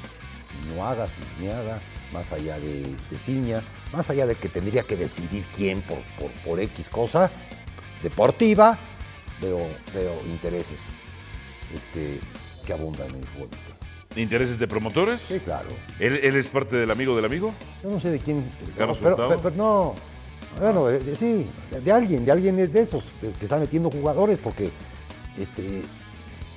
si 0.62 0.74
no 0.74 0.86
haga, 0.86 1.06
si 1.08 1.20
ni 1.42 1.48
haga, 1.48 1.80
más 2.12 2.32
allá 2.32 2.58
de, 2.58 2.82
de 3.10 3.18
Ciña, 3.18 3.62
más 3.92 4.08
allá 4.10 4.26
de 4.26 4.34
que 4.36 4.48
tendría 4.48 4.82
que 4.82 4.96
decidir 4.96 5.44
quién 5.54 5.82
por, 5.82 5.98
por, 6.18 6.30
por 6.44 6.60
X 6.60 6.88
cosa 6.88 7.30
deportiva, 8.02 8.78
veo, 9.40 9.66
veo 9.94 10.20
intereses 10.26 10.80
este, 11.74 12.18
que 12.66 12.72
abundan 12.72 13.08
en 13.10 13.16
el 13.16 13.26
fútbol. 13.26 13.48
¿Intereses 14.16 14.58
de 14.60 14.68
promotores? 14.68 15.22
Sí, 15.26 15.40
claro. 15.40 15.68
¿Él, 15.98 16.20
él 16.22 16.36
es 16.36 16.48
parte 16.48 16.76
del 16.76 16.90
amigo 16.90 17.16
del 17.16 17.24
amigo? 17.24 17.52
Yo 17.82 17.90
no 17.90 17.98
sé 18.00 18.10
de 18.10 18.20
quién. 18.20 18.48
Carlos 18.78 18.98
pero, 19.02 19.16
pero- 19.16 19.40
pero 19.40 19.56
no. 19.56 19.94
Bueno, 20.60 20.86
de- 20.86 21.00
de- 21.00 21.16
sí, 21.16 21.46
de, 21.72 21.80
de 21.80 21.90
alguien, 21.92 22.24
de 22.24 22.30
alguien 22.30 22.56
de 22.56 22.80
esos 22.80 23.02
que, 23.20 23.30
que 23.32 23.44
está 23.44 23.58
metiendo 23.58 23.90
jugadores 23.90 24.38
porque 24.38 24.70
este, 25.36 25.82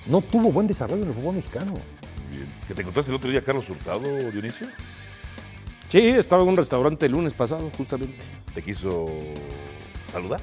no 0.06 0.22
tuvo 0.22 0.52
buen 0.52 0.68
desarrollo 0.68 1.02
en 1.02 1.08
el 1.10 1.16
fútbol 1.16 1.36
mexicano. 1.38 1.80
Bien. 2.38 2.50
¿Que 2.68 2.74
te 2.74 2.82
encontraste 2.82 3.12
el 3.12 3.16
otro 3.18 3.30
día 3.30 3.42
Carlos 3.42 3.70
Hurtado, 3.70 4.02
Dionisio? 4.32 4.68
Sí, 5.90 6.00
estaba 6.00 6.44
en 6.44 6.50
un 6.50 6.58
restaurante 6.58 7.06
el 7.06 7.14
lunes 7.14 7.34
pasado, 7.34 7.72
justamente. 7.78 8.26
¿Te 8.54 8.62
quiso 8.62 9.10
saludar? 10.12 10.40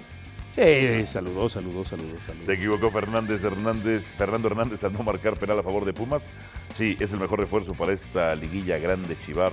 Sí, 0.50 1.04
saludó, 1.06 1.48
saludó, 1.48 1.84
saludó, 1.84 2.14
saludó. 2.26 2.42
Se 2.42 2.52
equivocó 2.54 2.90
Fernández 2.90 3.42
Hernández, 3.42 4.14
Fernando 4.16 4.48
Hernández 4.48 4.84
al 4.84 4.92
no 4.92 5.02
marcar 5.02 5.36
penal 5.38 5.58
a 5.58 5.62
favor 5.62 5.84
de 5.84 5.92
Pumas. 5.92 6.30
Sí, 6.74 6.96
es 7.00 7.12
el 7.12 7.18
mejor 7.20 7.40
refuerzo 7.40 7.74
para 7.74 7.92
esta 7.92 8.34
liguilla 8.36 8.78
grande 8.78 9.16
Chivar. 9.18 9.52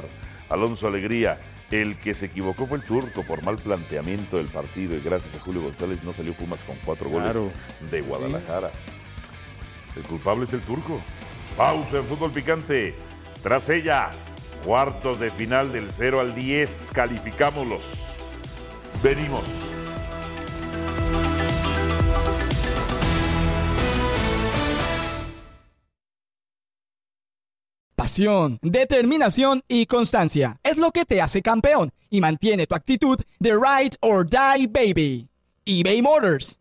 Alonso 0.49 0.87
Alegría, 0.87 1.39
el 1.71 1.97
que 1.97 2.13
se 2.13 2.27
equivocó 2.27 2.67
fue 2.67 2.77
el 2.77 2.83
turco 2.83 3.23
por 3.23 3.43
mal 3.43 3.55
planteamiento 3.57 4.37
del 4.37 4.47
partido 4.47 4.95
y 4.95 4.99
gracias 5.01 5.33
a 5.35 5.39
Julio 5.39 5.61
González 5.63 6.03
no 6.03 6.13
salió 6.13 6.33
Pumas 6.33 6.61
con 6.61 6.75
cuatro 6.85 7.09
goles 7.09 7.31
Claro. 7.31 7.51
de 7.89 8.01
Guadalajara. 8.01 8.71
El 9.95 10.03
culpable 10.03 10.43
es 10.45 10.53
el 10.53 10.61
turco. 10.61 11.01
Pausa 11.57 11.97
en 11.97 12.05
fútbol 12.05 12.31
picante. 12.31 12.95
Tras 13.43 13.69
ella, 13.69 14.11
cuartos 14.65 15.19
de 15.19 15.31
final 15.31 15.71
del 15.71 15.91
0 15.91 16.19
al 16.19 16.35
10. 16.35 16.91
Calificámoslos. 16.93 17.83
Venimos. 19.03 19.43
Pasión, 27.95 28.57
determinación 28.61 29.61
y 29.67 29.85
constancia 29.85 30.59
es 30.63 30.77
lo 30.77 30.91
que 30.91 31.05
te 31.05 31.21
hace 31.21 31.41
campeón 31.41 31.93
y 32.09 32.19
mantiene 32.19 32.65
tu 32.65 32.75
actitud 32.75 33.19
de 33.39 33.51
ride 33.51 33.95
or 34.01 34.27
die 34.27 34.67
baby. 34.67 35.29
eBay 35.65 36.01
Motors 36.01 36.60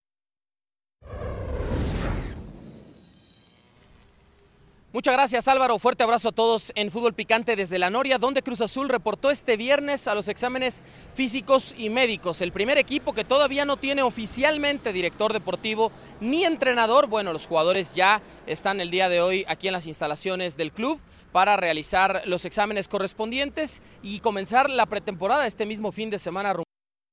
Muchas 4.93 5.13
gracias 5.13 5.47
Álvaro, 5.47 5.79
fuerte 5.79 6.03
abrazo 6.03 6.27
a 6.27 6.31
todos 6.33 6.73
en 6.75 6.91
Fútbol 6.91 7.13
Picante 7.13 7.55
desde 7.55 7.79
la 7.79 7.89
Noria, 7.89 8.17
donde 8.17 8.41
Cruz 8.41 8.59
Azul 8.59 8.89
reportó 8.89 9.31
este 9.31 9.55
viernes 9.55 10.05
a 10.05 10.15
los 10.15 10.27
exámenes 10.27 10.83
físicos 11.13 11.73
y 11.77 11.89
médicos. 11.89 12.41
El 12.41 12.51
primer 12.51 12.77
equipo 12.77 13.13
que 13.13 13.23
todavía 13.23 13.63
no 13.63 13.77
tiene 13.77 14.03
oficialmente 14.03 14.91
director 14.91 15.31
deportivo 15.31 15.93
ni 16.19 16.43
entrenador. 16.43 17.07
Bueno, 17.07 17.31
los 17.31 17.47
jugadores 17.47 17.93
ya 17.93 18.21
están 18.47 18.81
el 18.81 18.91
día 18.91 19.07
de 19.07 19.21
hoy 19.21 19.45
aquí 19.47 19.67
en 19.69 19.73
las 19.73 19.87
instalaciones 19.87 20.57
del 20.57 20.73
club 20.73 20.99
para 21.31 21.55
realizar 21.55 22.23
los 22.25 22.43
exámenes 22.43 22.89
correspondientes 22.89 23.81
y 24.03 24.19
comenzar 24.19 24.69
la 24.69 24.87
pretemporada 24.87 25.47
este 25.47 25.65
mismo 25.65 25.93
fin 25.93 26.09
de 26.09 26.19
semana. 26.19 26.53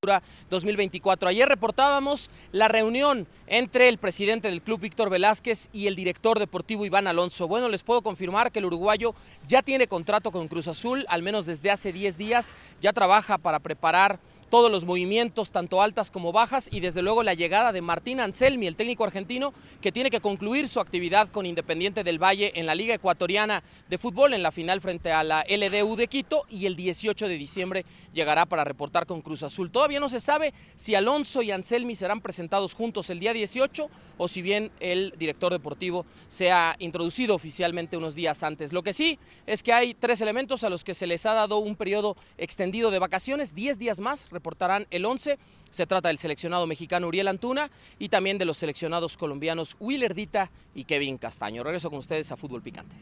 Rumbo 0.01 0.23
2024. 0.49 1.29
Ayer 1.29 1.49
reportábamos 1.49 2.31
la 2.53 2.69
reunión 2.69 3.27
entre 3.49 3.89
el 3.89 3.99
presidente 3.99 4.49
del 4.49 4.63
club 4.63 4.81
Víctor 4.81 5.11
Velázquez 5.11 5.69
y 5.73 5.89
el 5.89 5.97
director 5.97 6.39
deportivo 6.39 6.87
Iván 6.87 7.09
Alonso. 7.09 7.49
Bueno, 7.49 7.69
les 7.69 7.83
puedo 7.83 8.01
confirmar 8.01 8.53
que 8.53 8.61
el 8.61 8.67
uruguayo 8.67 9.13
ya 9.49 9.61
tiene 9.61 9.89
contrato 9.89 10.31
con 10.31 10.47
Cruz 10.47 10.69
Azul, 10.69 11.05
al 11.09 11.23
menos 11.23 11.47
desde 11.47 11.73
hace 11.73 11.93
10 11.93 12.17
días, 12.17 12.55
ya 12.81 12.93
trabaja 12.93 13.39
para 13.39 13.59
preparar 13.59 14.21
todos 14.51 14.71
los 14.71 14.85
movimientos, 14.85 15.51
tanto 15.51 15.83
altas 15.83 16.11
como 16.11 16.33
bajas, 16.33 16.69
y 16.73 16.81
desde 16.81 17.03
luego 17.03 17.23
la 17.23 17.35
llegada 17.35 17.73
de 17.73 17.83
Martín 17.83 18.21
Anselmi, 18.21 18.67
el 18.67 18.77
técnico 18.77 19.05
argentino, 19.05 19.53
que 19.81 19.93
tiene 19.93 20.11
que 20.11 20.21
concluir 20.21 20.69
su 20.69 20.81
actividad 20.81 21.29
con 21.29 21.47
Independiente 21.47 22.05
del 22.05 22.23
Valle 22.23 22.53
en 22.55 22.67
la 22.67 22.75
Liga 22.75 22.95
Ecuatoriana 22.95 23.63
de 23.89 23.99
Fútbol 23.99 24.35
en 24.35 24.43
la 24.43 24.53
final 24.53 24.81
frente 24.81 25.13
a 25.13 25.25
la 25.25 25.45
LDU 25.49 25.97
de 25.97 26.09
Quito, 26.09 26.45
y 26.49 26.67
el 26.67 26.77
18 26.77 27.29
de 27.29 27.37
diciembre 27.37 27.85
llegará 28.13 28.47
para 28.47 28.65
reportar 28.65 29.07
con 29.07 29.23
Cruz 29.23 29.43
Azul. 29.43 29.71
Todavía 29.71 30.01
no 30.01 30.09
se 30.09 30.21
sabe 30.21 30.55
si 30.77 30.95
Alonso 30.95 31.43
y 31.43 31.51
Anselmi 31.51 31.95
serán 31.95 32.21
presentados 32.21 32.75
juntos 32.75 33.11
el 33.11 33.21
día 33.21 33.33
18 33.33 33.89
o 34.19 34.29
si 34.29 34.43
bien 34.43 34.71
el 34.81 35.15
director 35.17 35.53
deportivo 35.53 36.05
se 36.29 36.51
ha 36.51 36.75
introducido 36.79 37.35
oficialmente 37.35 37.97
unos 37.97 38.15
días 38.15 38.43
antes. 38.43 38.73
Lo 38.73 38.83
que 38.83 38.93
sí 38.93 39.19
es 39.47 39.63
que 39.63 39.73
hay 39.73 39.95
tres 39.95 40.21
elementos 40.21 40.65
a 40.65 40.71
los 40.71 40.85
que 40.85 40.95
se 40.95 41.07
les 41.07 41.25
ha 41.27 41.35
dado 41.35 41.59
un 41.59 41.77
periodo 41.77 42.17
extendido 42.37 42.91
de 42.91 42.99
vacaciones, 42.99 43.55
10 43.55 43.79
días 43.79 44.01
más 44.01 44.29
reportarán 44.39 44.87
el 44.91 45.05
11. 45.05 45.39
Se 45.69 45.87
trata 45.87 46.09
del 46.09 46.19
seleccionado 46.19 46.67
mexicano 46.67 47.09
Uriel 47.09 47.29
Antuna 47.29 47.71
y 47.99 48.09
también 48.09 48.39
de 48.39 48.45
los 48.45 48.57
seleccionados 48.57 49.17
colombianos 49.17 49.77
Willer 49.81 50.15
Dita 50.15 50.51
y 50.75 50.85
Kevin 50.85 51.19
Castaño. 51.19 51.65
Regreso 51.65 51.91
con 51.91 51.99
ustedes 51.99 52.31
a 52.31 52.37
Fútbol 52.37 52.63
Picante. 52.63 52.97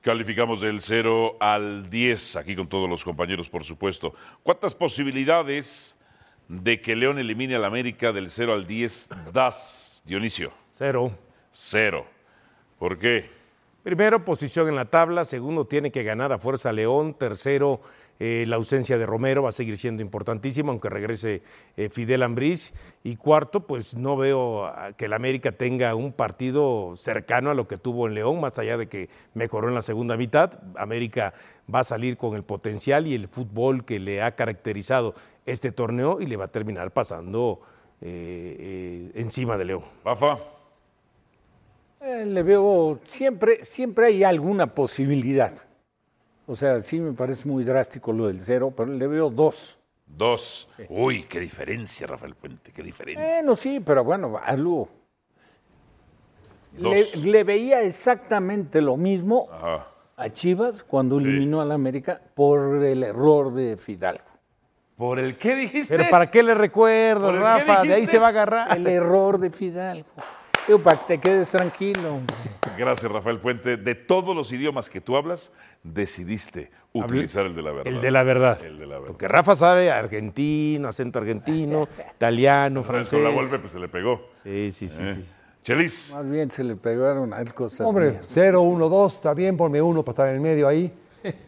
Calificamos 0.00 0.62
del 0.62 0.80
0 0.80 1.36
al 1.40 1.90
10, 1.90 2.36
aquí 2.36 2.56
con 2.56 2.68
todos 2.68 2.88
los 2.88 3.04
compañeros, 3.04 3.50
por 3.50 3.64
supuesto. 3.64 4.14
¿Cuántas 4.42 4.74
posibilidades 4.74 5.98
de 6.48 6.80
que 6.80 6.96
León 6.96 7.18
elimine 7.18 7.56
al 7.56 7.66
América 7.66 8.10
del 8.10 8.30
0 8.30 8.54
al 8.54 8.66
10 8.66 9.08
das, 9.32 10.02
Dionisio? 10.06 10.52
Cero. 10.70 11.12
Cero. 11.52 12.06
¿Por 12.78 12.98
qué? 12.98 13.39
Primero, 13.82 14.26
posición 14.26 14.68
en 14.68 14.76
la 14.76 14.84
tabla. 14.84 15.24
Segundo, 15.24 15.66
tiene 15.66 15.90
que 15.90 16.02
ganar 16.02 16.32
a 16.32 16.38
Fuerza 16.38 16.70
León. 16.70 17.14
Tercero, 17.14 17.80
eh, 18.18 18.44
la 18.46 18.56
ausencia 18.56 18.98
de 18.98 19.06
Romero 19.06 19.42
va 19.42 19.48
a 19.48 19.52
seguir 19.52 19.78
siendo 19.78 20.02
importantísima, 20.02 20.70
aunque 20.70 20.90
regrese 20.90 21.42
eh, 21.78 21.88
Fidel 21.88 22.22
Ambriz. 22.22 22.74
Y 23.04 23.16
cuarto, 23.16 23.66
pues 23.66 23.94
no 23.94 24.18
veo 24.18 24.70
que 24.98 25.06
el 25.06 25.14
América 25.14 25.52
tenga 25.52 25.94
un 25.94 26.12
partido 26.12 26.92
cercano 26.94 27.48
a 27.50 27.54
lo 27.54 27.66
que 27.66 27.78
tuvo 27.78 28.06
en 28.06 28.12
León, 28.12 28.38
más 28.38 28.58
allá 28.58 28.76
de 28.76 28.86
que 28.86 29.08
mejoró 29.32 29.68
en 29.68 29.74
la 29.74 29.82
segunda 29.82 30.18
mitad. 30.18 30.60
América 30.76 31.32
va 31.72 31.80
a 31.80 31.84
salir 31.84 32.18
con 32.18 32.36
el 32.36 32.42
potencial 32.42 33.06
y 33.06 33.14
el 33.14 33.28
fútbol 33.28 33.86
que 33.86 33.98
le 33.98 34.20
ha 34.20 34.34
caracterizado 34.34 35.14
este 35.46 35.72
torneo 35.72 36.20
y 36.20 36.26
le 36.26 36.36
va 36.36 36.44
a 36.44 36.48
terminar 36.48 36.90
pasando 36.90 37.62
eh, 38.02 39.10
encima 39.14 39.56
de 39.56 39.64
León. 39.64 39.82
Rafa. 40.04 40.59
Eh, 42.00 42.24
le 42.24 42.42
veo, 42.42 42.98
siempre, 43.06 43.64
siempre 43.64 44.06
hay 44.06 44.24
alguna 44.24 44.74
posibilidad. 44.74 45.52
O 46.46 46.56
sea, 46.56 46.80
sí 46.80 46.98
me 46.98 47.12
parece 47.12 47.46
muy 47.46 47.62
drástico 47.62 48.12
lo 48.12 48.26
del 48.26 48.40
cero, 48.40 48.72
pero 48.74 48.90
le 48.90 49.06
veo 49.06 49.28
dos. 49.30 49.78
Dos. 50.06 50.68
Uy, 50.88 51.24
qué 51.24 51.38
diferencia, 51.38 52.06
Rafael 52.06 52.34
Puente, 52.34 52.72
qué 52.72 52.82
diferencia. 52.82 53.24
Bueno, 53.24 53.54
sí, 53.54 53.80
pero 53.80 54.02
bueno, 54.02 54.40
hazlo. 54.42 54.88
Dos. 56.72 56.92
Le, 56.92 57.16
le 57.16 57.44
veía 57.44 57.82
exactamente 57.82 58.80
lo 58.80 58.96
mismo 58.96 59.48
Ajá. 59.52 59.86
a 60.16 60.30
Chivas 60.30 60.82
cuando 60.82 61.18
eliminó 61.18 61.60
al 61.60 61.70
América 61.70 62.20
por 62.34 62.82
el 62.82 63.02
error 63.02 63.52
de 63.52 63.76
Fidalgo. 63.76 64.24
¿Por 64.96 65.18
el 65.18 65.36
qué 65.36 65.54
dijiste? 65.54 65.96
Pero 65.96 66.10
¿para 66.10 66.30
qué 66.30 66.42
le 66.42 66.54
recuerdas, 66.54 67.22
¿Por 67.22 67.34
el 67.34 67.40
qué 67.40 67.44
Rafa? 67.44 67.82
De 67.82 67.94
ahí 67.94 68.06
se 68.06 68.18
va 68.18 68.26
a 68.26 68.30
agarrar. 68.30 68.76
El 68.76 68.86
error 68.86 69.38
de 69.38 69.50
Fidalgo. 69.50 70.08
Para 70.82 70.96
que 70.98 71.04
te 71.16 71.18
quedes 71.18 71.50
tranquilo. 71.50 72.14
hombre. 72.16 72.34
Gracias, 72.78 73.10
Rafael 73.10 73.38
Puente. 73.38 73.76
De 73.76 73.94
todos 73.94 74.34
los 74.36 74.52
idiomas 74.52 74.88
que 74.88 75.00
tú 75.00 75.16
hablas, 75.16 75.50
decidiste 75.82 76.70
utilizar 76.92 77.46
el 77.46 77.54
de 77.54 77.62
la 77.62 77.72
verdad. 77.72 77.86
El 77.92 78.00
de 78.00 78.10
la 78.10 78.22
verdad. 78.22 78.64
El 78.64 78.78
de 78.78 78.86
la 78.86 78.94
verdad. 78.94 79.06
Porque 79.08 79.28
Rafa 79.28 79.56
sabe 79.56 79.90
argentino, 79.90 80.88
acento 80.88 81.18
argentino, 81.18 81.88
italiano, 82.14 82.80
Con 82.82 82.94
francés. 82.94 83.20
la 83.20 83.30
Volpe, 83.30 83.58
pues 83.58 83.72
se 83.72 83.78
le 83.80 83.88
pegó. 83.88 84.28
Sí, 84.32 84.70
sí, 84.72 84.88
sí. 84.88 85.02
Eh. 85.02 85.14
sí. 85.16 85.30
Chelis. 85.62 86.10
Más 86.14 86.30
bien 86.30 86.50
se 86.50 86.64
le 86.64 86.76
pegaron 86.76 87.34
a 87.34 87.40
él 87.40 87.52
cosas. 87.52 87.86
Hombre, 87.86 88.12
mías. 88.12 88.26
0, 88.28 88.62
1, 88.62 88.88
2, 88.88 89.14
está 89.14 89.34
bien, 89.34 89.56
ponme 89.56 89.82
uno 89.82 90.02
para 90.02 90.12
estar 90.12 90.28
en 90.28 90.36
el 90.36 90.40
medio 90.40 90.66
ahí. 90.68 90.92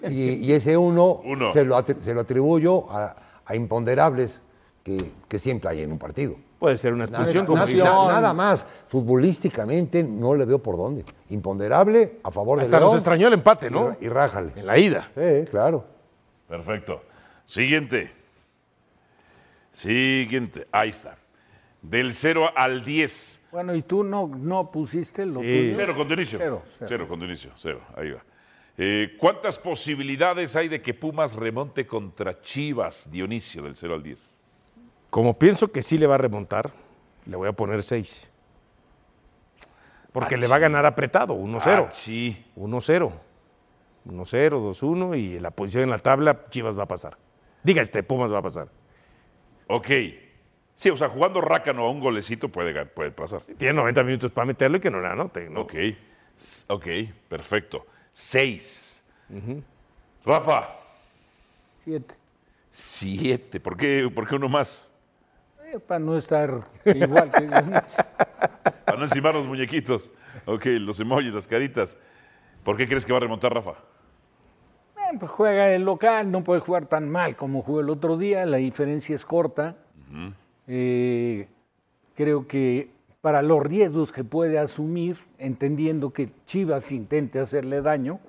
Y, 0.06 0.34
y 0.34 0.52
ese 0.52 0.76
uno, 0.76 1.22
Uno. 1.24 1.50
Se, 1.52 1.64
lo 1.64 1.82
se 1.82 2.12
lo 2.12 2.20
atribuyo 2.20 2.90
a, 2.90 3.16
a 3.46 3.54
imponderables 3.56 4.42
que, 4.82 4.98
que 5.28 5.38
siempre 5.38 5.70
hay 5.70 5.80
en 5.80 5.92
un 5.92 5.98
partido. 5.98 6.36
Puede 6.62 6.76
ser 6.76 6.92
una 6.94 7.06
Nada, 7.06 7.24
expulsión, 7.24 7.44
como 7.44 8.08
nada- 8.08 8.32
más. 8.32 8.64
Futbolísticamente 8.86 10.04
no 10.04 10.32
le 10.36 10.44
veo 10.44 10.60
por 10.62 10.76
dónde. 10.76 11.04
Imponderable 11.30 12.20
a 12.22 12.30
favor 12.30 12.58
de 12.58 12.64
Hasta 12.64 12.78
nos 12.78 12.94
extrañó 12.94 13.26
el 13.26 13.32
empate, 13.34 13.68
¿no? 13.68 13.96
Y, 14.00 14.04
y 14.04 14.08
rájale. 14.08 14.52
En 14.54 14.66
la 14.68 14.78
ida. 14.78 15.10
Sí, 15.12 15.44
claro. 15.50 15.84
Perfecto. 16.48 17.02
Siguiente. 17.46 18.12
Siguiente. 19.72 20.68
Ahí 20.70 20.90
está. 20.90 21.16
Del 21.82 22.12
0 22.14 22.48
al 22.54 22.84
10. 22.84 23.40
Bueno, 23.50 23.74
¿y 23.74 23.82
tú 23.82 24.04
no, 24.04 24.28
no 24.28 24.70
pusiste 24.70 25.26
lo 25.26 25.40
Sí. 25.40 25.72
Cero 25.76 25.94
con 25.96 26.06
Dionisio. 26.06 26.38
Cero, 26.38 26.62
Cero, 26.64 26.86
cero. 26.88 27.08
con 27.08 27.18
Dionisio. 27.18 27.50
Cero. 27.56 27.80
Ahí 27.96 28.12
va. 28.12 28.22
Eh, 28.78 29.16
¿Cuántas 29.18 29.58
posibilidades 29.58 30.54
hay 30.54 30.68
de 30.68 30.80
que 30.80 30.94
Pumas 30.94 31.34
remonte 31.34 31.88
contra 31.88 32.40
Chivas, 32.40 33.10
Dionisio, 33.10 33.62
del 33.64 33.74
0 33.74 33.94
al 33.94 34.02
10? 34.04 34.32
Como 35.12 35.38
pienso 35.38 35.70
que 35.70 35.82
sí 35.82 35.98
le 35.98 36.06
va 36.06 36.14
a 36.14 36.18
remontar, 36.18 36.70
le 37.26 37.36
voy 37.36 37.46
a 37.46 37.52
poner 37.52 37.82
6. 37.82 38.30
Porque 40.10 40.38
le 40.38 40.46
va 40.46 40.56
a 40.56 40.58
ganar 40.58 40.86
apretado, 40.86 41.34
1-0. 41.36 41.60
Ah, 41.66 41.90
sí. 41.92 42.42
1-0. 42.56 43.12
1-0, 44.06 44.50
2-1 44.50 45.18
y 45.18 45.38
la 45.38 45.50
posición 45.50 45.82
en 45.84 45.90
la 45.90 45.98
tabla, 45.98 46.46
Chivas 46.48 46.78
va 46.78 46.84
a 46.84 46.88
pasar. 46.88 47.18
Diga 47.62 47.82
este, 47.82 48.02
Pumas 48.02 48.32
va 48.32 48.38
a 48.38 48.42
pasar. 48.42 48.68
Ok. 49.66 49.88
Sí, 50.74 50.88
o 50.88 50.96
sea, 50.96 51.10
jugando 51.10 51.42
rácano 51.42 51.84
a 51.84 51.90
un 51.90 52.00
golecito 52.00 52.48
puede, 52.48 52.86
puede 52.86 53.10
pasar. 53.10 53.42
Tiene 53.58 53.74
90 53.74 54.04
minutos 54.04 54.30
para 54.30 54.46
meterlo 54.46 54.78
y 54.78 54.80
que 54.80 54.90
no 54.90 55.02
le 55.02 55.08
anote. 55.08 55.50
¿no? 55.50 55.60
Ok. 55.60 55.74
Ok, 56.68 56.86
perfecto. 57.28 57.84
6. 58.14 59.02
Rafa, 60.24 60.70
Siete. 61.84 62.14
7. 62.70 63.60
¿Por 63.60 63.76
qué, 63.76 64.10
¿Por 64.14 64.26
qué 64.26 64.36
uno 64.36 64.48
más? 64.48 64.91
Eh, 65.73 65.79
para 65.79 65.99
no 65.99 66.16
estar 66.16 66.61
igual 66.85 67.31
que 67.31 67.47
Dionisio. 67.47 68.05
Para 68.85 68.99
no 68.99 69.05
encimar 69.05 69.35
los 69.35 69.47
muñequitos. 69.47 70.12
Ok, 70.45 70.66
los 70.81 71.01
emojis, 71.01 71.33
las 71.33 71.47
caritas. 71.47 71.97
¿Por 72.62 72.77
qué 72.77 72.87
crees 72.87 73.07
que 73.07 73.12
va 73.12 73.18
a 73.18 73.20
remontar 73.20 73.55
Rafa? 73.55 73.75
Bueno, 74.95 75.18
pues 75.18 75.31
juega 75.31 75.75
el 75.75 75.83
local, 75.85 76.31
no 76.31 76.45
puede 76.45 76.61
jugar 76.61 76.87
tan 76.87 77.09
mal 77.09 77.37
como 77.37 77.62
jugó 77.62 77.81
el 77.81 77.91
otro 77.91 78.16
día, 78.18 78.45
la 78.45 78.59
diferencia 78.59 79.14
es 79.14 79.25
corta. 79.25 79.77
Eh, 80.66 81.49
creo 82.14 82.47
que 82.47 82.91
para 83.20 83.41
los 83.41 83.62
riesgos 83.62 84.12
que 84.12 84.25
puede 84.25 84.59
asumir, 84.59 85.16
entendiendo 85.39 86.12
que 86.12 86.29
Chivas 86.45 86.93
intente 86.93 87.39
hacerle 87.41 87.81
daño, 87.81 88.20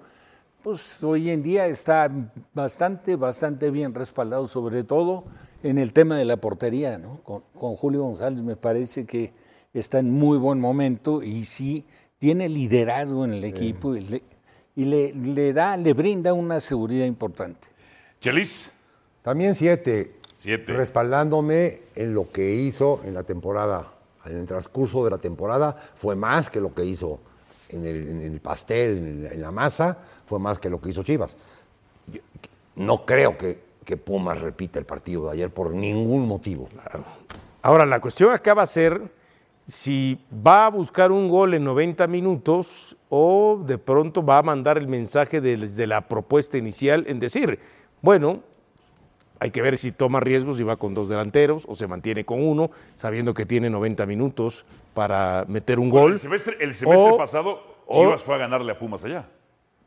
pues 0.61 1.03
hoy 1.03 1.29
en 1.29 1.43
día 1.43 1.67
está 1.67 2.09
bastante, 2.53 3.17
bastante 3.17 3.69
bien 3.69 3.93
respaldado, 3.93 4.47
sobre 4.47 4.83
todo 4.83 5.25
en 5.63 5.77
el 5.77 5.93
tema 5.93 6.17
de 6.17 6.25
la 6.25 6.37
portería, 6.37 6.97
¿no? 6.97 7.21
Con, 7.23 7.43
con 7.57 7.75
Julio 7.75 8.03
González 8.03 8.43
me 8.43 8.55
parece 8.55 9.05
que 9.05 9.31
está 9.73 9.99
en 9.99 10.11
muy 10.11 10.37
buen 10.37 10.59
momento 10.59 11.23
y 11.23 11.45
sí 11.45 11.85
tiene 12.19 12.47
liderazgo 12.49 13.25
en 13.25 13.33
el 13.33 13.43
equipo 13.43 13.95
y, 13.95 14.01
le, 14.01 14.23
y 14.75 14.85
le- 14.85 15.13
le 15.13 15.53
da, 15.53 15.75
le 15.77 15.93
brinda 15.93 16.33
una 16.33 16.59
seguridad 16.59 17.05
importante. 17.05 17.67
Chelis, 18.21 18.69
También 19.21 19.55
siete. 19.55 20.15
7. 20.35 20.73
Respaldándome 20.73 21.79
en 21.95 22.13
lo 22.13 22.29
que 22.29 22.53
hizo 22.53 22.99
en 23.05 23.13
la 23.13 23.23
temporada, 23.23 23.93
en 24.25 24.37
el 24.37 24.45
transcurso 24.45 25.03
de 25.05 25.11
la 25.11 25.17
temporada, 25.17 25.75
fue 25.95 26.15
más 26.17 26.49
que 26.49 26.59
lo 26.59 26.73
que 26.73 26.83
hizo 26.83 27.19
en 27.69 27.85
el, 27.85 28.07
en 28.09 28.21
el 28.21 28.39
pastel, 28.41 28.97
en, 28.97 29.25
el- 29.25 29.31
en 29.33 29.41
la 29.41 29.51
masa, 29.51 29.97
fue 30.25 30.39
más 30.39 30.59
que 30.59 30.69
lo 30.69 30.81
que 30.81 30.89
hizo 30.89 31.01
Chivas. 31.03 31.37
Yo- 32.07 32.19
no 32.75 33.05
creo 33.05 33.37
que, 33.37 33.59
que 33.83 33.97
Pumas 33.97 34.39
repita 34.41 34.79
el 34.79 34.85
partido 34.85 35.25
de 35.25 35.31
ayer 35.33 35.49
por 35.49 35.73
ningún 35.73 36.27
motivo. 36.27 36.69
Ahora, 37.61 37.85
la 37.85 37.99
cuestión 38.01 38.31
acá 38.31 38.53
va 38.53 38.63
a 38.63 38.67
ser 38.67 39.01
si 39.65 40.19
va 40.45 40.65
a 40.65 40.69
buscar 40.69 41.11
un 41.11 41.29
gol 41.29 41.53
en 41.53 41.63
90 41.63 42.05
minutos 42.07 42.97
o 43.09 43.61
de 43.65 43.77
pronto 43.77 44.25
va 44.25 44.39
a 44.39 44.43
mandar 44.43 44.77
el 44.77 44.87
mensaje 44.89 45.39
de- 45.39 45.55
desde 45.55 45.87
la 45.87 46.07
propuesta 46.07 46.57
inicial 46.57 47.05
en 47.07 47.19
decir, 47.19 47.59
bueno, 48.01 48.41
hay 49.39 49.51
que 49.51 49.61
ver 49.61 49.77
si 49.77 49.91
toma 49.93 50.19
riesgos 50.19 50.59
y 50.59 50.63
va 50.63 50.75
con 50.75 50.93
dos 50.93 51.07
delanteros 51.09 51.65
o 51.69 51.75
se 51.75 51.87
mantiene 51.87 52.25
con 52.25 52.45
uno, 52.45 52.71
sabiendo 52.93 53.33
que 53.33 53.45
tiene 53.45 53.69
90 53.69 54.05
minutos 54.05 54.65
para 54.93 55.45
meter 55.47 55.79
un 55.79 55.89
gol. 55.89 56.13
El 56.13 56.19
semestre, 56.19 56.57
el 56.59 56.73
semestre 56.73 57.11
O- 57.11 57.17
pasado, 57.17 57.61
o- 57.87 58.03
Chivas 58.03 58.23
fue 58.23 58.35
a 58.35 58.39
ganarle 58.39 58.71
a 58.73 58.77
Pumas 58.79 59.03
allá, 59.05 59.27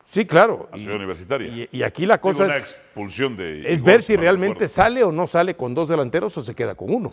Sí, 0.08 0.24
claro. 0.24 0.68
a 0.70 0.76
Y, 0.78 0.82
Ciudad 0.82 0.96
Universitaria. 0.96 1.48
y- 1.48 1.68
y 1.72 1.82
aquí 1.82 2.06
la 2.06 2.14
Digo, 2.14 2.22
cosa 2.22 2.44
una 2.44 2.56
es, 2.56 2.70
expulsión 2.70 3.36
de. 3.36 3.60
es 3.72 3.80
Igor, 3.80 3.86
ver 3.92 4.02
si 4.02 4.14
no 4.14 4.20
realmente 4.20 4.68
sale 4.68 5.02
o 5.02 5.10
no 5.10 5.26
sale 5.26 5.56
con 5.56 5.74
dos 5.74 5.88
delanteros 5.88 6.36
o 6.38 6.42
se 6.42 6.54
queda 6.54 6.76
con 6.76 6.94
uno. 6.94 7.12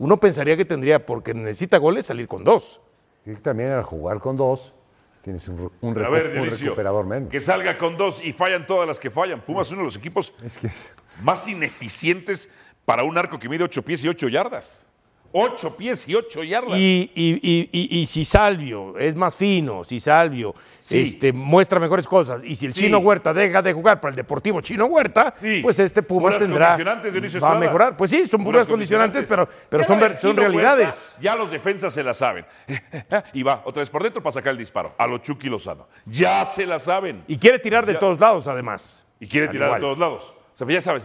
Uno 0.00 0.18
pensaría 0.18 0.56
que 0.56 0.64
tendría, 0.64 1.00
porque 1.00 1.34
necesita 1.34 1.78
goles, 1.78 2.06
salir 2.06 2.26
con 2.26 2.42
dos. 2.42 2.80
Sí, 3.24 3.32
también 3.36 3.70
al 3.70 3.84
jugar 3.84 4.18
con 4.18 4.36
dos, 4.36 4.74
tienes 5.22 5.46
un, 5.46 5.70
un 5.80 5.96
A 5.98 6.00
recu- 6.00 6.10
ver, 6.10 6.38
un 6.40 6.46
recuperador 6.50 7.06
menos. 7.06 7.28
que 7.30 7.40
salga 7.40 7.78
con 7.78 7.96
dos 7.96 8.24
y 8.24 8.32
fallan 8.32 8.66
todas 8.66 8.88
las 8.88 8.98
que 8.98 9.10
fallan. 9.10 9.40
Pumas 9.42 9.68
es 9.68 9.72
uno 9.72 9.82
de 9.82 9.86
los 9.86 9.96
equipos 9.96 10.32
Es 10.42 10.58
que 10.58 10.66
es- 10.66 10.92
más 11.22 11.46
ineficientes 11.46 12.48
para 12.84 13.04
un 13.04 13.16
arco 13.18 13.38
que 13.38 13.48
mide 13.48 13.62
ocho 13.62 13.82
pies 13.82 14.02
y 14.02 14.08
ocho 14.08 14.26
yardas. 14.28 14.84
Ocho 15.32 15.76
pies 15.76 16.08
y 16.08 16.14
ocho 16.14 16.42
yardas. 16.42 16.76
Y, 16.78 17.10
y- 17.14 17.38
y- 17.40 17.68
y- 17.72 18.00
y 18.00 18.06
si 18.06 18.24
Salvio 18.24 18.96
es 18.98 19.14
más 19.14 19.36
fino, 19.36 19.84
si 19.84 20.00
Salvio 20.00 20.54
Sí. 20.80 21.02
este, 21.02 21.32
muestra 21.32 21.78
mejores 21.78 22.08
cosas, 22.08 22.42
y 22.42 22.56
si 22.56 22.66
el 22.66 22.74
Sí. 22.74 22.80
Chino 22.80 22.98
Huerta 22.98 23.32
deja 23.32 23.62
de 23.62 23.72
jugar 23.72 24.00
para 24.00 24.10
el 24.10 24.16
Deportivo 24.16 24.60
Chino 24.60 24.86
Huerta, 24.86 25.32
Sí. 25.40 25.60
pues 25.62 25.78
este 25.78 26.02
Pumas 26.02 26.36
tendrá. 26.36 26.76
Va 26.76 27.52
a 27.52 27.54
mejorar. 27.60 27.96
Pues 27.96 28.10
sí, 28.10 28.26
son 28.26 28.42
puras 28.42 28.66
condicionantes, 28.66 29.24
pero, 29.28 29.48
pero 29.68 29.84
son, 29.84 30.00
ver- 30.00 30.16
son 30.16 30.36
realidades. 30.36 31.12
Huerta, 31.14 31.22
ya 31.22 31.36
los 31.36 31.48
defensas 31.50 31.92
se 31.94 32.02
la 32.02 32.12
saben. 32.12 32.44
y 33.32 33.42
va 33.44 33.62
otra 33.64 33.80
vez 33.82 33.90
por 33.90 34.02
dentro 34.02 34.20
para 34.22 34.32
sacar 34.32 34.50
el 34.50 34.58
disparo. 34.58 34.94
A 34.98 35.06
lo 35.06 35.18
Chucky 35.18 35.48
Lozano. 35.48 35.86
Ya 36.06 36.44
se 36.44 36.66
la 36.66 36.80
saben. 36.80 37.22
Y 37.28 37.36
quiere 37.38 37.60
tirar 37.60 37.86
de 37.86 37.92
Ya. 37.92 37.98
todos 38.00 38.18
lados, 38.18 38.48
además. 38.48 39.06
Y 39.20 39.28
quiere 39.28 39.46
Al 39.46 39.52
tirar 39.52 39.66
igual. 39.68 39.80
a 39.80 39.82
todos 39.84 39.98
lados. 39.98 40.34
Sea, 40.66 40.74
ya 40.74 40.80
sabes. 40.82 41.02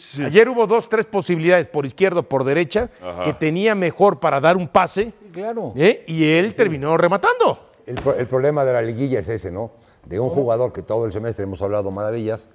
Sí. 0.00 0.24
Ayer 0.24 0.48
hubo 0.48 0.66
dos, 0.66 0.88
tres 0.88 1.06
posibilidades 1.06 1.66
por 1.66 1.84
izquierda 1.86 2.20
o 2.20 2.22
por 2.22 2.44
derecha 2.44 2.90
Ajá. 3.02 3.24
que 3.24 3.32
tenía 3.34 3.74
mejor 3.74 4.18
para 4.20 4.40
dar 4.40 4.56
un 4.56 4.68
pase 4.68 5.12
Claro. 5.32 5.72
¿eh? 5.76 6.04
y 6.06 6.24
él 6.32 6.54
terminó 6.54 6.96
rematando. 6.96 7.72
El, 7.86 7.96
pro- 7.96 8.14
el 8.14 8.26
problema 8.26 8.64
de 8.64 8.72
la 8.72 8.82
liguilla 8.82 9.20
es 9.20 9.28
ese, 9.28 9.50
¿no? 9.50 9.72
De 10.04 10.18
un 10.18 10.30
jugador 10.30 10.72
que 10.72 10.82
todo 10.82 11.04
el 11.06 11.12
semestre 11.12 11.44
hemos 11.44 11.60
hablado 11.62 11.90
maravillas, 11.90 12.48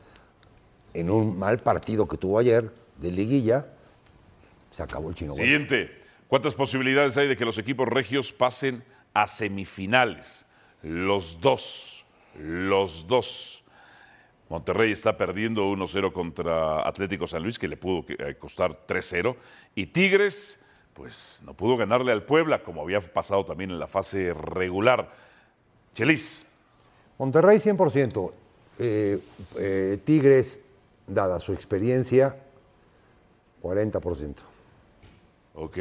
en 0.93 1.09
un 1.09 1.37
mal 1.37 1.57
partido 1.57 2.07
que 2.07 2.17
tuvo 2.17 2.39
ayer 2.39 2.71
de 2.97 3.11
liguilla, 3.11 3.67
se 4.71 4.81
acabó 4.83 5.09
el 5.09 5.15
chino. 5.15 5.35
Siguiente. 5.35 5.91
¿Cuántas 6.27 6.55
posibilidades 6.55 7.15
hay 7.17 7.27
de 7.27 7.37
que 7.37 7.45
los 7.45 7.57
equipos 7.57 7.87
regios 7.87 8.31
pasen 8.31 8.83
a 9.13 9.27
semifinales? 9.27 10.45
Los 10.81 11.39
dos. 11.41 12.03
Los 12.39 13.05
dos. 13.07 13.63
Monterrey 14.49 14.91
está 14.91 15.17
perdiendo 15.17 15.65
1-0 15.71 16.11
contra 16.13 16.87
Atlético 16.87 17.25
San 17.27 17.41
Luis, 17.43 17.57
que 17.57 17.67
le 17.67 17.77
pudo 17.77 18.05
eh, 18.09 18.35
costar 18.39 18.85
3-0. 18.87 19.35
Y 19.73 19.87
Tigres, 19.87 20.59
pues 20.93 21.41
no 21.45 21.53
pudo 21.55 21.77
ganarle 21.77 22.11
al 22.11 22.23
Puebla, 22.23 22.61
como 22.63 22.81
había 22.83 23.01
pasado 23.01 23.43
también 23.45 23.71
en 23.71 23.79
la 23.79 23.87
fase 23.87 24.33
regular. 24.33 25.11
Chelis, 25.95 26.45
Monterrey 27.17 27.57
100%. 27.57 28.31
Eh, 28.77 29.19
eh, 29.57 29.97
Tigres, 30.03 30.61
dada 31.07 31.39
su 31.39 31.53
experiencia, 31.53 32.35
40%. 33.63 34.35
ok. 35.55 35.77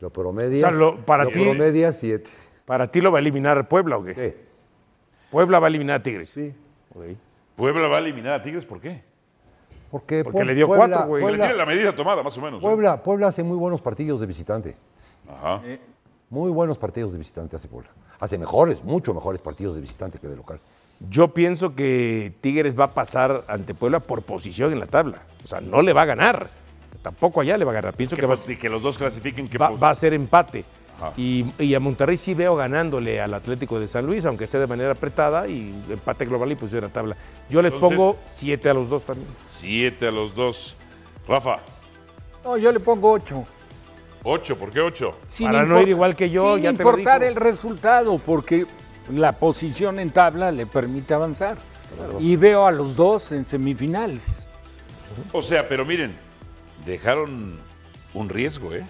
Lo 0.00 0.10
promedias, 0.10 0.64
O 0.64 0.68
sea, 0.68 0.78
lo- 0.78 1.04
para 1.04 1.24
lo 1.24 1.30
ti- 1.30 1.40
promedias 1.40 1.98
7. 1.98 2.28
¿Para 2.64 2.88
ti 2.90 3.00
lo 3.00 3.10
va 3.10 3.18
a 3.18 3.20
eliminar 3.20 3.66
Puebla 3.68 3.96
o 3.96 4.04
qué? 4.04 4.14
Sí, 4.14 4.36
Puebla 5.30 5.58
va 5.58 5.66
a 5.66 5.70
eliminar 5.70 6.00
a 6.00 6.02
Tigres. 6.02 6.28
sí. 6.28 6.52
Ok. 6.94 7.04
Puebla 7.58 7.88
va 7.88 7.96
a 7.96 7.98
eliminar 7.98 8.32
a 8.34 8.42
Tigres, 8.42 8.64
¿por 8.64 8.80
qué? 8.80 9.02
Porque, 9.90 10.22
Porque 10.22 10.40
Pue- 10.40 10.46
le 10.46 10.54
dio 10.54 10.66
Puebla- 10.68 10.86
cuatro, 10.88 11.08
güey. 11.08 11.24
Le 11.32 11.38
tiene 11.38 11.54
la 11.54 11.66
medida 11.66 11.94
tomada, 11.94 12.22
más 12.22 12.36
o 12.38 12.40
menos. 12.40 12.60
¿eh? 12.60 12.62
Puebla, 12.62 13.02
Puebla 13.02 13.26
hace 13.26 13.42
muy 13.42 13.56
buenos 13.56 13.80
partidos 13.82 14.20
de 14.20 14.26
visitante. 14.26 14.76
Ajá. 15.28 15.60
Muy 16.30 16.50
buenos 16.50 16.78
partidos 16.78 17.12
de 17.12 17.18
visitante 17.18 17.56
hace 17.56 17.66
Puebla. 17.68 17.90
Hace 18.20 18.38
mejores, 18.38 18.84
mucho 18.84 19.12
mejores 19.12 19.40
partidos 19.42 19.74
de 19.74 19.80
visitante 19.80 20.18
que 20.18 20.28
de 20.28 20.36
local. 20.36 20.60
Yo 21.10 21.28
pienso 21.34 21.74
que 21.74 22.32
Tigres 22.40 22.78
va 22.78 22.84
a 22.84 22.94
pasar 22.94 23.42
ante 23.48 23.74
Puebla 23.74 24.00
por 24.00 24.22
posición 24.22 24.72
en 24.72 24.78
la 24.80 24.86
tabla. 24.86 25.22
O 25.44 25.48
sea, 25.48 25.60
no 25.60 25.82
le 25.82 25.92
va 25.92 26.02
a 26.02 26.06
ganar. 26.06 26.48
Tampoco 27.02 27.40
allá 27.40 27.56
le 27.58 27.64
va 27.64 27.72
a 27.72 27.74
ganar. 27.74 27.94
Pienso 27.94 28.14
Que, 28.16 28.20
que 28.22 28.26
va, 28.26 28.34
y 28.46 28.56
que 28.56 28.68
los 28.68 28.82
dos 28.82 28.98
clasifiquen. 28.98 29.48
que 29.48 29.58
va- 29.58 29.70
va 29.70 29.90
a 29.90 29.94
ser 29.94 30.12
empate. 30.14 30.64
Ajá. 30.98 31.12
Y, 31.16 31.46
y 31.58 31.74
a 31.74 31.80
Monterrey 31.80 32.16
sí 32.16 32.34
veo 32.34 32.56
ganándole 32.56 33.20
al 33.20 33.32
Atlético 33.32 33.78
de 33.80 33.86
San 33.86 34.04
Luis, 34.06 34.26
aunque 34.26 34.46
sea 34.46 34.58
de 34.60 34.66
manera 34.66 34.90
apretada 34.92 35.46
y 35.48 35.72
empate 35.88 36.24
global 36.26 36.50
y 36.52 36.56
posición 36.56 36.84
en 36.84 36.88
la 36.90 36.92
tabla. 36.92 37.16
Yo 37.48 37.62
les 37.62 37.72
Entonces- 37.72 37.96
pongo 37.98 38.16
siete 38.24 38.68
a 38.68 38.74
los 38.74 38.88
dos 38.88 39.04
también. 39.04 39.28
Siete 39.48 40.08
a 40.08 40.10
los 40.10 40.34
dos. 40.34 40.74
Rafa, 41.28 41.58
No, 42.44 42.56
yo 42.56 42.72
le 42.72 42.80
pongo 42.80 43.12
ocho. 43.12 43.44
ocho. 44.24 44.56
¿Por 44.58 44.70
qué 44.70 44.80
ocho? 44.80 45.16
Sin 45.28 45.46
Para 45.46 45.64
no 45.64 45.80
ir 45.82 45.88
igual 45.90 46.16
que 46.16 46.30
yo, 46.30 46.54
sin 46.54 46.64
ya 46.64 46.72
te 46.72 46.82
lo 46.82 46.90
importar 46.90 47.20
digo. 47.20 47.30
el 47.30 47.36
resultado, 47.36 48.18
porque 48.18 48.66
la 49.12 49.32
posición 49.32 49.98
en 50.00 50.10
tabla 50.10 50.50
le 50.50 50.66
permite 50.66 51.14
avanzar. 51.14 51.58
Y 52.20 52.36
veo 52.36 52.66
a 52.66 52.70
los 52.72 52.96
dos 52.96 53.32
en 53.32 53.46
semifinales. 53.46 54.46
O 55.32 55.42
sea, 55.42 55.66
pero 55.68 55.84
miren, 55.86 56.14
dejaron 56.84 57.58
un 58.14 58.28
riesgo, 58.28 58.74
¿eh? 58.74 58.84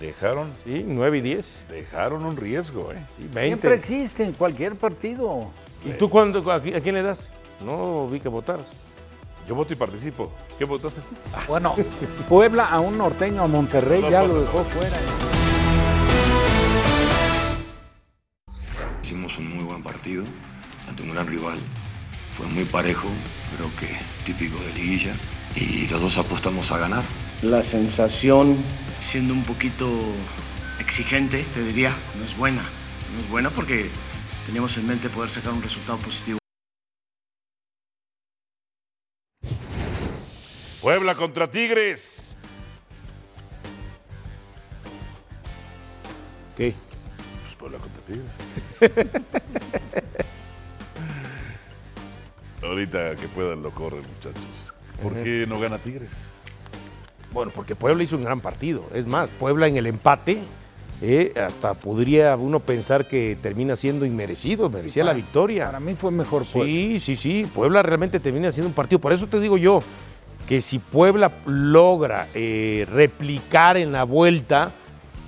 Dejaron, 0.00 0.52
Sí, 0.64 0.84
9 0.86 1.18
y 1.18 1.20
10. 1.22 1.64
dejaron 1.70 2.24
un 2.24 2.36
riesgo, 2.36 2.92
¿eh? 2.92 3.04
Sí, 3.16 3.22
Siempre 3.32 3.70
20. 3.70 3.74
existe 3.74 4.24
en 4.24 4.32
cualquier 4.32 4.76
partido. 4.76 5.46
¿Y 5.84 5.90
tú 5.90 6.08
cuándo, 6.08 6.38
a, 6.52 6.62
qui- 6.62 6.76
a 6.76 6.80
quién 6.80 6.94
le 6.94 7.02
das? 7.02 7.28
No 7.64 8.06
vi 8.08 8.20
que 8.20 8.28
votaras. 8.28 8.66
Yo 9.48 9.54
voto 9.56 9.72
y 9.72 9.76
participo. 9.76 10.30
¿Qué 10.58 10.64
votaste? 10.64 11.00
Bueno, 11.48 11.74
Puebla 12.28 12.66
a 12.66 12.80
un 12.80 12.98
norteño, 12.98 13.42
a 13.42 13.46
Monterrey, 13.48 14.02
ya 14.10 14.22
lo 14.22 14.40
dejó 14.42 14.60
fuera. 14.62 14.96
Hicimos 19.02 19.36
un 19.38 19.56
muy 19.56 19.64
buen 19.64 19.82
partido 19.82 20.22
ante 20.88 21.02
un 21.02 21.12
gran 21.14 21.26
rival. 21.26 21.58
Fue 22.36 22.46
muy 22.46 22.64
parejo, 22.64 23.08
creo 23.56 23.68
que 23.80 23.96
típico 24.24 24.58
de 24.62 24.72
liguilla. 24.74 25.12
Y 25.56 25.88
los 25.88 26.00
dos 26.00 26.18
apostamos 26.18 26.70
a 26.70 26.78
ganar. 26.78 27.02
La 27.42 27.62
sensación, 27.62 28.56
siendo 29.00 29.32
un 29.34 29.44
poquito 29.44 29.88
exigente, 30.78 31.44
te 31.54 31.62
diría, 31.62 31.92
no 32.16 32.24
es 32.24 32.36
buena. 32.36 32.62
No 33.14 33.20
es 33.20 33.30
buena 33.30 33.50
porque 33.50 33.88
teníamos 34.46 34.76
en 34.76 34.86
mente 34.86 35.08
poder 35.08 35.30
sacar 35.30 35.52
un 35.52 35.62
resultado 35.62 35.98
positivo. 35.98 36.38
Puebla 40.80 41.14
contra 41.14 41.50
Tigres. 41.50 42.36
¿Qué? 46.56 46.74
Pues 47.42 47.54
Puebla 47.56 47.78
contra 47.78 48.02
Tigres. 48.02 48.32
Ahorita 52.62 53.16
que 53.16 53.28
puedan 53.28 53.62
lo 53.62 53.70
corren, 53.70 54.02
muchachos. 54.02 54.74
¿Por 55.02 55.14
qué 55.22 55.46
no 55.46 55.60
gana 55.60 55.78
Tigres? 55.78 56.12
Bueno, 57.32 57.52
porque 57.54 57.76
Puebla 57.76 58.02
hizo 58.02 58.16
un 58.16 58.24
gran 58.24 58.40
partido. 58.40 58.84
Es 58.94 59.06
más, 59.06 59.30
Puebla 59.30 59.66
en 59.68 59.76
el 59.76 59.86
empate, 59.86 60.38
eh, 61.02 61.32
hasta 61.36 61.74
podría 61.74 62.34
uno 62.36 62.58
pensar 62.60 63.06
que 63.06 63.36
termina 63.40 63.76
siendo 63.76 64.04
inmerecido, 64.06 64.68
merecía 64.70 65.04
la 65.04 65.12
victoria. 65.12 65.66
Para 65.66 65.80
mí 65.80 65.94
fue 65.94 66.10
mejor 66.10 66.44
Puebla. 66.44 66.70
Sí, 66.72 66.98
sí, 66.98 67.16
sí. 67.16 67.48
Puebla 67.54 67.82
realmente 67.82 68.18
termina 68.18 68.50
siendo 68.50 68.68
un 68.68 68.74
partido. 68.74 68.98
Por 68.98 69.12
eso 69.12 69.26
te 69.26 69.38
digo 69.40 69.56
yo 69.58 69.80
que 70.48 70.60
si 70.62 70.78
Puebla 70.78 71.30
logra 71.46 72.26
eh, 72.34 72.86
replicar 72.90 73.76
en 73.76 73.92
la 73.92 74.04
vuelta, 74.04 74.72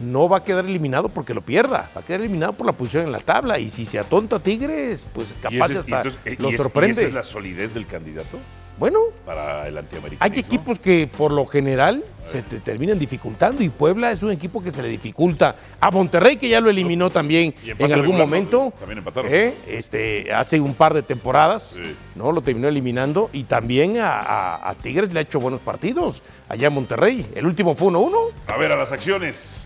no 0.00 0.30
va 0.30 0.38
a 0.38 0.44
quedar 0.44 0.64
eliminado 0.64 1.10
porque 1.10 1.34
lo 1.34 1.42
pierda. 1.42 1.90
Va 1.94 2.00
a 2.00 2.04
quedar 2.04 2.20
eliminado 2.20 2.54
por 2.54 2.66
la 2.66 2.72
posición 2.72 3.04
en 3.04 3.12
la 3.12 3.20
tabla. 3.20 3.58
Y 3.58 3.68
si 3.68 3.84
se 3.84 3.98
atonta 3.98 4.38
Tigres, 4.40 5.06
pues 5.12 5.32
¿Y 5.32 5.34
capaz 5.42 5.70
ese- 5.70 5.78
hasta 5.80 5.96
entonces, 5.98 6.20
eh, 6.24 6.36
lo 6.38 6.46
y 6.46 6.48
es- 6.48 6.54
y 6.54 6.56
sorprende. 6.56 6.92
esa 7.02 7.08
es 7.08 7.12
la 7.14 7.24
solidez 7.24 7.74
del 7.74 7.86
candidato 7.86 8.38
Bueno, 8.80 8.98
para 9.26 9.68
el 9.68 9.78
hay 10.20 10.30
equipos 10.38 10.78
que 10.78 11.06
por 11.06 11.32
lo 11.32 11.44
general 11.44 12.02
se 12.26 12.40
te 12.42 12.60
terminan 12.60 12.98
dificultando 12.98 13.62
y 13.62 13.68
Puebla 13.68 14.10
es 14.10 14.22
un 14.22 14.30
equipo 14.30 14.62
que 14.62 14.70
se 14.70 14.80
le 14.80 14.88
dificulta. 14.88 15.54
A 15.80 15.90
Monterrey, 15.90 16.36
que 16.36 16.48
ya 16.48 16.62
lo 16.62 16.70
eliminó 16.70 17.10
también 17.10 17.54
en 17.62 17.92
algún 17.92 18.16
momento. 18.16 18.72
También 18.78 18.98
empataron. 18.98 19.30
¿eh? 19.32 19.54
este, 19.66 20.32
hace 20.32 20.58
un 20.60 20.72
par 20.72 20.94
de 20.94 21.02
temporadas, 21.02 21.72
Sí. 21.74 21.94
¿no? 22.14 22.32
Lo 22.32 22.40
terminó 22.40 22.68
eliminando 22.68 23.28
y 23.34 23.44
también 23.44 23.98
a, 23.98 24.18
a- 24.18 24.70
a 24.70 24.74
Tigres 24.76 25.12
le 25.12 25.18
ha 25.18 25.22
hecho 25.22 25.40
buenos 25.40 25.60
partidos 25.60 26.22
allá 26.48 26.68
en 26.68 26.72
Monterrey. 26.72 27.26
El 27.34 27.44
último 27.44 27.74
fue 27.74 27.88
1-1. 27.88 28.16
A 28.46 28.56
ver, 28.56 28.72
a 28.72 28.76
las 28.76 28.92
acciones. 28.92 29.62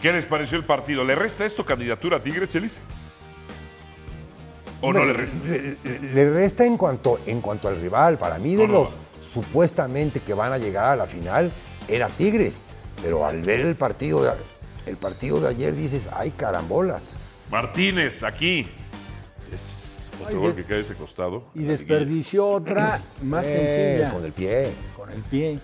¿Qué 0.00 0.14
les 0.14 0.24
pareció 0.24 0.56
el 0.56 0.64
partido? 0.64 1.04
¿Le 1.04 1.14
resta 1.14 1.44
esto 1.44 1.66
candidatura 1.66 2.16
a 2.16 2.22
Tigres, 2.22 2.48
Chelis? 2.48 2.78
¿O 4.86 4.92
no 4.92 5.04
le 5.04 5.12
resta? 5.12 5.36
Le, 5.46 5.76
le 6.14 6.30
resta 6.30 6.64
en 6.64 6.76
cuanto, 6.76 7.20
en 7.26 7.40
cuanto 7.40 7.68
al 7.68 7.80
rival. 7.80 8.18
Para 8.18 8.38
mí, 8.38 8.54
de 8.56 8.66
No, 8.66 8.72
no. 8.72 8.78
los 8.80 8.90
supuestamente 9.22 10.20
que 10.20 10.34
van 10.34 10.52
a 10.52 10.58
llegar 10.58 10.86
a 10.86 10.96
la 10.96 11.06
final, 11.06 11.50
era 11.88 12.08
Tigres. 12.08 12.60
Pero 13.02 13.26
al 13.26 13.42
ver 13.42 13.60
el 13.60 13.74
partido 13.74 14.22
de, 14.22 14.30
el 14.86 14.96
partido 14.96 15.40
de 15.40 15.48
ayer 15.48 15.74
dices, 15.74 16.08
ay 16.12 16.30
carambolas. 16.30 17.14
Martínez, 17.50 18.22
aquí. 18.22 18.68
Es 19.52 20.10
otro 20.20 20.28
Ay, 20.28 20.34
gol 20.36 20.54
que 20.54 20.64
cae 20.64 20.76
de 20.78 20.82
ese 20.82 20.94
costado. 20.94 21.44
Y 21.54 21.62
desperdició 21.64 22.46
otra 22.48 23.00
más 23.22 23.46
Eh, 23.46 23.50
sencilla. 23.98 24.12
Con 24.12 24.24
el 24.24 24.32
pie. 24.32 24.70
Con 24.96 25.10
el 25.10 25.20
pie. 25.22 25.58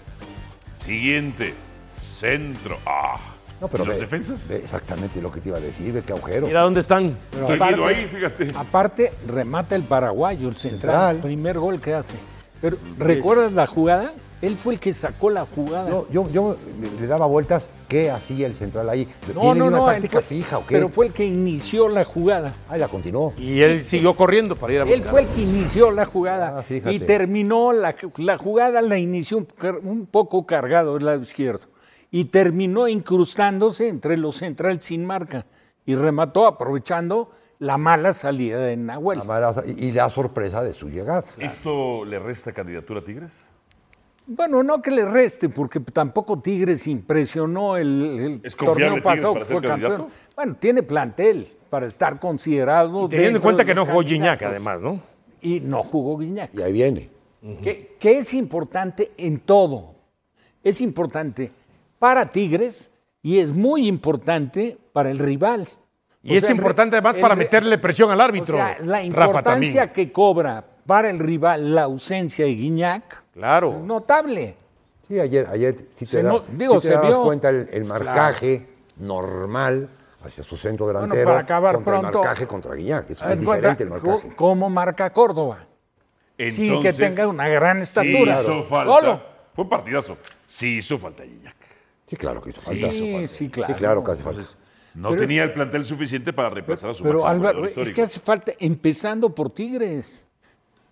Siguiente. 0.77 1.55
Centro. 1.99 2.79
Ah. 2.87 3.19
No, 3.63 3.69
pero 3.69 3.85
¿Y 3.85 3.87
los 3.87 3.99
defensas? 4.01 4.49
ve 4.49 4.57
exactamente 4.57 5.23
lo 5.23 5.31
que 5.31 5.41
te 5.41 5.49
iba 5.51 5.59
a 5.59 5.61
decir, 5.61 5.93
ve 5.93 6.03
qué 6.03 6.13
agujero. 6.13 6.49
Mira 6.49 6.63
dónde 6.63 6.81
están. 6.81 7.17
Pero 7.31 7.43
Estoy 7.45 7.59
viendo 7.61 7.83
aparte, 7.85 8.01
ahí, 8.01 8.09
fíjate. 8.09 8.47
aparte, 8.57 9.13
remata 9.29 9.77
el 9.77 9.85
paraguayo, 9.85 10.49
el 10.49 10.57
central. 10.57 10.91
Central. 10.91 11.17
Primer 11.19 11.59
gol 11.61 11.81
que 11.81 11.95
hace. 11.95 12.15
Pero, 12.61 12.77
¿recuerdas 12.99 13.53
la 13.53 13.67
jugada? 13.67 14.13
Él 14.41 14.57
fue 14.57 14.75
el 14.75 14.81
que 14.81 14.93
sacó 14.93 15.31
la 15.31 15.47
jugada. 15.47 15.89
No, 15.89 16.07
yo, 16.11 16.29
yo 16.33 16.57
le- 17.01 17.07
daba 17.07 17.27
vueltas, 17.27 17.69
¿qué 17.87 18.11
hacía 18.11 18.49
el 18.49 18.57
central 18.57 18.91
ahí? 18.91 19.07
No, 19.33 19.43
¿Viene 19.43 19.59
no, 19.61 19.67
una 19.67 19.77
no, 19.77 19.87
táctica 19.87 20.21
fue- 20.21 20.37
fija 20.39 20.59
o 20.59 20.67
qué? 20.67 20.75
Pero 20.75 20.89
fue 20.89 21.07
el 21.07 21.13
que 21.13 21.25
inició 21.25 21.89
la 21.89 22.05
jugada. 22.05 22.57
Ahí 22.69 22.81
la 22.81 22.89
continuó. 22.89 23.33
Y 23.39 23.61
él 23.61 23.81
siguió 23.81 24.17
corriendo 24.17 24.57
para 24.57 24.73
ir 24.73 24.81
a 24.81 24.85
buscar. 24.85 25.01
Él 25.01 25.09
fue 25.09 25.21
el 25.21 25.29
que 25.29 25.43
inició 25.43 25.93
la 25.93 26.05
jugada. 26.05 26.59
Ah, 26.59 26.91
y 26.91 26.99
terminó 26.99 27.73
la, 27.73 27.95
la 28.17 28.37
jugada, 28.37 28.83
la 28.83 28.99
inició 28.99 29.47
un, 29.85 30.07
poco 30.11 30.45
cargado 30.45 30.95
del 30.95 31.05
lado 31.07 31.23
izquierdo. 31.23 31.67
Y 32.13 32.27
terminó 32.27 32.87
incrustándose 32.87 33.89
entre 33.89 34.17
los 34.17 34.37
centrales 34.37 34.85
sin 34.85 35.05
marca. 35.05 35.47
Y 35.85 35.97
remató 35.97 36.47
aprovechando 36.47 37.31
la 37.59 37.79
mala 37.79 38.13
salida 38.13 38.59
de 38.59 38.77
Nahuel. 38.77 39.19
La 39.21 39.25
mala- 39.25 39.55
y 39.67 39.87
y 39.87 39.93
la 39.93 40.09
sorpresa 40.11 40.63
de 40.63 40.73
su 40.75 40.89
llegada. 40.89 41.25
¿Esto 41.39 42.05
le 42.05 42.19
resta 42.21 42.53
candidatura 42.53 43.01
a 43.01 43.05
Tigres? 43.05 43.33
Bueno, 44.27 44.63
no 44.63 44.81
que 44.81 44.93
le 44.93 45.05
reste, 45.05 45.49
porque 45.49 45.81
tampoco 45.81 46.39
Tigres 46.41 46.87
impresionó 46.87 47.77
el, 47.77 47.89
el 48.21 48.41
¿Es 48.45 48.55
confiable 48.55 49.01
torneo 49.01 49.03
Tigres 49.03 49.03
pasado, 49.03 49.35
que 49.35 49.45
fue 49.45 49.61
campeón. 49.61 49.71
candidato? 49.91 50.09
Bueno, 50.37 50.57
tiene 50.61 50.83
plantel 50.85 51.49
para 51.69 51.87
estar 51.87 52.21
considerado. 52.21 53.09
Teniendo 53.09 53.39
en 53.39 53.43
cuenta 53.43 53.65
que 53.65 53.75
no 53.75 53.85
jugó 53.85 54.03
candidatos. 54.03 54.49
además, 54.49 54.81
¿no? 54.81 55.01
Y 55.41 55.59
no 55.61 55.83
jugó 55.83 56.19
Guiñac. 56.19 56.55
Y 56.55 56.63
ahí 56.63 56.73
viene. 56.73 57.11
que, 57.65 57.97
que 57.99 58.19
es 58.19 58.33
importante 58.35 59.11
en 59.17 59.41
todo. 59.41 59.95
Es 60.63 60.81
importante 60.81 61.51
para 62.03 62.33
Tigres 62.33 62.91
y 63.23 63.39
es 63.39 63.53
muy 63.53 63.87
importante 63.87 64.77
para 64.93 65.09
el 65.09 65.21
rival. 65.21 65.69
Y 66.21 66.37
es 66.37 66.51
importante 66.51 66.97
además 66.97 67.15
para 67.21 67.37
meterle 67.37 67.79
presión 67.79 68.11
al 68.11 68.21
árbitro, 68.21 68.57
O 68.57 68.59
sea, 68.59 68.77
la 68.81 68.97
Rafa, 68.99 69.05
importancia 69.05 69.93
que 69.93 70.11
cobra 70.11 70.65
para 70.85 71.11
el 71.11 71.21
rival 71.21 71.73
la 71.77 71.83
ausencia 71.85 72.45
de 72.45 72.57
Guiñac 72.57 73.23
Claro. 73.35 73.71
es 73.71 73.79
notable. 73.83 74.57
Sí, 75.07 75.21
ayer, 75.21 75.47
ayer 75.49 75.77
si 75.95 76.05
te, 76.05 76.07
Se 76.07 76.23
da- 76.25 76.31
no- 76.33 76.41
digo, 76.51 76.75
sí 76.81 76.89
te 76.89 76.89
se 76.89 76.95
dabas 76.95 77.11
vio. 77.11 77.23
cuenta 77.23 77.51
el, 77.51 77.69
el 77.73 77.83
Claro. 77.85 78.05
marcaje 78.05 78.67
normal 78.97 79.89
hacia 80.25 80.43
su 80.43 80.57
centro 80.57 80.87
Bueno, 80.87 81.01
delantero 81.03 81.29
para 81.29 81.41
acabar 81.41 81.75
contra 81.77 82.01
pronto, 82.01 82.09
el 82.19 82.25
marcaje 82.25 82.47
contra 82.49 82.75
Guiñac. 82.75 83.11
Es, 83.11 83.23
Haz 83.23 83.31
es 83.39 83.45
cuenta 83.45 83.71
diferente 83.71 83.85
el 83.85 83.91
marcaje. 83.91 84.35
¿Cómo 84.35 84.69
marca 84.71 85.09
Córdoba? 85.11 85.67
Sin 86.37 86.83
que 86.83 86.93
tenga 86.93 87.29
una 87.29 87.47
gran 87.47 87.79
estatura. 87.79 88.39
Sí 88.39 88.43
hizo 88.43 88.65
falta. 88.65 88.93
Solo. 88.93 89.23
Fue 89.55 89.63
un 89.65 89.71
partidazo. 89.71 90.17
Sí 90.47 90.79
hizo 90.79 90.99
falta 90.99 91.23
Gignac. 91.23 91.55
Sí, 92.13 92.17
claro 92.19 92.43
que 92.43 92.51
hizo 92.51 92.61
falta. 92.61 92.91
Sí, 92.91 93.27
sí, 93.29 93.49
claro. 93.49 93.73
Sí, 93.75 93.79
claro 93.79 94.05
que 94.05 94.13
hace 94.13 94.23
falta. 94.23 94.43
No 94.95 95.09
Pero 95.09 95.23
tenía 95.23 95.45
es 95.45 95.49
el 95.49 95.55
plantel 95.55 95.87
suficiente 95.87 96.35
para 96.35 96.51
reemplazar 96.51 96.91
a 96.91 96.95
su 96.95 97.03
Pero 97.03 97.27
Álvaro, 97.27 97.65
es 97.65 97.91
que 97.91 98.03
hace 98.03 98.21
falta, 98.21 98.53
empezando 98.59 99.35
por 99.35 99.49
Tigres. 99.49 100.29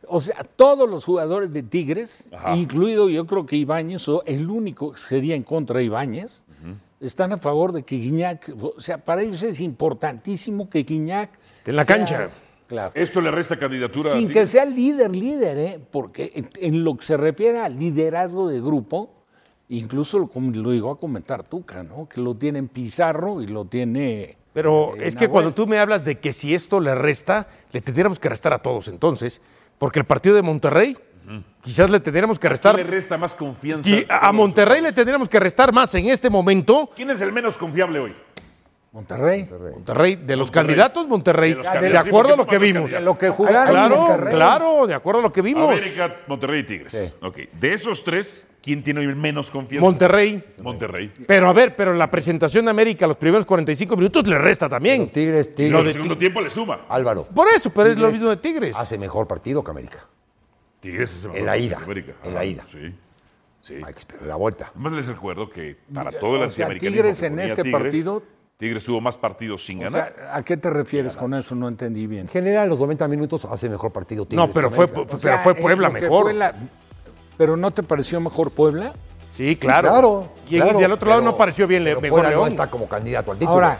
O 0.09 0.23
sea, 0.23 0.37
todos 0.57 0.89
los 0.89 1.05
jugadores 1.05 1.53
de 1.53 1.63
Tigres, 1.63 2.27
Ajá. 2.33 2.57
incluido 2.57 3.11
yo 3.11 3.27
creo 3.27 3.45
que 3.45 3.57
Ibáñez, 3.57 4.09
o 4.09 4.23
el 4.25 4.49
único 4.49 4.93
que 4.93 4.99
sería 4.99 5.35
en 5.37 5.43
contra 5.43 5.77
de 5.81 5.85
Ibáñez, 5.85 6.43
están 7.01 7.33
a 7.33 7.37
favor 7.37 7.73
de 7.73 7.83
que 7.83 7.97
Guiñac, 7.97 8.51
o 8.59 8.81
sea, 8.81 8.97
para 9.05 9.21
ellos 9.23 9.43
es 9.43 9.61
importantísimo 9.61 10.71
que 10.71 10.83
Guiñac... 10.85 11.31
Esté 11.59 11.71
en 11.73 11.77
la 11.77 11.85
sea- 11.85 11.97
cancha. 11.97 12.31
Claro. 12.67 12.93
Esto 12.95 13.21
le 13.21 13.31
resta 13.33 13.59
candidatura 13.59 14.11
a 14.11 14.15
Sin 14.15 14.31
que 14.31 14.47
sea 14.47 14.65
líder, 14.65 15.15
líder, 15.15 15.59
¿eh? 15.59 15.81
porque 15.91 16.31
en, 16.37 16.49
en 16.55 16.85
lo 16.85 16.97
que 16.97 17.05
se 17.05 17.17
refiere 17.17 17.59
al 17.59 17.77
liderazgo 17.77 18.49
de 18.49 18.61
grupo, 18.61 19.20
incluso 19.71 20.19
lo, 20.19 20.29
como 20.29 20.51
lo 20.53 20.73
llegó 20.73 20.91
a 20.91 20.99
comentar 20.99 21.43
Tuca, 21.43 21.83
¿no? 21.83 22.09
que 22.09 22.21
lo 22.21 22.35
tiene 22.35 22.63
Pizarro 22.65 23.41
y 23.41 23.47
lo 23.47 23.65
tiene 23.65 24.37
Pero 24.53 24.95
Eh, 24.97 25.07
es 25.07 25.15
que 25.17 25.25
Nahuel. 25.27 25.31
cuando 25.33 25.55
tú 25.55 25.67
me 25.67 25.79
hablas 25.79 26.05
de 26.05 26.19
que 26.19 26.33
si 26.33 26.55
esto 26.55 26.81
le 26.81 26.95
resta, 26.95 27.49
le 27.73 27.81
tendríamos 27.81 28.19
que 28.19 28.29
restar 28.29 28.53
a 28.53 28.59
todos 28.59 28.89
entonces, 28.89 29.41
porque 29.79 29.99
el 30.01 30.05
partido 30.05 30.35
de 30.37 30.43
Monterrey, 30.43 30.97
quizás 31.63 31.89
le 31.91 32.01
tendríamos 32.01 32.39
que 32.39 32.43
¿Quién 32.49 32.51
restar. 32.53 32.75
le 32.77 32.83
resta 32.85 33.17
más 33.17 33.33
confianza? 33.35 33.89
Y 33.89 34.05
a 34.09 34.29
a 34.29 34.33
Monterrey 34.33 34.81
le 34.83 34.93
tendríamos 34.93 35.29
que 35.29 35.39
restar 35.39 35.73
más 35.73 35.95
en 35.95 36.07
este 36.09 36.29
momento. 36.29 36.91
¿Quién 36.97 37.11
es 37.11 37.21
el 37.21 37.33
menos 37.33 37.57
confiable 37.57 38.01
hoy? 38.01 38.15
Monterrey. 38.93 39.49
Monterrey, 39.49 40.17
de 40.17 40.37
los 40.37 40.49
Monterrey. 40.49 40.67
candidatos, 40.67 41.07
Monterrey. 41.09 41.51
De 41.51 41.57
los 41.59 41.67
De, 41.67 41.73
candidatos. 41.73 42.09
acuerdo 42.09 42.35
a 42.35 42.37
lo 42.37 42.43
Sí, 42.43 42.49
que 42.51 42.59
vimos. 42.59 42.91
de 42.91 43.01
lo 43.01 43.15
que 43.15 43.29
jugaron. 43.31 44.29
Claro, 44.31 44.87
de 44.87 44.95
acuerdo 44.95 45.21
a 45.21 45.23
lo 45.23 45.33
que 45.33 45.43
vimos. 45.43 45.73
América, 45.73 46.17
Monterrey 46.27 46.61
y 46.61 46.65
Tigres. 46.65 47.17
Ok. 47.23 47.37
De 47.53 47.73
esos 47.73 48.03
tres, 48.03 48.49
¿quién 48.61 48.83
tiene 48.83 49.07
menos 49.15 49.49
confianza? 49.51 49.85
Monterrey. 49.87 50.43
Monterrey. 50.65 51.13
Pero 51.25 51.49
a 51.49 51.53
ver, 51.53 51.77
pero 51.77 51.95
la 51.95 52.11
presentación 52.11 52.65
de 52.65 52.73
América 52.73 53.07
los 53.07 53.17
primeros 53.17 53.47
45 53.47 53.97
minutos 53.97 54.27
le 54.27 54.39
resta 54.39 54.69
también. 54.69 55.09
Tigres, 55.11 55.55
Tigres. 55.55 55.87
el 55.87 55.93
segundo 55.93 56.19
tiempo 56.19 56.41
le 56.41 56.51
suma. 56.51 56.87
Álvaro. 56.89 57.23
Por 57.25 57.47
eso, 57.49 57.71
pero 57.71 57.91
es 57.91 57.99
lo 57.99 58.11
mismo 58.11 58.29
de 58.29 58.39
Tigres. 58.39 58.77
Hace 58.77 58.99
mejor 58.99 59.29
partido 59.29 59.63
que 59.63 59.71
América. 59.71 60.05
Tigres 60.81 61.13
es 61.13 61.25
el 61.25 61.37
En 61.37 61.47
la 61.47 61.53
mejor 61.53 61.65
ida, 61.65 61.77
que 61.77 61.85
América. 61.85 62.13
en 62.25 62.35
la 62.35 62.45
ida. 62.45 62.67
Sí. 62.73 62.93
Sí. 63.63 63.75
Hay 63.85 63.93
que 63.93 63.99
esperar 64.01 64.23
la 64.27 64.37
vuelta. 64.37 64.71
Además 64.75 64.95
les 64.95 65.07
recuerdo 65.07 65.49
que 65.49 65.77
para 65.95 66.11
todo 66.11 66.37
el 66.37 66.43
antiamericanismo 66.45 66.97
Tigres 67.03 67.21
que 67.21 67.27
en 67.27 67.39
este 67.39 67.63
Tigres, 67.63 67.81
partido- 67.83 68.23
Tigres 68.61 68.85
tuvo 68.85 69.01
más 69.01 69.17
partidos 69.17 69.65
sin 69.65 69.79
O 69.79 69.91
ganar. 69.91 70.15
sea, 70.17 70.37
¿a 70.37 70.43
qué 70.43 70.57
te 70.59 70.69
refieres 70.71 71.17
con 71.17 71.33
eso? 71.35 71.55
No 71.55 71.67
entendí 71.67 72.07
bien. 72.07 72.23
En 72.23 72.29
general, 72.29 72.69
los 72.69 72.79
90 72.79 73.09
minutos 73.09 73.45
hace 73.47 73.69
mejor 73.71 73.91
partido 73.91 74.27
Tigres. 74.27 74.47
No, 74.47 74.53
pero 74.53 74.71
fue, 74.71 74.87
pero 74.87 75.17
sea, 75.19 75.39
fue 75.39 75.55
Puebla 75.55 75.89
mejor. 75.91 76.23
fue 76.25 76.35
la- 76.35 76.55
¿Pero 77.39 77.57
no 77.57 77.71
te 77.71 77.83
pareció 77.83 78.21
mejor 78.21 78.51
Puebla? 78.51 78.93
Sí, 79.33 79.57
claro. 79.57 79.89
Claro. 79.89 80.29
y, 80.49 80.57
claro, 80.61 80.79
y 80.79 80.85
al 80.85 80.93
otro 80.93 81.09
lado 81.09 81.23
pero- 81.23 81.31
no 81.33 81.37
pareció 81.39 81.67
bien 81.67 81.85
pero 81.85 82.01
mejor 82.03 82.17
Puebla 82.19 82.29
León. 82.31 82.43
no 82.43 82.49
está 82.49 82.67
como 82.67 82.87
candidato 82.87 83.33
al 83.33 83.39
título. 83.39 83.55
Ahora, 83.55 83.79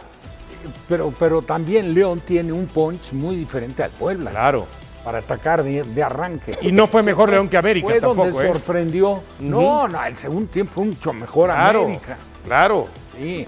pero, 0.89 1.13
pero 1.19 1.41
también 1.43 1.93
León 1.93 2.19
tiene 2.25 2.51
un 2.51 2.65
punch 2.65 3.13
muy 3.13 3.35
diferente 3.35 3.83
al 3.83 3.91
Puebla. 3.91 4.31
Claro. 4.31 4.65
Para 5.03 5.19
atacar 5.19 5.63
de, 5.63 5.83
de 5.83 6.03
arranque. 6.03 6.55
Y 6.61 6.71
no 6.71 6.87
fue 6.87 7.03
mejor 7.03 7.29
León 7.29 7.49
que 7.49 7.57
América 7.57 7.87
Fue 7.87 7.99
tampoco, 7.99 8.29
donde 8.31 8.47
¿eh? 8.47 8.51
sorprendió. 8.51 9.21
No, 9.39 9.87
no, 9.87 10.03
el 10.05 10.15
segundo 10.17 10.49
tiempo 10.49 10.73
fue 10.73 10.85
mucho 10.85 11.13
mejor 11.13 11.49
Claro, 11.49 11.83
América. 11.85 12.17
claro. 12.45 12.87
Sí. 13.15 13.47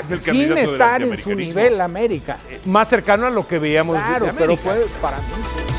Ese 0.00 0.14
es 0.14 0.28
el 0.28 0.34
Sin 0.36 0.58
estar 0.58 1.02
en 1.02 1.16
su 1.18 1.34
nivel 1.34 1.80
América. 1.80 2.38
Más 2.66 2.88
cercano 2.88 3.26
a 3.26 3.30
lo 3.30 3.46
que 3.46 3.58
veíamos 3.58 3.96
de 3.96 4.02
Claro, 4.02 4.26
pero 4.36 4.52
América. 4.52 4.62
fue 4.62 4.86
para 5.00 5.16
mí. 5.18 5.71